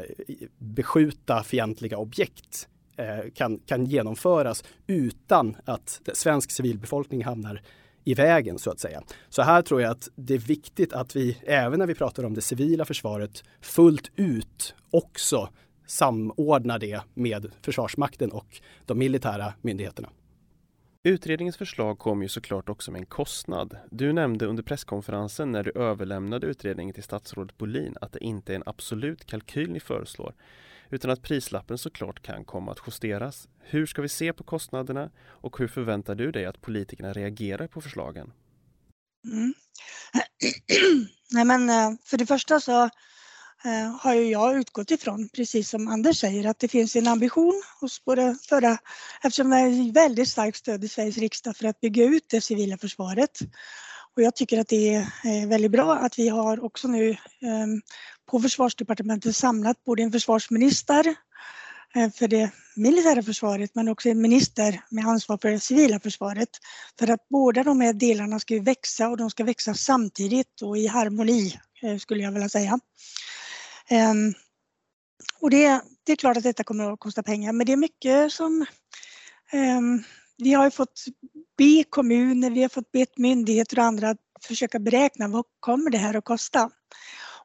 beskjuta 0.58 1.44
fientliga 1.44 1.98
objekt 1.98 2.68
eh, 2.98 3.32
kan, 3.34 3.60
kan 3.60 3.86
genomföras 3.86 4.64
utan 4.88 5.56
att 5.66 6.02
svensk 6.14 6.52
civilbefolkning 6.52 7.24
hamnar 7.24 7.62
i 8.04 8.14
vägen 8.14 8.60
så 8.60 8.72
att 8.72 8.80
säga. 8.80 9.04
Så 9.30 9.42
här 9.42 9.62
tror 9.62 9.82
jag 9.82 9.92
att 9.92 10.10
det 10.16 10.34
är 10.34 10.38
viktigt 10.38 10.94
att 10.94 11.16
vi, 11.16 11.38
även 11.46 11.80
när 11.80 11.88
vi 11.88 11.96
pratar 11.96 12.24
om 12.24 12.34
det 12.34 12.42
civila 12.42 12.86
försvaret, 12.86 13.44
fullt 13.62 14.12
ut 14.16 14.76
också 14.92 15.50
samordnar 15.88 16.80
det 16.80 17.02
med 17.14 17.52
Försvarsmakten 17.62 18.32
och 18.32 18.62
de 18.86 18.98
militära 18.98 19.54
myndigheterna. 19.62 20.10
Utredningens 21.08 21.58
förslag 21.58 22.00
kom 22.00 22.22
ju 22.22 22.30
såklart 22.30 22.70
också 22.70 22.92
med 22.92 23.00
en 23.00 23.06
kostnad. 23.06 23.78
Du 23.92 24.14
nämnde 24.14 24.46
under 24.46 24.64
presskonferensen 24.64 25.52
när 25.52 25.64
du 25.64 25.72
överlämnade 25.72 26.48
utredningen 26.48 26.94
till 26.94 27.04
statsrådet 27.04 27.58
Bolin 27.58 27.96
att 28.02 28.12
det 28.12 28.24
inte 28.24 28.54
är 28.54 28.56
en 28.56 28.64
absolut 28.66 29.26
kalkyl 29.26 29.72
ni 29.72 29.80
föreslår 29.80 30.36
utan 30.90 31.12
att 31.12 31.22
prislappen 31.22 31.78
såklart 31.78 32.22
kan 32.22 32.46
komma 32.46 32.72
att 32.72 32.82
justeras. 32.88 33.48
Hur 33.60 33.86
ska 33.86 34.02
vi 34.02 34.10
se 34.10 34.34
på 34.34 34.44
kostnaderna 34.44 35.10
och 35.20 35.60
hur 35.60 35.68
förväntar 35.68 36.16
du 36.16 36.32
dig 36.32 36.46
att 36.46 36.62
politikerna 36.62 37.14
reagerar 37.14 37.68
på 37.68 37.82
förslagen? 37.82 38.34
Mm. 39.26 39.54
Nej 41.32 41.46
men 41.46 41.70
eh, 41.70 41.98
för 42.04 42.18
det 42.18 42.26
första 42.26 42.60
så 42.60 42.90
Eh, 43.66 43.96
har 44.02 44.14
ju 44.14 44.32
jag 44.32 44.58
utgått 44.58 44.92
ifrån, 44.92 45.30
precis 45.30 45.70
som 45.70 45.88
Anders 45.88 46.20
säger, 46.20 46.50
att 46.50 46.60
det 46.60 46.68
finns 46.68 46.96
en 46.96 47.08
ambition 47.08 47.64
hos 47.80 48.06
både 48.06 48.38
förra, 48.50 48.78
eftersom 49.24 49.50
det 49.50 49.58
är 49.58 49.94
väldigt 49.94 50.28
starkt 50.28 50.58
stöd 50.58 50.84
i 50.84 50.88
Sveriges 50.88 51.18
riksdag 51.18 51.58
för 51.58 51.68
att 51.68 51.80
bygga 51.80 52.04
ut 52.04 52.26
det 52.30 52.42
civila 52.42 52.78
försvaret. 52.78 53.40
Och 54.16 54.22
jag 54.22 54.36
tycker 54.36 54.60
att 54.60 54.68
det 54.68 54.96
är 54.96 55.00
eh, 55.02 55.48
väldigt 55.48 55.72
bra 55.72 55.96
att 55.96 56.20
vi 56.20 56.30
har 56.30 56.64
också 56.64 56.88
nu 56.88 57.10
ehm, 57.42 57.82
på 58.32 58.40
försvarsdepartementet 58.40 59.36
samlat 59.36 59.84
både 59.84 60.04
en 60.04 60.12
försvarsminister 60.12 61.16
eh, 61.96 62.12
för 62.12 62.28
det 62.28 62.52
militära 62.76 63.24
försvaret 63.24 63.76
men 63.76 63.88
också 63.88 64.10
en 64.10 64.22
minister 64.22 64.82
med 64.90 65.06
ansvar 65.06 65.38
för 65.42 65.50
det 65.50 65.60
civila 65.60 66.00
försvaret. 66.00 66.50
För 67.00 67.12
att 67.12 67.30
båda 67.30 67.64
de 67.64 67.82
här 67.82 67.94
delarna 67.94 68.40
ska 68.40 68.62
växa 68.62 69.10
och 69.10 69.18
de 69.18 69.30
ska 69.30 69.44
växa 69.44 69.74
samtidigt 69.74 70.62
och 70.62 70.78
i 70.78 70.88
harmoni 70.88 71.60
skulle 72.00 72.24
jag 72.24 72.32
vilja 72.32 72.50
säga. 72.50 72.80
Ehm, 73.90 74.34
och 75.42 75.50
det, 75.50 75.82
det, 76.04 76.12
är 76.12 76.16
klart 76.16 76.38
att 76.38 76.44
detta 76.44 76.64
kommer 76.64 76.94
att 76.94 77.00
kosta 77.00 77.24
pengar, 77.24 77.54
men 77.54 77.66
det 77.66 77.74
är 77.74 77.78
mycket 77.78 78.32
som 78.32 78.66
ehm, 79.52 80.04
vi 80.38 80.54
har 80.54 80.70
fått 80.70 81.06
be 81.58 81.84
kommuner, 81.90 82.50
vi 82.50 82.62
har 82.62 82.70
fått 82.70 82.92
bett 82.92 83.18
myndigheter 83.18 83.80
och 83.80 83.86
andra 83.86 84.10
att 84.10 84.18
försöka 84.48 84.80
beräkna 84.80 85.28
vad 85.28 85.46
kommer 85.60 85.90
det 85.90 85.98
här 85.98 86.14
att 86.14 86.26
kosta? 86.26 86.70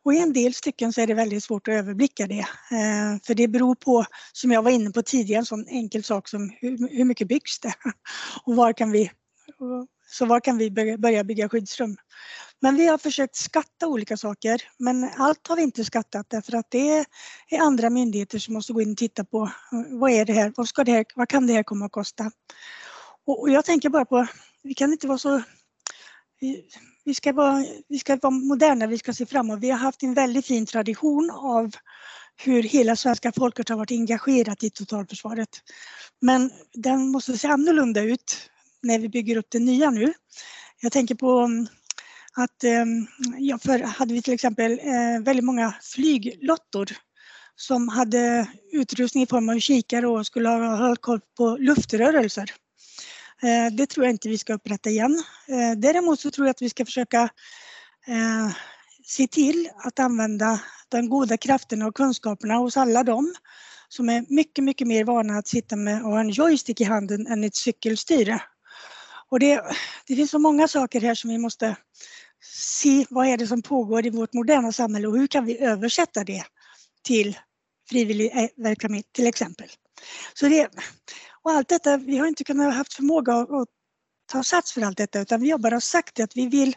Och 0.04 0.14
i 0.14 0.18
en 0.18 0.32
del 0.32 0.54
stycken 0.54 0.92
så 0.92 1.00
är 1.00 1.06
det 1.06 1.14
väldigt 1.14 1.44
svårt 1.44 1.68
att 1.68 1.74
överblicka 1.74 2.26
det. 2.26 2.38
Eh, 2.70 3.18
för 3.26 3.34
det 3.34 3.48
beror 3.48 3.74
på, 3.74 4.04
som 4.32 4.50
jag 4.50 4.62
var 4.62 4.70
inne 4.70 4.90
på 4.90 5.02
tidigare, 5.02 5.38
en 5.38 5.46
sån 5.46 5.66
enkel 5.68 6.04
sak 6.04 6.28
som 6.28 6.50
hur, 6.60 6.96
hur 6.96 7.04
mycket 7.04 7.28
byggs 7.28 7.60
det? 7.60 7.74
Och 8.44 8.56
var 8.56 8.72
kan 8.72 8.90
vi, 8.90 9.10
så 10.12 10.26
var 10.26 10.40
kan 10.40 10.58
vi 10.58 10.70
börja 10.98 11.24
bygga 11.24 11.48
skyddsrum? 11.48 11.96
Men 12.60 12.76
vi 12.76 12.86
har 12.86 12.98
försökt 12.98 13.36
skatta 13.36 13.86
olika 13.86 14.16
saker, 14.16 14.62
men 14.78 15.10
allt 15.16 15.46
har 15.46 15.56
vi 15.56 15.62
inte 15.62 15.84
skattat 15.84 16.26
därför 16.30 16.56
att 16.56 16.66
det 16.70 17.04
är 17.50 17.60
andra 17.60 17.90
myndigheter 17.90 18.38
som 18.38 18.54
måste 18.54 18.72
gå 18.72 18.80
in 18.80 18.90
och 18.90 18.96
titta 18.96 19.24
på 19.24 19.42
eh, 19.42 19.98
vad 19.98 20.10
är 20.10 20.24
det 20.24 20.32
här, 20.32 20.52
vad, 20.56 20.68
ska 20.68 20.84
det 20.84 20.92
här, 20.92 21.04
vad 21.14 21.28
kan 21.28 21.46
det 21.46 21.52
här 21.52 21.62
komma 21.62 21.86
att 21.86 21.92
kosta? 21.92 22.30
Och, 23.26 23.50
jag 23.50 23.64
tänker 23.64 23.88
bara 23.88 24.04
på, 24.04 24.26
vi 24.62 24.74
kan 24.74 24.92
inte 24.92 25.06
vara 25.06 25.18
så 25.18 25.42
vi 27.04 27.14
ska, 27.14 27.32
vara, 27.32 27.64
vi 27.88 27.98
ska 27.98 28.16
vara 28.16 28.30
moderna, 28.30 28.86
vi 28.86 28.98
ska 28.98 29.12
se 29.12 29.26
framåt. 29.26 29.58
Vi 29.60 29.70
har 29.70 29.78
haft 29.78 30.02
en 30.02 30.14
väldigt 30.14 30.46
fin 30.46 30.66
tradition 30.66 31.30
av 31.30 31.70
hur 32.36 32.62
hela 32.62 32.96
svenska 32.96 33.32
folket 33.32 33.68
har 33.68 33.76
varit 33.76 33.90
engagerat 33.90 34.62
i 34.62 34.70
totalförsvaret. 34.70 35.48
Men 36.20 36.50
den 36.74 37.08
måste 37.08 37.38
se 37.38 37.48
annorlunda 37.48 38.02
ut 38.02 38.50
när 38.82 38.98
vi 38.98 39.08
bygger 39.08 39.36
upp 39.36 39.46
det 39.48 39.58
nya 39.58 39.90
nu. 39.90 40.12
Jag 40.80 40.92
tänker 40.92 41.14
på 41.14 41.38
mm, 41.38 41.66
att 42.32 42.64
ehm, 42.64 43.06
ja, 43.38 43.58
förr 43.58 43.78
hade 43.78 44.14
vi 44.14 44.22
till 44.22 44.34
exempel 44.34 44.72
eh, 44.72 45.22
väldigt 45.24 45.44
många 45.44 45.74
flyglottor 45.82 46.90
som 47.56 47.88
hade 47.88 48.46
utrustning 48.72 49.22
i 49.22 49.26
form 49.26 49.48
av 49.48 49.58
kikare 49.58 50.06
och 50.06 50.26
skulle 50.26 50.48
ha, 50.48 50.76
hållit 50.76 51.02
koll 51.02 51.20
på 51.36 51.56
luftrörelser. 51.60 52.50
Eh, 53.42 53.72
det 53.72 53.86
tror 53.86 54.06
jag 54.06 54.14
inte 54.14 54.28
vi 54.28 54.38
ska 54.38 54.54
upprätta 54.54 54.90
igen. 54.90 55.22
Eh, 55.48 55.78
däremot 55.78 56.20
så 56.20 56.30
tror 56.30 56.46
jag 56.46 56.50
att 56.50 56.62
vi 56.62 56.70
ska 56.70 56.84
försöka 56.84 57.28
se 59.04 59.26
till 59.26 59.68
att 59.76 59.98
använda 59.98 60.60
de 60.88 61.08
goda 61.08 61.36
krafterna 61.36 61.86
och 61.86 61.96
kunskaperna 61.96 62.54
hos 62.54 62.76
alla 62.76 63.02
dem 63.02 63.34
som 63.88 64.08
är 64.08 64.24
mycket, 64.28 64.64
mycket 64.64 64.86
mer 64.86 65.04
vana 65.04 65.38
att 65.38 65.48
sitta 65.48 65.76
med 65.76 66.02
och 66.02 66.10
ha 66.10 66.20
en 66.20 66.30
joystick 66.30 66.80
i 66.80 66.84
handen 66.84 67.26
än 67.26 67.44
ett 67.44 67.56
cykelstyre. 67.56 68.42
Och 69.32 69.40
det, 69.40 69.62
det 70.06 70.16
finns 70.16 70.30
så 70.30 70.38
många 70.38 70.68
saker 70.68 71.00
här 71.00 71.14
som 71.14 71.30
vi 71.30 71.38
måste 71.38 71.76
se 72.44 73.06
vad 73.10 73.26
är 73.26 73.36
det 73.36 73.46
som 73.46 73.62
pågår 73.62 74.06
i 74.06 74.10
vårt 74.10 74.32
moderna 74.32 74.72
samhälle 74.72 75.08
och 75.08 75.18
hur 75.18 75.26
kan 75.26 75.44
vi 75.44 75.58
översätta 75.58 76.24
det 76.24 76.44
till 77.02 77.38
frivillig 77.90 78.30
eh, 78.36 78.48
verksamhet 78.56 79.06
till 79.12 79.26
exempel. 79.26 79.68
Så 80.34 80.48
det, 80.48 80.68
och 81.42 81.50
allt 81.50 81.68
detta, 81.68 81.96
vi 81.96 82.18
har 82.18 82.26
inte 82.26 82.44
kunnat 82.44 82.74
haft 82.74 82.92
förmåga 82.92 83.34
att, 83.34 83.50
att 83.50 83.68
ta 84.32 84.42
sats 84.42 84.72
för 84.72 84.82
allt 84.82 84.98
detta 84.98 85.20
utan 85.20 85.40
vi 85.40 85.50
har 85.50 85.58
bara 85.58 85.80
sagt 85.80 86.20
att 86.20 86.36
vi 86.36 86.46
vill 86.46 86.76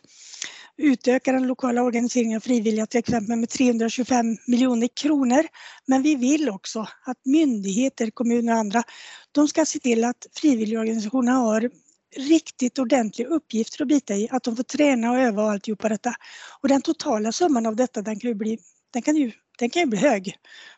utöka 0.78 1.32
den 1.32 1.48
lokala 1.48 1.84
organiseringen 1.84 2.38
av 2.38 2.42
frivilliga 2.42 2.86
till 2.86 3.00
exempel 3.00 3.38
med 3.38 3.50
325 3.50 4.38
miljoner 4.48 4.90
kronor. 5.02 5.48
Men 5.86 6.04
vi 6.04 6.16
vill 6.16 6.50
också 6.50 6.88
att 7.06 7.18
myndigheter, 7.26 8.10
kommuner 8.10 8.54
och 8.54 8.60
andra, 8.60 8.84
de 9.32 9.48
ska 9.48 9.66
se 9.66 9.80
till 9.80 10.04
att 10.04 10.28
frivilligorganisationerna 10.34 11.38
har 11.38 11.70
riktigt 12.16 12.80
ordentliga 12.80 13.28
uppgifter 13.28 13.82
att 13.82 13.88
bita 13.88 14.14
i, 14.14 14.30
att 14.32 14.44
de 14.44 14.56
får 14.56 14.64
träna 14.64 15.12
och 15.12 15.18
öva 15.18 15.44
och 15.44 15.52
alltihopa 15.52 15.90
detta. 15.90 16.16
Och 16.62 16.68
den 16.68 16.82
totala 16.82 17.32
summan 17.32 17.66
av 17.66 17.76
detta 17.76 18.02
den 18.02 18.20
kan 18.20 18.30
ju 18.30 18.36
bli, 18.36 18.60
den 18.94 19.02
kan 19.02 19.16
ju 19.16 19.32
den 19.60 19.70
kan 19.70 19.82
ju 19.82 19.86
bli 19.86 20.00
hög. 20.00 20.36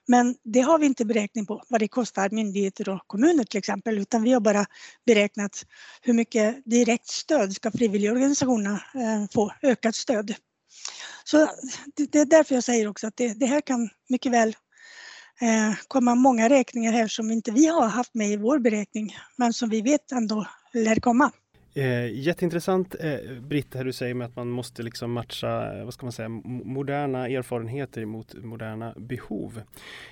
Men 0.07 0.35
det 0.43 0.61
har 0.61 0.79
vi 0.79 0.85
inte 0.85 1.05
beräkning 1.05 1.45
på 1.45 1.63
vad 1.67 1.79
det 1.79 1.87
kostar 1.87 2.29
myndigheter 2.29 2.89
och 2.89 3.01
kommuner 3.07 3.43
till 3.43 3.57
exempel 3.57 3.97
utan 3.97 4.23
vi 4.23 4.33
har 4.33 4.39
bara 4.39 4.65
beräknat 5.05 5.65
hur 6.01 6.13
mycket 6.13 6.65
direkt 6.65 7.07
stöd 7.07 7.53
ska 7.53 7.71
frivilligorganisationerna 7.71 8.81
eh, 8.95 9.29
få, 9.33 9.51
ökat 9.61 9.95
stöd. 9.95 10.35
Så 11.23 11.49
det 11.95 12.19
är 12.19 12.25
därför 12.25 12.55
jag 12.55 12.63
säger 12.63 12.87
också 12.87 13.07
att 13.07 13.17
det, 13.17 13.33
det 13.33 13.45
här 13.45 13.61
kan 13.61 13.89
mycket 14.09 14.31
väl 14.31 14.55
eh, 15.41 15.75
komma 15.87 16.15
många 16.15 16.49
räkningar 16.49 16.91
här 16.91 17.07
som 17.07 17.31
inte 17.31 17.51
vi 17.51 17.67
har 17.67 17.87
haft 17.87 18.13
med 18.13 18.31
i 18.31 18.37
vår 18.37 18.59
beräkning 18.59 19.17
men 19.35 19.53
som 19.53 19.69
vi 19.69 19.81
vet 19.81 20.11
ändå 20.11 20.47
lär 20.73 20.99
komma. 20.99 21.31
Eh, 21.73 22.19
jätteintressant 22.19 22.95
eh, 22.99 23.41
Britt, 23.41 23.75
här 23.75 23.83
du 23.83 23.93
säger 23.93 24.13
med 24.13 24.27
att 24.27 24.35
man 24.35 24.49
måste 24.49 24.83
liksom 24.83 25.11
matcha, 25.11 25.77
eh, 25.77 25.85
vad 25.85 25.93
ska 25.93 26.05
man 26.05 26.13
säga, 26.13 26.29
moderna 26.29 27.27
erfarenheter 27.27 28.05
mot 28.05 28.33
moderna 28.43 28.93
behov. 28.97 29.61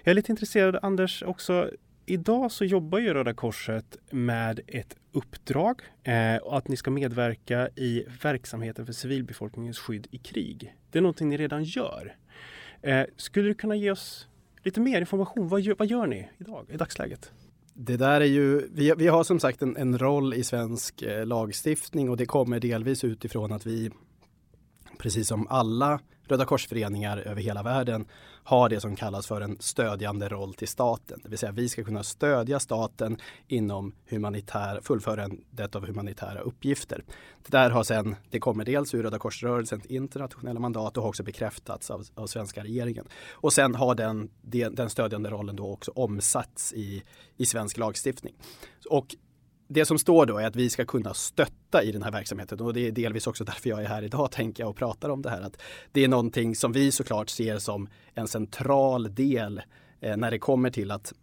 Jag 0.03 0.11
är 0.11 0.15
lite 0.15 0.31
intresserad, 0.31 0.79
Anders, 0.81 1.23
också 1.23 1.69
Idag 2.07 2.51
så 2.51 2.65
jobbar 2.65 2.99
ju 2.99 3.13
Röda 3.13 3.33
Korset 3.33 3.97
med 4.11 4.59
ett 4.67 4.95
uppdrag 5.11 5.81
eh, 6.03 6.35
att 6.45 6.67
ni 6.67 6.77
ska 6.77 6.91
medverka 6.91 7.69
i 7.75 8.05
verksamheten 8.21 8.85
för 8.85 8.93
civilbefolkningens 8.93 9.79
skydd 9.79 10.07
i 10.11 10.17
krig. 10.17 10.75
Det 10.91 10.99
är 10.99 11.01
någonting 11.01 11.29
ni 11.29 11.37
redan 11.37 11.63
gör. 11.63 12.15
Eh, 12.81 13.05
skulle 13.17 13.47
du 13.47 13.53
kunna 13.53 13.75
ge 13.75 13.91
oss 13.91 14.27
lite 14.63 14.79
mer 14.79 14.99
information? 14.99 15.47
Vad 15.47 15.61
gör, 15.61 15.75
vad 15.79 15.87
gör 15.87 16.07
ni 16.07 16.29
idag, 16.37 16.65
i 16.69 16.77
dagsläget? 16.77 17.31
Det 17.77 17.97
där 17.97 18.21
är 18.21 18.25
ju, 18.25 18.69
vi, 18.71 18.93
vi 18.97 19.07
har 19.07 19.23
som 19.23 19.39
sagt 19.39 19.61
en, 19.61 19.77
en 19.77 19.97
roll 19.97 20.33
i 20.33 20.43
svensk 20.43 21.01
eh, 21.01 21.25
lagstiftning 21.25 22.09
och 22.09 22.17
det 22.17 22.25
kommer 22.25 22.59
delvis 22.59 23.03
utifrån 23.03 23.51
att 23.51 23.65
vi, 23.65 23.91
precis 24.97 25.27
som 25.27 25.47
alla 25.47 25.99
Röda 26.27 26.45
korsföreningar 26.45 27.17
över 27.17 27.41
hela 27.41 27.63
världen 27.63 28.05
har 28.43 28.69
det 28.69 28.79
som 28.81 28.95
kallas 28.95 29.27
för 29.27 29.41
en 29.41 29.57
stödjande 29.59 30.29
roll 30.29 30.53
till 30.53 30.67
staten. 30.67 31.19
Det 31.23 31.29
vill 31.29 31.37
säga 31.37 31.51
vi 31.51 31.69
ska 31.69 31.83
kunna 31.83 32.03
stödja 32.03 32.59
staten 32.59 33.17
inom 33.47 33.93
humanitär, 34.09 34.79
fullförandet 34.83 35.75
av 35.75 35.85
humanitära 35.85 36.39
uppgifter. 36.39 37.03
Det 37.43 37.51
där 37.51 37.69
har 37.69 37.83
sen, 37.83 38.15
det 38.29 38.39
kommer 38.39 38.65
dels 38.65 38.93
ur 38.93 39.03
Röda 39.03 39.19
korsrörelsens 39.19 39.85
internationella 39.85 40.59
mandat 40.59 40.97
och 40.97 41.03
har 41.03 41.09
också 41.09 41.23
bekräftats 41.23 41.91
av, 41.91 42.03
av 42.15 42.27
svenska 42.27 42.63
regeringen. 42.63 43.07
Och 43.31 43.53
sen 43.53 43.75
har 43.75 43.95
den, 43.95 44.29
den 44.75 44.89
stödjande 44.89 45.29
rollen 45.29 45.55
då 45.55 45.71
också 45.71 45.91
omsatts 45.95 46.73
i, 46.73 47.03
i 47.37 47.45
svensk 47.45 47.77
lagstiftning. 47.77 48.35
Och 48.89 49.15
det 49.67 49.85
som 49.85 49.99
står 49.99 50.25
då 50.25 50.37
är 50.37 50.47
att 50.47 50.55
vi 50.55 50.69
ska 50.69 50.85
kunna 50.85 51.13
stötta 51.13 51.83
i 51.83 51.91
den 51.91 52.03
här 52.03 52.11
verksamheten 52.11 52.61
och 52.61 52.73
det 52.73 52.87
är 52.87 52.91
delvis 52.91 53.27
också 53.27 53.43
därför 53.43 53.69
jag 53.69 53.83
är 53.83 53.87
här 53.87 54.03
idag 54.03 54.31
tänker 54.31 54.63
jag 54.63 54.69
och 54.69 54.75
pratar 54.75 55.09
om 55.09 55.21
det 55.21 55.29
här. 55.29 55.41
Att 55.41 55.61
det 55.91 56.03
är 56.03 56.07
någonting 56.07 56.55
som 56.55 56.71
vi 56.71 56.91
såklart 56.91 57.29
ser 57.29 57.57
som 57.57 57.89
en 58.13 58.27
central 58.27 59.15
del 59.15 59.61
eh, 60.01 60.17
när 60.17 60.31
det 60.31 60.39
kommer 60.39 60.69
till 60.69 60.91
att, 60.91 61.13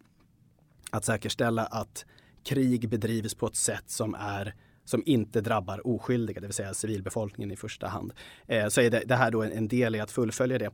att 0.91 1.05
säkerställa 1.05 1.63
att 1.65 2.05
krig 2.43 2.89
bedrivs 2.89 3.35
på 3.35 3.47
ett 3.47 3.55
sätt 3.55 3.89
som 3.89 4.15
är 4.15 4.55
som 4.85 5.03
inte 5.05 5.41
drabbar 5.41 5.87
oskyldiga, 5.87 6.41
det 6.41 6.47
vill 6.47 6.53
säga 6.53 6.73
civilbefolkningen 6.73 7.51
i 7.51 7.55
första 7.55 7.87
hand. 7.87 8.13
Eh, 8.47 8.67
så 8.67 8.81
är 8.81 8.89
det, 8.89 9.03
det 9.05 9.15
här 9.15 9.31
då 9.31 9.43
en 9.43 9.67
del 9.67 9.95
i 9.95 9.99
att 9.99 10.11
fullfölja 10.11 10.57
det. 10.57 10.69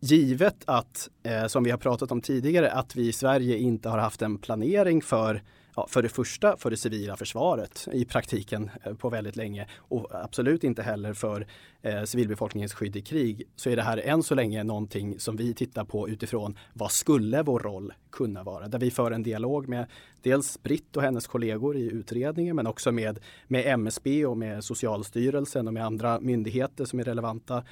Givet 0.00 0.56
att, 0.64 1.08
eh, 1.22 1.46
som 1.46 1.64
vi 1.64 1.70
har 1.70 1.78
pratat 1.78 2.12
om 2.12 2.20
tidigare, 2.20 2.72
att 2.72 2.96
vi 2.96 3.08
i 3.08 3.12
Sverige 3.12 3.58
inte 3.58 3.88
har 3.88 3.98
haft 3.98 4.22
en 4.22 4.38
planering 4.38 5.02
för 5.02 5.42
ja, 5.76 5.86
för 5.90 6.02
det 6.02 6.08
första 6.08 6.56
för 6.56 6.70
det 6.70 6.76
civila 6.76 7.16
försvaret 7.16 7.88
i 7.92 8.04
praktiken 8.04 8.70
eh, 8.84 8.94
på 8.94 9.10
väldigt 9.10 9.36
länge 9.36 9.66
och 9.76 10.08
absolut 10.10 10.64
inte 10.64 10.82
heller 10.82 11.14
för 11.14 11.46
eh, 11.82 12.02
civilbefolkningens 12.02 12.74
skydd 12.74 12.96
i 12.96 13.02
krig 13.02 13.42
så 13.56 13.70
är 13.70 13.76
det 13.76 13.82
här 13.82 13.98
än 13.98 14.22
så 14.22 14.34
länge 14.34 14.64
någonting 14.64 15.20
som 15.20 15.36
vi 15.36 15.54
tittar 15.54 15.84
på 15.84 16.08
utifrån 16.08 16.58
vad 16.72 16.92
skulle 16.92 17.42
vår 17.42 17.60
roll 17.60 17.92
kunna 18.10 18.42
vara? 18.42 18.68
Där 18.68 18.78
vi 18.78 18.90
för 18.90 19.10
en 19.10 19.22
dialog 19.22 19.68
med 19.68 19.86
dels 20.22 20.62
Britt 20.62 20.96
och 20.96 21.02
hennes 21.02 21.26
kollegor 21.26 21.76
i 21.76 21.90
utredningen 21.90 22.56
men 22.56 22.66
också 22.66 22.92
med, 22.92 23.18
med 23.48 23.66
MSB 23.66 24.26
och 24.26 24.38
med 24.38 24.64
Socialstyrelsen 24.64 25.68
och 25.68 25.74
med 25.74 25.84
andra 25.86 26.20
myndigheter 26.20 26.84
som 26.84 27.00
är 27.00 27.04
relevanta 27.04 27.64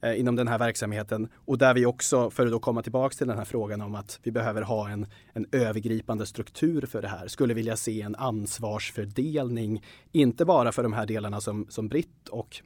Eh, 0.00 0.20
inom 0.20 0.36
den 0.36 0.48
här 0.48 0.58
verksamheten. 0.58 1.28
Och 1.44 1.58
där 1.58 1.74
vi 1.74 1.86
också, 1.86 2.30
för 2.30 2.46
att 2.46 2.52
då 2.52 2.58
komma 2.58 2.82
tillbaka 2.82 3.14
till 3.14 3.26
den 3.26 3.38
här 3.38 3.44
frågan 3.44 3.80
om 3.80 3.94
att 3.94 4.20
vi 4.22 4.30
behöver 4.30 4.62
ha 4.62 4.88
en, 4.88 5.06
en 5.32 5.46
övergripande 5.52 6.26
struktur 6.26 6.86
för 6.86 7.02
det 7.02 7.08
här, 7.08 7.28
skulle 7.28 7.54
vilja 7.54 7.76
se 7.76 8.02
en 8.02 8.14
ansvarsfördelning, 8.14 9.84
inte 10.12 10.44
bara 10.44 10.72
för 10.72 10.82
de 10.82 10.92
här 10.92 11.06
delarna 11.06 11.40
som, 11.40 11.66
som 11.68 11.88
Britt 11.88 12.28
och 12.30 12.60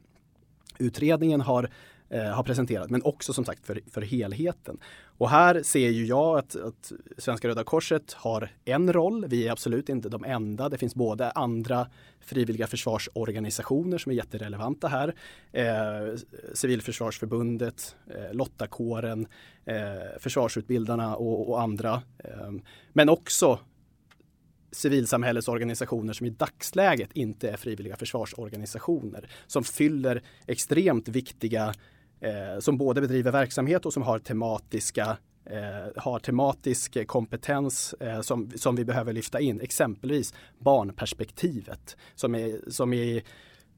utredningen 0.78 1.40
har 1.40 1.70
eh, 2.12 2.24
har 2.24 2.42
presenterat, 2.42 2.90
men 2.90 3.02
också 3.02 3.32
som 3.32 3.44
sagt 3.44 3.66
för, 3.66 3.80
för 3.90 4.02
helheten. 4.02 4.78
Och 5.18 5.30
här 5.30 5.62
ser 5.62 5.88
ju 5.90 6.06
jag 6.06 6.38
att, 6.38 6.56
att 6.56 6.92
Svenska 7.18 7.48
Röda 7.48 7.64
Korset 7.64 8.12
har 8.12 8.50
en 8.64 8.92
roll. 8.92 9.26
Vi 9.28 9.48
är 9.48 9.52
absolut 9.52 9.88
inte 9.88 10.08
de 10.08 10.24
enda. 10.24 10.68
Det 10.68 10.78
finns 10.78 10.94
både 10.94 11.30
andra 11.30 11.86
frivilliga 12.20 12.66
försvarsorganisationer 12.66 13.98
som 13.98 14.12
är 14.12 14.16
jätterelevanta 14.16 14.88
här. 14.88 15.14
Eh, 15.52 16.16
Civilförsvarsförbundet, 16.54 17.96
eh, 18.06 18.34
Lottakåren, 18.34 19.26
eh, 19.64 20.18
Försvarsutbildarna 20.18 21.16
och, 21.16 21.50
och 21.50 21.60
andra. 21.60 22.02
Eh, 22.18 22.50
men 22.92 23.08
också 23.08 23.58
civilsamhällets 24.72 25.48
organisationer 25.48 26.12
som 26.12 26.26
i 26.26 26.30
dagsläget 26.30 27.10
inte 27.12 27.50
är 27.50 27.56
frivilliga 27.56 27.96
försvarsorganisationer 27.96 29.28
som 29.46 29.64
fyller 29.64 30.22
extremt 30.46 31.08
viktiga 31.08 31.74
eh, 32.22 32.58
som 32.60 32.76
både 32.76 33.00
bedriver 33.00 33.32
verksamhet 33.32 33.86
och 33.86 33.92
som 33.92 34.02
har 34.02 34.18
tematiska 34.18 35.16
eh, 35.44 36.02
har 36.02 36.18
tematisk 36.18 37.06
kompetens 37.06 37.94
eh, 38.00 38.20
som, 38.20 38.50
som 38.56 38.76
vi 38.76 38.84
behöver 38.84 39.12
lyfta 39.12 39.40
in. 39.40 39.60
Exempelvis 39.60 40.34
barnperspektivet 40.58 41.96
som 42.14 42.34
är, 42.34 42.70
som 42.70 42.92
är 42.92 43.22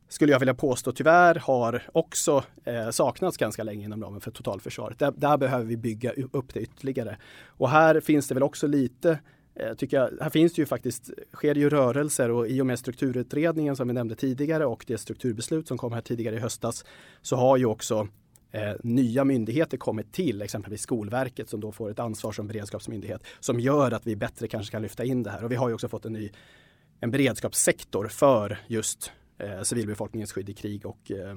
skulle 0.09 0.33
jag 0.33 0.39
vilja 0.39 0.55
påstå 0.55 0.93
tyvärr 0.93 1.35
har 1.35 1.83
också 1.93 2.45
eh, 2.65 2.91
saknats 2.91 3.37
ganska 3.37 3.63
länge 3.63 3.85
inom 3.85 4.03
ramen 4.03 4.21
för 4.21 4.31
totalförsvaret. 4.31 4.99
Där, 4.99 5.13
där, 5.17 5.37
behöver 5.37 5.65
vi 5.65 5.77
bygga 5.77 6.13
upp 6.13 6.55
det 6.55 6.61
ytterligare. 6.61 7.17
Och 7.47 7.71
här 7.71 8.01
finns 8.01 8.29
det 8.29 8.35
väl 8.35 8.43
också 8.43 8.67
lite 8.67 9.19
eh, 9.55 9.75
tycker 9.75 9.97
jag, 9.97 10.11
här 10.21 10.31
finns 10.31 10.55
det 10.55 10.63
ju 10.63 10.67
faktiskt, 10.67 11.11
sker 11.33 11.55
det 11.55 11.61
ju 11.61 11.71
rörelser 11.71 12.31
och 12.31 12.49
i 12.49 12.61
och 12.61 12.67
med 12.67 12.79
strukturutredningen 12.79 13.77
som 13.77 13.89
vi 13.89 13.95
nämnde 13.95 14.15
tidigare 14.15 14.67
och 14.67 14.85
det 14.87 14.99
strukturbeslut 14.99 15.69
som 15.69 15.79
kom 15.79 15.93
här 15.93 16.01
tidigare 16.01 16.37
i 16.37 16.39
höstas 16.39 16.85
så 17.23 17.37
har 17.37 17.57
ju 17.57 17.67
också 17.67 18.09
eh, 18.55 18.73
nya 18.83 19.25
myndigheter 19.25 19.77
kommit 19.77 20.13
till, 20.13 20.43
exempelvis 20.43 20.83
Skolverket 20.83 21.49
som 21.49 21.61
då 21.61 21.73
får 21.73 21.91
ett 21.91 21.99
ansvar 21.99 22.33
som 22.33 22.47
beredskapsmyndighet 22.47 23.23
som 23.41 23.61
gör 23.61 23.91
att 23.91 24.07
vi 24.07 24.17
bättre 24.17 24.49
kanske 24.49 24.73
kan 24.73 24.83
lyfta 24.83 25.05
in 25.05 25.23
det 25.23 25.31
här. 25.31 25.45
Och 25.45 25.51
vi 25.53 25.57
har 25.57 25.69
ju 25.69 25.75
också 25.75 25.89
fått 25.89 26.05
en 26.05 26.13
ny 26.13 26.31
en 27.01 27.11
beredskapssektor 27.11 28.09
för 28.09 28.59
just 28.67 29.13
eh, 29.39 29.63
civilbefolkningens 29.63 30.33
skydd 30.33 30.49
i 30.49 30.55
krig 30.55 30.87
och 30.87 31.11
eh, 31.11 31.37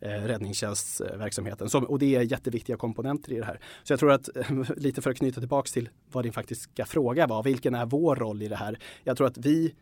eh 0.00 0.24
räddningstjänstverksamheten. 0.24 1.68
Som, 1.70 1.84
och 1.84 1.98
det 1.98 2.16
är 2.16 2.22
jätteviktiga 2.22 2.76
komponenter 2.76 3.32
i 3.32 3.38
det 3.38 3.44
här. 3.44 3.60
Så 3.82 3.92
jag 3.92 4.00
tror 4.00 4.12
att, 4.12 4.28
lite 4.76 5.02
för 5.02 5.10
att 5.10 5.16
knyta 5.16 5.40
tillbaks 5.40 5.72
till 5.72 5.88
vad 6.12 6.24
din 6.24 6.32
faktiska 6.32 6.84
fråga 6.84 7.26
var, 7.26 7.42
vilken 7.42 7.74
är 7.74 7.86
vår 7.86 8.16
roll 8.16 8.42
i 8.42 8.48
det 8.48 8.56
här? 8.56 8.78
Jag 9.04 9.16
tror 9.16 9.26
att 9.26 9.38
vi 9.38 9.74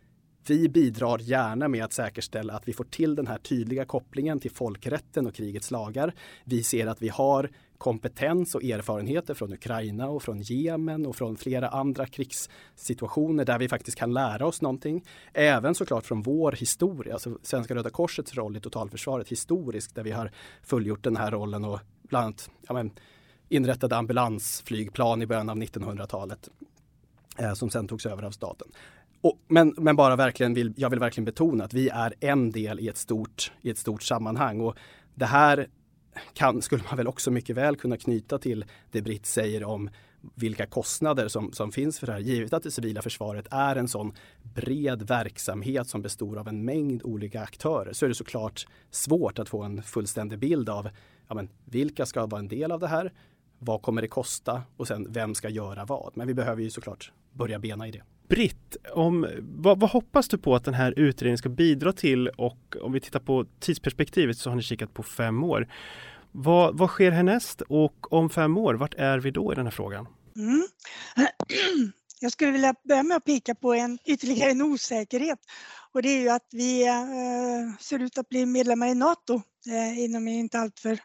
vi 0.51 0.69
bidrar 0.69 1.19
gärna 1.19 1.69
med 1.69 1.85
att 1.85 1.93
säkerställa 1.93 2.53
att 2.55 2.69
vi 2.69 2.73
får 2.73 2.85
till 2.85 3.15
den 3.15 3.27
här 3.27 3.39
tydliga 3.39 3.85
kopplingen 3.85 4.41
till 4.41 4.51
folkrätten 4.51 5.27
och 5.27 5.35
krigets 5.35 5.71
lagar. 5.71 6.15
Vi 6.45 6.63
ser 6.63 6.87
att 6.87 7.03
vi 7.03 7.09
har 7.09 7.51
kompetens 7.79 8.55
och 8.55 8.65
erfarenheter 8.65 9.35
från 9.35 9.53
Ukraina 9.53 10.09
och 10.09 10.23
från 10.23 10.43
Jemen 10.43 11.07
och 11.07 11.17
från 11.17 11.37
flera 11.37 11.69
andra 11.69 12.07
krigssituationer 12.07 13.45
där 13.45 13.59
vi 13.59 13.69
faktiskt 13.69 13.99
kan 13.99 14.13
lära 14.13 14.47
oss 14.47 14.63
någonting. 14.63 15.05
Även 15.33 15.75
såklart 15.75 16.07
från 16.07 16.23
vår 16.23 16.53
historia, 16.53 17.13
alltså 17.13 17.39
Svenska 17.43 17.75
Röda 17.75 17.91
Korsets 17.91 18.35
roll 18.35 18.57
i 18.57 18.61
totalförsvaret 18.61 19.29
historiskt 19.29 19.95
där 19.95 20.03
vi 20.03 20.11
har 20.11 20.31
fullgjort 20.63 21.05
den 21.05 21.17
här 21.17 21.31
rollen 21.31 21.65
och 21.65 21.81
bland 22.03 22.25
annat 22.25 22.51
ja, 22.69 22.75
men, 22.75 22.91
inrättade 23.49 23.97
ambulansflygplan 23.97 25.23
i 25.23 25.27
början 25.27 25.51
av 25.51 25.57
1900-talet 25.57 26.49
eh, 27.39 27.55
som 27.55 27.71
sen 27.71 27.89
togs 27.89 28.07
över 28.07 28.23
av 28.23 28.31
staten. 28.31 28.69
Och, 29.23 29.39
men, 29.49 29.75
men 29.79 29.97
bara 29.97 30.17
verkligen 30.17 30.55
vill, 30.55 30.73
jag 30.77 30.91
vill 30.91 30.99
verkligen 30.99 31.25
betona 31.25 31.65
att 31.65 31.75
vi 31.75 31.89
är 31.89 32.15
en 32.21 32.51
del 32.51 32.81
i 32.81 32.89
ett 32.89 32.97
stort, 32.97 33.53
i 33.61 33.71
ett 33.71 33.79
stort 33.79 34.03
sammanhang. 34.03 34.61
Och 34.61 34.77
det 35.15 35.27
här 35.27 35.69
kan, 36.35 36.63
skulle 36.63 36.83
man 36.89 36.97
väl 36.97 37.09
också 37.09 37.31
mycket 37.31 37.57
väl 37.57 37.77
kunna 37.77 37.97
knyta 37.97 38.39
till 38.39 38.65
det 38.91 39.03
Britt 39.03 39.27
säger 39.27 39.65
om 39.65 39.91
vilka 40.35 40.67
kostnader 40.67 41.29
som, 41.29 41.53
som 41.53 41.73
finns 41.73 41.99
för 41.99 42.07
det 42.07 42.13
här. 42.13 42.21
Givet 42.21 42.53
att 42.53 42.63
det 42.63 42.71
civila 42.71 43.03
försvaret 43.03 43.47
är 43.51 43.77
en 43.77 43.89
sån 43.89 44.13
bred 44.43 45.03
verksamhet 45.03 45.89
som 45.89 46.03
består 46.03 46.39
av 46.39 46.49
en 46.49 46.65
mängd 46.65 47.03
olika 47.05 47.43
aktörer 47.43 47.93
så 47.93 48.05
är 48.05 48.09
det 48.09 48.15
såklart 48.15 48.67
svårt 48.91 49.39
att 49.39 49.49
få 49.49 49.63
en 49.63 49.83
fullständig 49.83 50.39
bild 50.39 50.69
av 50.69 50.89
ja, 51.29 51.35
men, 51.35 51.49
vilka 51.65 52.07
ska 52.07 52.27
vara 52.27 52.39
en 52.39 52.49
del 52.49 52.73
av 52.73 52.81
det 52.81 52.89
här? 52.89 53.13
Vad 53.59 53.83
kommer 53.83 54.03
det 54.03 54.09
kosta? 54.09 54.63
Och 54.77 54.89
sen 54.89 55.07
vem 55.13 55.35
ska 55.35 55.49
göra 55.49 55.85
vad? 55.85 56.13
Men 56.15 56.27
vi 56.27 56.35
behöver 56.35 56.63
ju 56.63 56.71
såklart 56.71 57.13
börja 57.33 57.59
bena 57.59 57.89
i 57.89 57.91
det. 57.91 58.03
Britt, 58.33 58.77
om, 58.93 59.29
vad, 59.41 59.81
vad, 59.81 59.91
hoppas 59.91 60.29
du 60.29 60.39
på 60.39 60.55
att 60.55 60.65
den 60.65 60.75
här 60.75 60.95
utredningen 60.97 61.39
ska 61.39 61.49
bidra 61.49 61.93
till 61.93 62.29
och 62.29 62.77
om 62.81 62.93
vi 62.93 63.01
tittar 63.01 63.21
på 63.21 63.47
tidsperspektivet 63.61 64.39
så 64.39 64.51
har 64.51 64.57
ni 64.57 64.63
kikat 64.63 64.95
på 64.95 65.03
fem 65.03 65.45
år. 65.45 65.69
Vad, 66.31 66.79
vad 66.79 66.91
sker 66.91 67.11
härnäst 67.11 67.61
och 67.61 68.13
om 68.13 68.31
fem 68.31 68.57
år, 68.57 68.75
vart 68.75 68.95
är 68.95 69.19
vi 69.19 69.31
då 69.31 69.53
i 69.53 69.57
den 69.57 69.67
här 69.67 69.71
frågan? 69.71 70.07
Mm. 70.37 70.63
Jag 72.21 72.33
skulle 72.33 72.51
vilja 72.51 72.75
börja 72.89 73.03
med 73.03 73.17
att 73.17 73.25
peka 73.25 73.55
på 73.55 73.75
en 73.75 73.99
ytterligare 74.07 74.51
en 74.51 74.63
osäkerhet 74.63 75.39
och 75.93 76.03
det 76.03 76.09
är 76.09 76.21
ju 76.21 76.29
att 76.29 76.49
vi 76.53 76.89
eh, 76.89 77.79
ser 77.81 77.99
ut 77.99 78.19
att 78.19 78.29
bli 78.29 78.47
medlemmar 78.47 78.87
i 78.87 78.95
Nato 78.95 79.43
eh, 79.67 79.99
inom 79.99 80.29
inte 80.29 80.59
alltför 80.59 80.99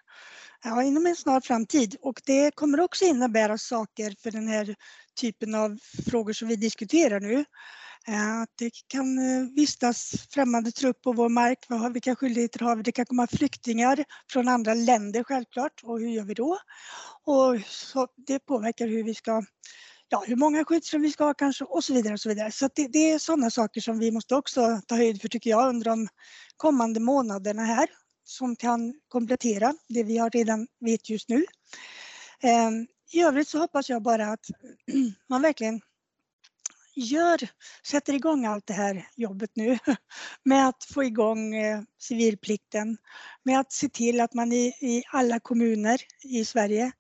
ja, 0.68 0.84
inom 0.84 1.06
en 1.06 1.16
snar 1.16 1.42
framtid 1.42 1.96
och 2.02 2.22
det 2.26 2.56
kommer 2.56 2.80
också 2.80 3.06
innebära 3.06 3.58
saker 3.58 4.16
för 4.24 4.32
den 4.32 4.48
här 4.48 4.76
typen 5.22 5.56
av 5.56 5.80
frågor 6.10 6.34
som 6.34 6.48
vi 6.48 6.56
diskuterar 6.56 7.20
nu. 7.20 7.46
Eh, 8.08 8.42
att 8.42 8.50
det 8.60 8.72
kan 8.88 9.18
eh, 9.18 9.50
vistas 9.56 10.28
främmande 10.30 10.72
trupp 10.72 11.02
på 11.02 11.14
vår 11.14 11.30
mark, 11.30 11.60
vilka 11.94 12.16
skyldigheter 12.16 12.60
har 12.60 12.76
vi? 12.76 12.84
Det 12.84 12.92
kan 12.92 13.06
komma 13.06 13.28
flyktingar 13.28 14.06
från 14.32 14.48
andra 14.48 14.74
länder 14.74 15.24
självklart 15.24 15.82
och 15.84 16.00
hur 16.00 16.10
gör 16.10 16.24
vi 16.24 16.34
då? 16.34 16.58
Och 17.24 17.60
så 17.68 18.08
det 18.28 18.40
påverkar 18.40 18.88
hur 18.88 19.04
vi 19.04 19.16
ska 19.16 19.44
ja, 20.10 20.24
hur 20.28 20.36
många 20.36 20.66
skyddsrum 20.66 21.02
vi 21.02 21.12
ska 21.12 21.24
ha 21.24 21.34
kanske 21.34 21.64
och 21.64 21.84
så 21.84 21.94
vidare. 21.94 22.14
Och 22.14 22.20
så 22.20 22.30
vidare. 22.30 22.52
så 22.52 22.70
det, 22.76 22.88
det, 22.88 23.12
är 23.12 23.20
sådana 23.20 23.50
saker 23.52 23.82
som 23.82 24.00
vi 24.00 24.12
måste 24.12 24.36
också 24.36 24.82
ta 24.88 24.96
höjd 24.96 25.22
för 25.22 25.28
tycker 25.28 25.50
jag 25.50 25.70
under 25.70 25.86
de 25.86 26.08
kommande 26.58 27.00
månaderna 27.00 27.64
här 27.64 27.88
som 28.28 28.56
kan 28.56 28.94
komplettera 29.08 29.74
det 29.88 30.04
vi 30.04 30.18
har 30.18 30.30
redan 30.30 30.68
vet 30.80 31.10
just 31.10 31.30
nu. 31.30 31.46
Ehm, 32.42 32.88
I 33.12 33.22
övrigt 33.22 33.48
så 33.48 33.60
hoppas 33.60 33.90
jag 33.90 34.02
bara 34.02 34.28
att 34.28 34.46
man 35.30 35.42
verkligen 35.42 35.82
gör, 36.96 37.50
sätter 37.88 38.14
igång 38.14 38.46
allt 38.46 38.68
det 38.68 38.74
här 38.74 39.08
jobbet 39.16 39.52
nu 39.54 39.78
med 40.44 40.68
att 40.68 40.84
få 40.94 41.04
igång 41.04 41.56
eh, 41.56 41.82
civilplikten, 42.00 42.98
med 43.44 43.60
att 43.60 43.72
se 43.72 43.90
till 43.90 44.22
att 44.22 44.34
man 44.34 44.52
i, 44.52 44.68
i 44.68 45.04
alla 45.12 45.40
kommuner 45.40 46.02
i 46.24 46.46
Sverige 46.46 46.92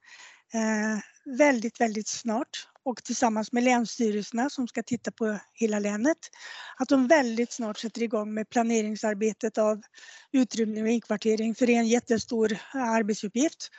eh, 0.53 0.99
väldigt, 1.37 1.81
väldigt 1.81 2.07
snart 2.07 2.67
och 2.87 3.03
tillsammans 3.03 3.51
med 3.51 3.63
länsstyrelserna 3.63 4.49
som 4.49 4.67
ska 4.67 4.83
titta 4.83 5.11
på 5.11 5.39
hela 5.53 5.79
länet, 5.79 6.17
att 6.77 6.89
de 6.89 7.07
väldigt 7.07 7.51
snart 7.51 7.77
sätter 7.77 8.03
igång 8.03 8.33
med 8.33 8.49
planeringsarbetet 8.49 9.57
av 9.57 9.81
utrymning 10.31 10.83
och 10.83 10.89
inkvartering 10.89 11.55
för 11.55 11.67
det 11.67 11.75
är 11.75 11.79
en 11.79 11.87
jättestor 11.87 12.57
arbetsuppgift. 12.73 13.69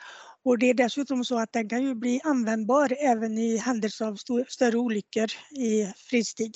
Och 0.43 0.57
det 0.57 0.69
är 0.69 0.73
dessutom 0.73 1.25
så 1.25 1.39
att 1.39 1.53
den 1.53 1.69
kan 1.69 1.83
ju 1.83 1.95
bli 1.95 2.21
användbar 2.23 2.97
även 2.99 3.37
i 3.37 3.57
händelse 3.57 4.05
av 4.05 4.15
större 4.47 4.77
olyckor 4.77 5.27
i 5.51 5.93
fredstid. 6.09 6.55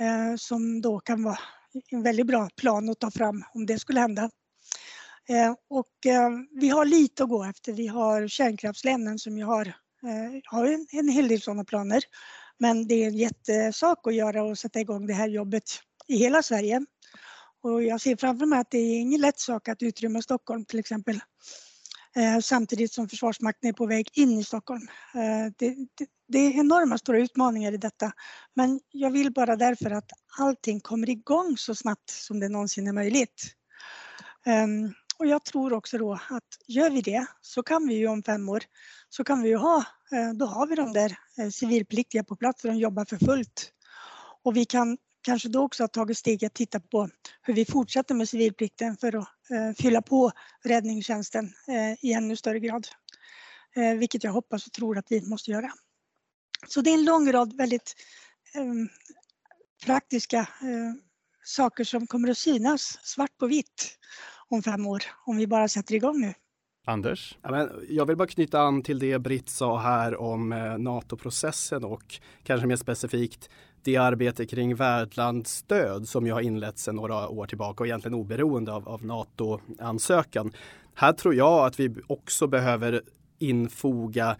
Eh, 0.00 0.36
som 0.36 0.80
då 0.80 1.00
kan 1.00 1.22
vara 1.22 1.38
en 1.90 2.02
väldigt 2.02 2.26
bra 2.26 2.48
plan 2.56 2.88
att 2.88 2.98
ta 2.98 3.10
fram 3.10 3.44
om 3.54 3.66
det 3.66 3.78
skulle 3.78 4.00
hända. 4.00 4.30
Eh, 5.28 5.54
och 5.70 6.06
eh, 6.06 6.30
vi 6.60 6.68
har 6.68 6.84
lite 6.84 7.22
att 7.22 7.28
gå 7.28 7.44
efter. 7.44 7.72
Vi 7.72 7.86
har 7.86 8.28
kärnkraftslänen 8.28 9.18
som 9.18 9.38
ju 9.38 9.44
har, 9.44 9.74
Eh, 10.02 10.40
har 10.44 10.66
en, 10.66 10.86
en 10.92 11.08
hel 11.08 11.28
del 11.28 11.40
sådana 11.40 11.64
planer. 11.64 12.02
Men 12.58 12.86
det 12.86 12.94
är 12.94 13.08
en 13.08 13.16
jättesak 13.16 14.06
att 14.06 14.14
göra 14.14 14.42
och 14.42 14.58
sätta 14.58 14.80
igång 14.80 15.06
det 15.06 15.14
här 15.14 15.28
jobbet 15.28 15.64
i 16.08 16.16
hela 16.16 16.42
Sverige. 16.42 16.84
Och 17.62 17.82
jag 17.82 18.00
ser 18.00 18.16
framför 18.16 18.46
mig 18.46 18.58
att 18.58 18.70
det 18.70 18.78
är 18.78 19.00
ingen 19.00 19.20
lätt 19.20 19.40
sak 19.40 19.68
att 19.68 19.82
utrymma 19.82 20.22
Stockholm 20.22 20.64
till 20.64 20.78
exempel. 20.78 21.20
Eh, 22.16 22.38
samtidigt 22.40 22.92
som 22.92 23.08
Försvarsmakten 23.08 23.68
är 23.68 23.72
på 23.72 23.86
väg 23.86 24.08
in 24.12 24.38
i 24.38 24.44
Stockholm. 24.44 24.88
Eh, 25.14 25.52
det, 25.58 25.74
det, 25.94 26.06
det, 26.28 26.38
är 26.38 26.60
enorma 26.60 26.98
stora 26.98 27.18
utmaningar 27.18 27.72
i 27.72 27.76
detta. 27.76 28.12
Men 28.54 28.80
jag 28.92 29.10
vill 29.10 29.32
bara 29.32 29.56
därför 29.56 29.90
att 29.90 30.10
allting 30.38 30.80
kommer 30.80 31.10
igång 31.10 31.56
så 31.56 31.74
snabbt 31.74 32.10
som 32.10 32.40
det 32.40 32.48
någonsin 32.48 32.86
är 32.86 32.92
möjligt. 32.92 33.54
Ehm, 34.46 34.92
och 35.18 35.26
jag 35.26 35.44
tror 35.44 35.72
också 35.72 35.98
då 35.98 36.12
att 36.12 36.44
gör 36.66 36.90
vi 36.90 37.00
det 37.00 37.26
så 37.40 37.62
kan 37.62 37.88
vi 37.88 37.94
ju 37.94 38.08
om 38.08 38.22
fem 38.22 38.48
år 38.48 38.64
så 39.08 39.24
kan 39.24 39.42
vi 39.42 39.48
ju 39.48 39.56
ha, 39.56 39.84
eh, 40.12 40.32
då 40.34 40.46
har 40.46 40.66
vi 40.66 40.74
de 40.74 40.92
där 40.92 41.18
eh, 41.38 41.48
civilpliktiga 41.48 42.24
på 42.24 42.36
plats 42.36 42.64
och 42.64 42.70
de 42.70 42.76
jobbar 42.76 43.04
för 43.04 43.16
fullt. 43.16 43.72
Och 44.44 44.56
vi 44.56 44.64
kan 44.64 44.98
kanske 45.22 45.48
då 45.48 45.62
också 45.62 45.82
ha 45.82 45.88
tagit 45.88 46.18
steg 46.18 46.44
att 46.44 46.54
titta 46.54 46.80
på 46.80 47.08
hur 47.42 47.54
vi 47.54 47.64
fortsätter 47.64 48.14
med 48.14 48.28
civilplikten 48.28 48.96
för 48.96 49.16
att 49.16 49.28
eh, 49.50 49.72
fylla 49.78 50.02
på 50.02 50.32
räddningstjänsten 50.64 51.52
i 52.00 52.12
ännu 52.12 52.36
större 52.36 52.60
grad. 52.60 52.88
Vilket 53.98 54.24
jag 54.24 54.32
hoppas 54.32 54.66
och 54.66 54.72
tror 54.72 54.98
att 54.98 55.06
vi 55.08 55.26
måste 55.26 55.50
göra. 55.50 55.72
Så 56.68 56.80
det 56.80 56.90
är 56.90 56.94
en 56.94 57.04
lång 57.04 57.32
rad 57.32 57.56
väldigt 57.56 57.94
ehm, 58.54 58.88
praktiska 59.84 60.48
saker 61.44 61.84
som 61.84 62.06
kommer 62.06 62.28
att 62.28 62.38
synas 62.38 62.98
svart 63.02 63.38
på 63.38 63.46
vitt 63.46 63.98
om 64.50 64.62
fem 64.62 64.86
år 64.86 65.02
om 65.26 65.36
vi 65.36 65.46
bara 65.46 65.68
sätter 65.68 65.94
igång 65.94 66.20
nu. 66.20 66.34
Anders? 66.86 67.38
Ja, 67.42 67.50
men 67.50 67.70
jag 67.88 68.06
vill 68.06 68.16
bara 68.16 68.28
knyta 68.28 68.60
an 68.60 68.82
till 68.82 68.98
det 68.98 69.18
Britt 69.18 69.48
sa 69.48 69.78
här 69.78 70.20
om 70.20 70.52
eh, 70.52 70.78
NATO-processen 70.78 71.84
och 71.84 72.20
kanske 72.42 72.66
mer 72.66 72.76
specifikt 72.76 73.50
det 73.82 73.96
arbete 73.96 74.46
kring 74.46 74.74
värdlandsstöd 74.74 76.08
som 76.08 76.26
ju 76.26 76.32
har 76.32 76.40
inletts 76.40 76.82
sedan 76.82 76.96
några 76.96 77.28
år 77.28 77.46
tillbaka 77.46 77.82
och 77.82 77.86
egentligen 77.86 78.14
oberoende 78.14 78.72
av, 78.72 78.88
av 78.88 79.04
NATO-ansökan. 79.04 80.52
Här 80.94 81.12
tror 81.12 81.34
jag 81.34 81.66
att 81.66 81.80
vi 81.80 81.94
också 82.06 82.46
behöver 82.46 83.02
infoga 83.38 84.36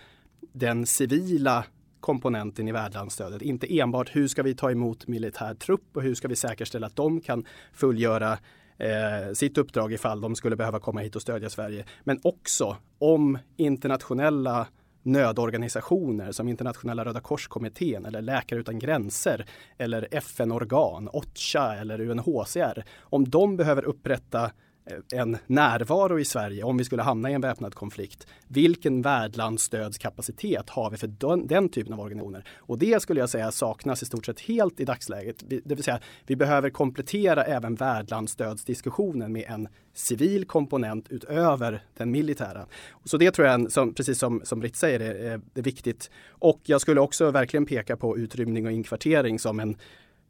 den 0.53 0.87
civila 0.87 1.65
komponenten 2.01 2.69
i 2.69 2.73
värdlandsstödet. 2.73 3.43
Inte 3.43 3.79
enbart 3.79 4.17
hur 4.17 4.29
ska 4.29 4.43
vi 4.43 4.55
ta 4.55 4.71
emot 4.71 5.09
militär 5.09 5.55
trupp 5.55 5.97
och 5.97 6.03
hur 6.03 6.15
ska 6.15 6.29
vi 6.29 6.37
säkerställa 6.37 6.87
att 6.87 6.97
de 6.97 7.21
kan 7.21 7.45
fullgöra 7.73 8.39
eh, 8.79 9.33
sitt 9.33 9.59
uppdrag 9.59 9.93
ifall 9.93 10.21
de 10.21 10.37
skulle 10.37 10.57
behöva 10.57 10.81
komma 10.81 11.01
hit 11.01 11.17
och 11.17 11.23
stödja 11.23 11.51
Sverige. 11.51 11.85
Men 12.05 12.21
också 12.23 12.77
om 12.99 13.39
internationella 13.57 14.67
nödorganisationer 15.03 16.33
som 16.33 16.49
Internationella 16.49 17.05
Röda 17.05 17.21
Korskommittén 17.21 18.07
eller 18.07 18.23
Läkare 18.23 18.61
utan 18.61 18.79
gränser 18.79 19.47
eller 19.79 20.09
FN-organ, 20.11 21.09
OCHA 21.13 21.75
eller 21.75 22.01
UNHCR, 22.01 22.85
om 23.01 23.29
de 23.31 23.57
behöver 23.57 23.85
upprätta 23.85 24.51
Eh, 24.91 25.21
en 25.21 25.39
närvaro 25.47 26.19
i 26.19 26.25
Sverige 26.25 26.63
om 26.63 26.77
vi 26.77 26.85
skulle 26.85 27.03
hamna 27.03 27.31
i 27.31 27.35
en 27.35 27.41
väpnad 27.41 27.75
konflikt. 27.75 28.27
Vilken 28.49 29.03
värdlandsstödskapacitet 29.03 30.71
har 30.71 30.91
vi 30.91 30.97
för 30.97 31.07
den, 31.07 31.47
den, 31.47 31.69
typen 31.69 31.93
av 31.93 32.01
organisationer? 32.01 32.45
Och 32.57 32.79
det 32.79 33.03
skulle 33.03 33.21
jag 33.21 33.31
säga 33.31 33.51
saknas 33.51 34.03
i 34.03 34.07
stort 34.07 34.27
sett 34.27 34.41
helt 34.41 34.81
i 34.81 34.85
dagsläget. 34.85 35.45
Det 35.47 35.75
vill 35.75 35.85
säga, 35.85 36.01
vi 36.27 36.37
behöver 36.37 36.71
komplettera 36.71 37.45
även 37.45 37.75
värdlandsstödsdiskussionen 37.75 39.33
med 39.33 39.45
en 39.49 39.69
civil 39.95 40.45
komponent 40.45 41.07
utöver 41.09 41.83
den 41.97 42.11
militära. 42.11 42.67
Så 43.05 43.17
det 43.17 43.31
tror 43.31 43.49
jag, 43.49 43.73
som, 43.73 43.95
precis 43.95 44.19
som, 44.19 44.41
som 44.45 44.61
Britt 44.61 44.77
säger, 44.77 45.01
är, 45.01 45.27
eh, 45.27 45.41
är 45.55 45.63
viktigt. 45.63 46.11
Och 46.29 46.61
jag 46.65 46.81
skulle 46.81 47.01
också 47.01 47.31
verkligen 47.31 47.67
peka 47.67 47.97
på 47.97 48.19
utrymning 48.19 48.67
och 48.67 48.73
inkvartering 48.73 49.39
som 49.39 49.61
en 49.61 49.77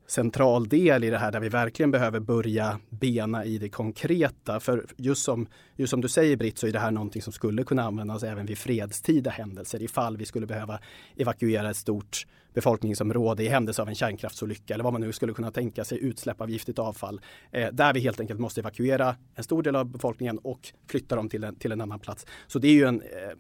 central 0.09 0.69
del 0.69 1.05
i 1.05 1.11
det 1.11 1.19
här 1.19 1.33
där 1.33 1.41
vi 1.41 1.49
verkligen 1.49 1.91
behöver 1.91 2.21
börja 2.21 2.79
bena 2.91 3.45
i 3.45 3.59
det 3.59 3.69
konkreta. 3.69 4.61
För 4.61 4.87
just 4.97 5.25
som, 5.25 5.47
just 5.77 5.91
som 5.91 6.01
du 6.01 6.09
säger 6.09 6.37
Britt 6.37 6.59
så 6.59 6.67
är 6.67 6.73
det 6.73 6.79
här 6.79 6.91
någonting 6.91 7.23
som 7.23 7.33
skulle 7.33 7.65
kunna 7.65 7.83
användas 7.83 8.23
även 8.23 8.47
vid 8.47 8.59
fredstida 8.59 9.31
händelser 9.31 9.83
ifall 9.83 10.17
vi 10.17 10.25
skulle 10.25 10.47
behöva 10.47 10.79
evakuera 11.17 11.71
ett 11.71 11.77
stort 11.77 12.27
befolkningsområde 12.55 13.43
i 13.43 13.49
händelse 13.49 13.83
av 13.83 13.89
en 13.89 13.95
kärnkraftsolycka 13.95 14.75
eller 14.75 14.85
vad 14.85 14.93
man 14.93 15.03
nu 15.03 15.13
skulle 15.13 15.33
kunna 15.33 15.51
tänka 15.51 15.85
sig 15.85 15.99
utsläpp 15.99 16.41
av 16.41 16.51
giftigt 16.51 16.79
avfall. 16.79 17.21
Eh, 17.51 17.69
där 17.73 17.95
vi 17.95 18.01
helt 18.01 18.21
enkelt 18.21 18.41
måste 18.41 18.61
evakuera 18.61 19.17
en 19.35 19.45
stor 19.45 19.63
del 19.63 19.77
av 19.77 19.87
befolkningen 19.87 20.39
och 20.39 20.73
flytta 20.87 21.17
dem 21.17 21.29
till 21.29 21.45
en, 21.45 21.55
till 21.55 21.73
en 21.73 21.81
annan 21.81 22.01
plats. 22.01 22.27
Så 22.47 22.59
det 22.59 22.69
är 22.69 22.73
ju 22.73 22.85
en, 22.85 23.01
eh, 23.01 23.37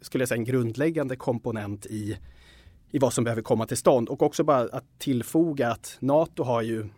skulle 0.00 0.22
jag 0.22 0.28
säga, 0.28 0.38
en 0.38 0.44
grundläggande 0.44 1.16
komponent 1.16 1.86
i 1.86 2.18
i 2.90 2.98
vad 2.98 3.12
som 3.12 3.24
behöver 3.24 3.42
komma 3.42 3.66
till 3.66 3.76
stånd. 3.76 4.08
Och 4.08 4.22
också 4.22 4.44
bara 4.44 4.60
att 4.60 4.84
tillfoga 4.98 5.70
att 5.70 5.96
NATO 6.00 6.42
har 6.42 6.62
ju 6.62 6.88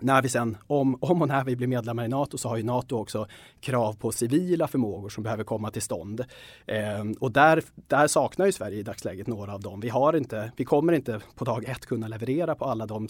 när 0.00 0.22
vi 0.22 0.28
sen, 0.28 0.56
om, 0.66 0.98
om 1.00 1.22
och 1.22 1.28
när 1.28 1.44
vi 1.44 1.56
blir 1.56 1.66
medlemmar 1.66 2.04
i 2.04 2.08
NATO 2.08 2.38
så 2.38 2.48
har 2.48 2.56
ju 2.56 2.62
NATO 2.62 2.96
också 2.96 3.26
krav 3.60 3.92
på 3.92 4.12
civila 4.12 4.68
förmågor 4.68 5.08
som 5.08 5.22
behöver 5.22 5.44
komma 5.44 5.70
till 5.70 5.82
stånd. 5.82 6.24
Eh, 6.66 7.04
och 7.20 7.32
där, 7.32 7.62
där 7.86 8.06
saknar 8.06 8.46
ju 8.46 8.52
Sverige 8.52 8.78
i 8.78 8.82
dagsläget 8.82 9.26
några 9.26 9.54
av 9.54 9.60
dem. 9.60 9.80
Vi, 9.80 9.88
har 9.88 10.16
inte, 10.16 10.52
vi 10.56 10.64
kommer 10.64 10.92
inte 10.92 11.20
på 11.34 11.44
dag 11.44 11.64
ett 11.64 11.86
kunna 11.86 12.08
leverera 12.08 12.54
på 12.54 12.64
alla 12.64 12.86
de, 12.86 13.08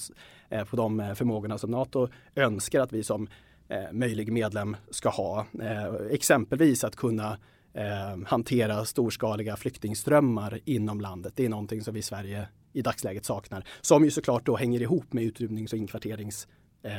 eh, 0.48 0.64
på 0.64 0.76
de 0.76 1.00
eh, 1.00 1.14
förmågorna 1.14 1.58
som 1.58 1.70
NATO 1.70 2.08
önskar 2.34 2.80
att 2.80 2.92
vi 2.92 3.02
som 3.02 3.28
eh, 3.68 3.92
möjlig 3.92 4.32
medlem 4.32 4.76
ska 4.90 5.08
ha. 5.08 5.46
Ehm, 5.62 6.08
exempelvis 6.10 6.84
att 6.84 6.96
kunna 6.96 7.38
eh, 7.74 8.26
hantera 8.26 8.84
storskaliga 8.84 9.56
flyktingströmmar 9.56 10.60
inom 10.64 11.00
landet. 11.00 11.32
Det 11.36 11.44
är 11.44 11.48
någonting 11.48 11.82
som 11.82 11.94
vi 11.94 12.00
i 12.00 12.02
Sverige 12.02 12.48
i 12.72 12.82
dagsläget 12.82 13.24
saknar. 13.24 13.64
Som 13.80 14.04
ju 14.04 14.10
såklart 14.10 14.46
då 14.46 14.56
hänger 14.56 14.82
ihop 14.82 15.12
med 15.12 15.24
utrymnings 15.24 15.72
och 15.72 15.78
inkvarterings 15.78 16.48
eh, 16.82 16.92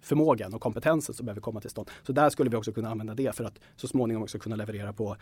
förmågan 0.00 0.54
och 0.54 0.60
kompetensen 0.60 1.14
som 1.14 1.26
behöver 1.26 1.40
komma 1.40 1.60
till 1.60 1.70
stånd. 1.70 1.90
Så 2.02 2.12
där 2.12 2.30
skulle 2.30 2.50
vi 2.50 2.56
också 2.56 2.72
kunna 2.72 2.90
använda 2.90 3.14
det 3.14 3.36
för 3.36 3.44
att 3.44 3.60
så 3.76 3.88
småningom 3.88 4.22
också 4.22 4.38
kunna 4.38 4.56
leverera 4.56 4.92
på 4.92 5.16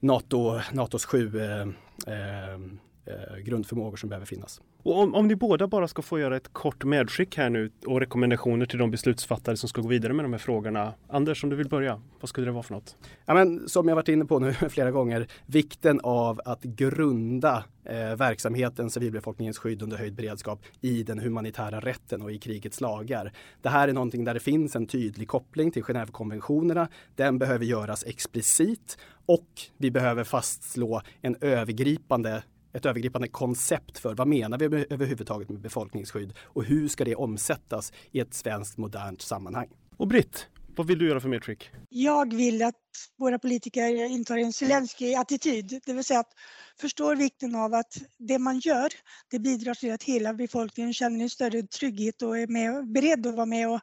NATO, 0.00 0.60
NATOs 0.72 1.04
sju 1.04 1.40
eh, 1.40 1.66
ehm, 2.06 2.78
eh, 3.10 3.36
grundförmågor 3.38 3.96
som 3.96 4.08
behöver 4.08 4.26
finnas. 4.26 4.60
Och 4.82 4.98
om, 4.98 5.14
om 5.14 5.28
ni 5.28 5.36
båda 5.36 5.66
bara 5.66 5.88
ska 5.88 6.02
få 6.02 6.18
göra 6.18 6.36
ett 6.36 6.52
kort 6.52 6.84
medskick 6.84 7.36
här 7.36 7.50
nu 7.50 7.70
och 7.86 8.00
rekommendationer 8.00 8.66
till 8.66 8.78
de 8.78 8.90
beslutsfattare 8.90 9.56
som 9.56 9.68
ska 9.68 9.80
gå 9.80 9.88
vidare 9.88 10.12
med 10.12 10.24
de 10.24 10.32
här 10.32 10.38
frågorna. 10.38 10.94
Anders, 11.08 11.44
om 11.44 11.50
du 11.50 11.56
vill 11.56 11.68
börja, 11.68 12.00
vad 12.20 12.28
skulle 12.28 12.46
det 12.46 12.52
vara 12.52 12.62
för 12.62 12.74
något? 12.74 12.96
Ja, 13.26 13.34
men, 13.34 13.68
som 13.68 13.88
jag 13.88 13.94
varit 13.94 14.08
inne 14.08 14.24
på 14.24 14.38
nu 14.38 14.52
flera 14.70 14.90
gånger, 14.90 15.26
vikten 15.46 16.00
av 16.02 16.40
att 16.44 16.62
grunda 16.62 17.64
eh, 17.84 18.16
verksamheten 18.16 18.90
civilbefolkningens 18.90 19.58
skydd 19.58 19.82
under 19.82 19.96
höjd 19.96 20.14
beredskap 20.14 20.60
i 20.80 21.02
den 21.02 21.18
humanitära 21.18 21.80
rätten 21.80 22.22
och 22.22 22.32
i 22.32 22.38
krigets 22.38 22.80
lagar. 22.80 23.32
Det 23.62 23.68
här 23.68 23.88
är 23.88 23.92
någonting 23.92 24.24
där 24.24 24.34
det 24.34 24.40
finns 24.40 24.76
en 24.76 24.86
tydlig 24.86 25.28
koppling 25.28 25.70
till 25.70 25.82
Genèvekonventionerna. 25.82 26.88
Den 27.14 27.38
behöver 27.38 27.64
göras 27.64 28.04
explicit 28.06 28.98
och 29.26 29.48
vi 29.76 29.90
behöver 29.90 30.24
fastslå 30.24 31.02
en 31.22 31.36
övergripande 31.40 32.42
ett 32.72 32.86
övergripande 32.86 33.28
koncept 33.28 33.98
för 33.98 34.14
vad 34.14 34.28
menar 34.28 34.58
vi 34.58 34.64
överhuvudtaget 34.90 35.48
med 35.48 35.60
befolkningsskydd 35.60 36.32
och 36.42 36.64
hur 36.64 36.88
ska 36.88 37.04
det 37.04 37.14
omsättas 37.14 37.92
i 38.10 38.20
ett 38.20 38.34
svenskt 38.34 38.78
modernt 38.78 39.22
sammanhang? 39.22 39.68
Och 39.96 40.08
Britt, 40.08 40.46
vad 40.76 40.86
vill 40.86 40.98
du 40.98 41.08
göra 41.08 41.20
för 41.20 41.28
medskick? 41.28 41.70
Jag 41.88 42.34
vill 42.34 42.62
att 42.62 42.74
våra 43.18 43.38
politiker 43.38 44.04
intar 44.04 44.36
en 44.36 44.52
Zelenskyj-attityd, 44.52 45.80
det 45.86 45.92
vill 45.92 46.04
säga 46.04 46.20
att 46.20 46.32
förstår 46.80 47.16
vikten 47.16 47.54
av 47.54 47.74
att 47.74 47.96
det 48.18 48.38
man 48.38 48.58
gör, 48.58 48.88
det 49.30 49.38
bidrar 49.38 49.74
till 49.74 49.92
att 49.92 50.02
hela 50.02 50.34
befolkningen 50.34 50.94
känner 50.94 51.22
en 51.22 51.30
större 51.30 51.62
trygghet 51.62 52.22
och 52.22 52.38
är 52.38 52.46
med, 52.46 52.92
beredd 52.92 53.26
att 53.26 53.34
vara 53.34 53.46
med 53.46 53.68
och, 53.70 53.80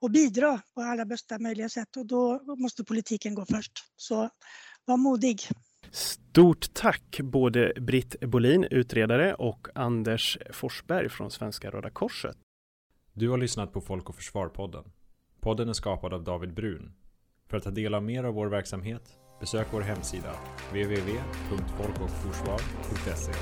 och 0.00 0.10
bidra 0.10 0.60
på 0.74 0.80
alla 0.80 1.04
bästa 1.04 1.38
möjliga 1.38 1.68
sätt 1.68 1.96
och 1.96 2.06
då 2.06 2.40
måste 2.58 2.84
politiken 2.84 3.34
gå 3.34 3.46
först. 3.46 3.72
Så 3.96 4.30
var 4.84 4.96
modig. 4.96 5.42
Stort 6.30 6.74
tack 6.74 7.20
både 7.22 7.72
Britt 7.80 8.20
Bolin, 8.20 8.66
utredare 8.70 9.34
och 9.34 9.68
Anders 9.74 10.38
Forsberg 10.50 11.08
från 11.08 11.30
Svenska 11.30 11.70
Röda 11.70 11.90
Korset. 11.90 12.36
Du 13.12 13.28
har 13.28 13.38
lyssnat 13.38 13.72
på 13.72 13.80
Folk 13.80 14.08
och 14.08 14.14
Försvar-podden. 14.14 14.84
Podden 15.40 15.68
är 15.68 15.72
skapad 15.72 16.14
av 16.14 16.24
David 16.24 16.54
Brun. 16.54 16.92
För 17.48 17.56
att 17.56 17.64
ta 17.64 17.70
del 17.70 17.94
av 17.94 18.02
mer 18.02 18.24
av 18.24 18.34
vår 18.34 18.46
verksamhet, 18.46 19.02
besök 19.40 19.66
vår 19.70 19.80
hemsida 19.80 20.32
www.folkochforsvar.se 20.70 23.32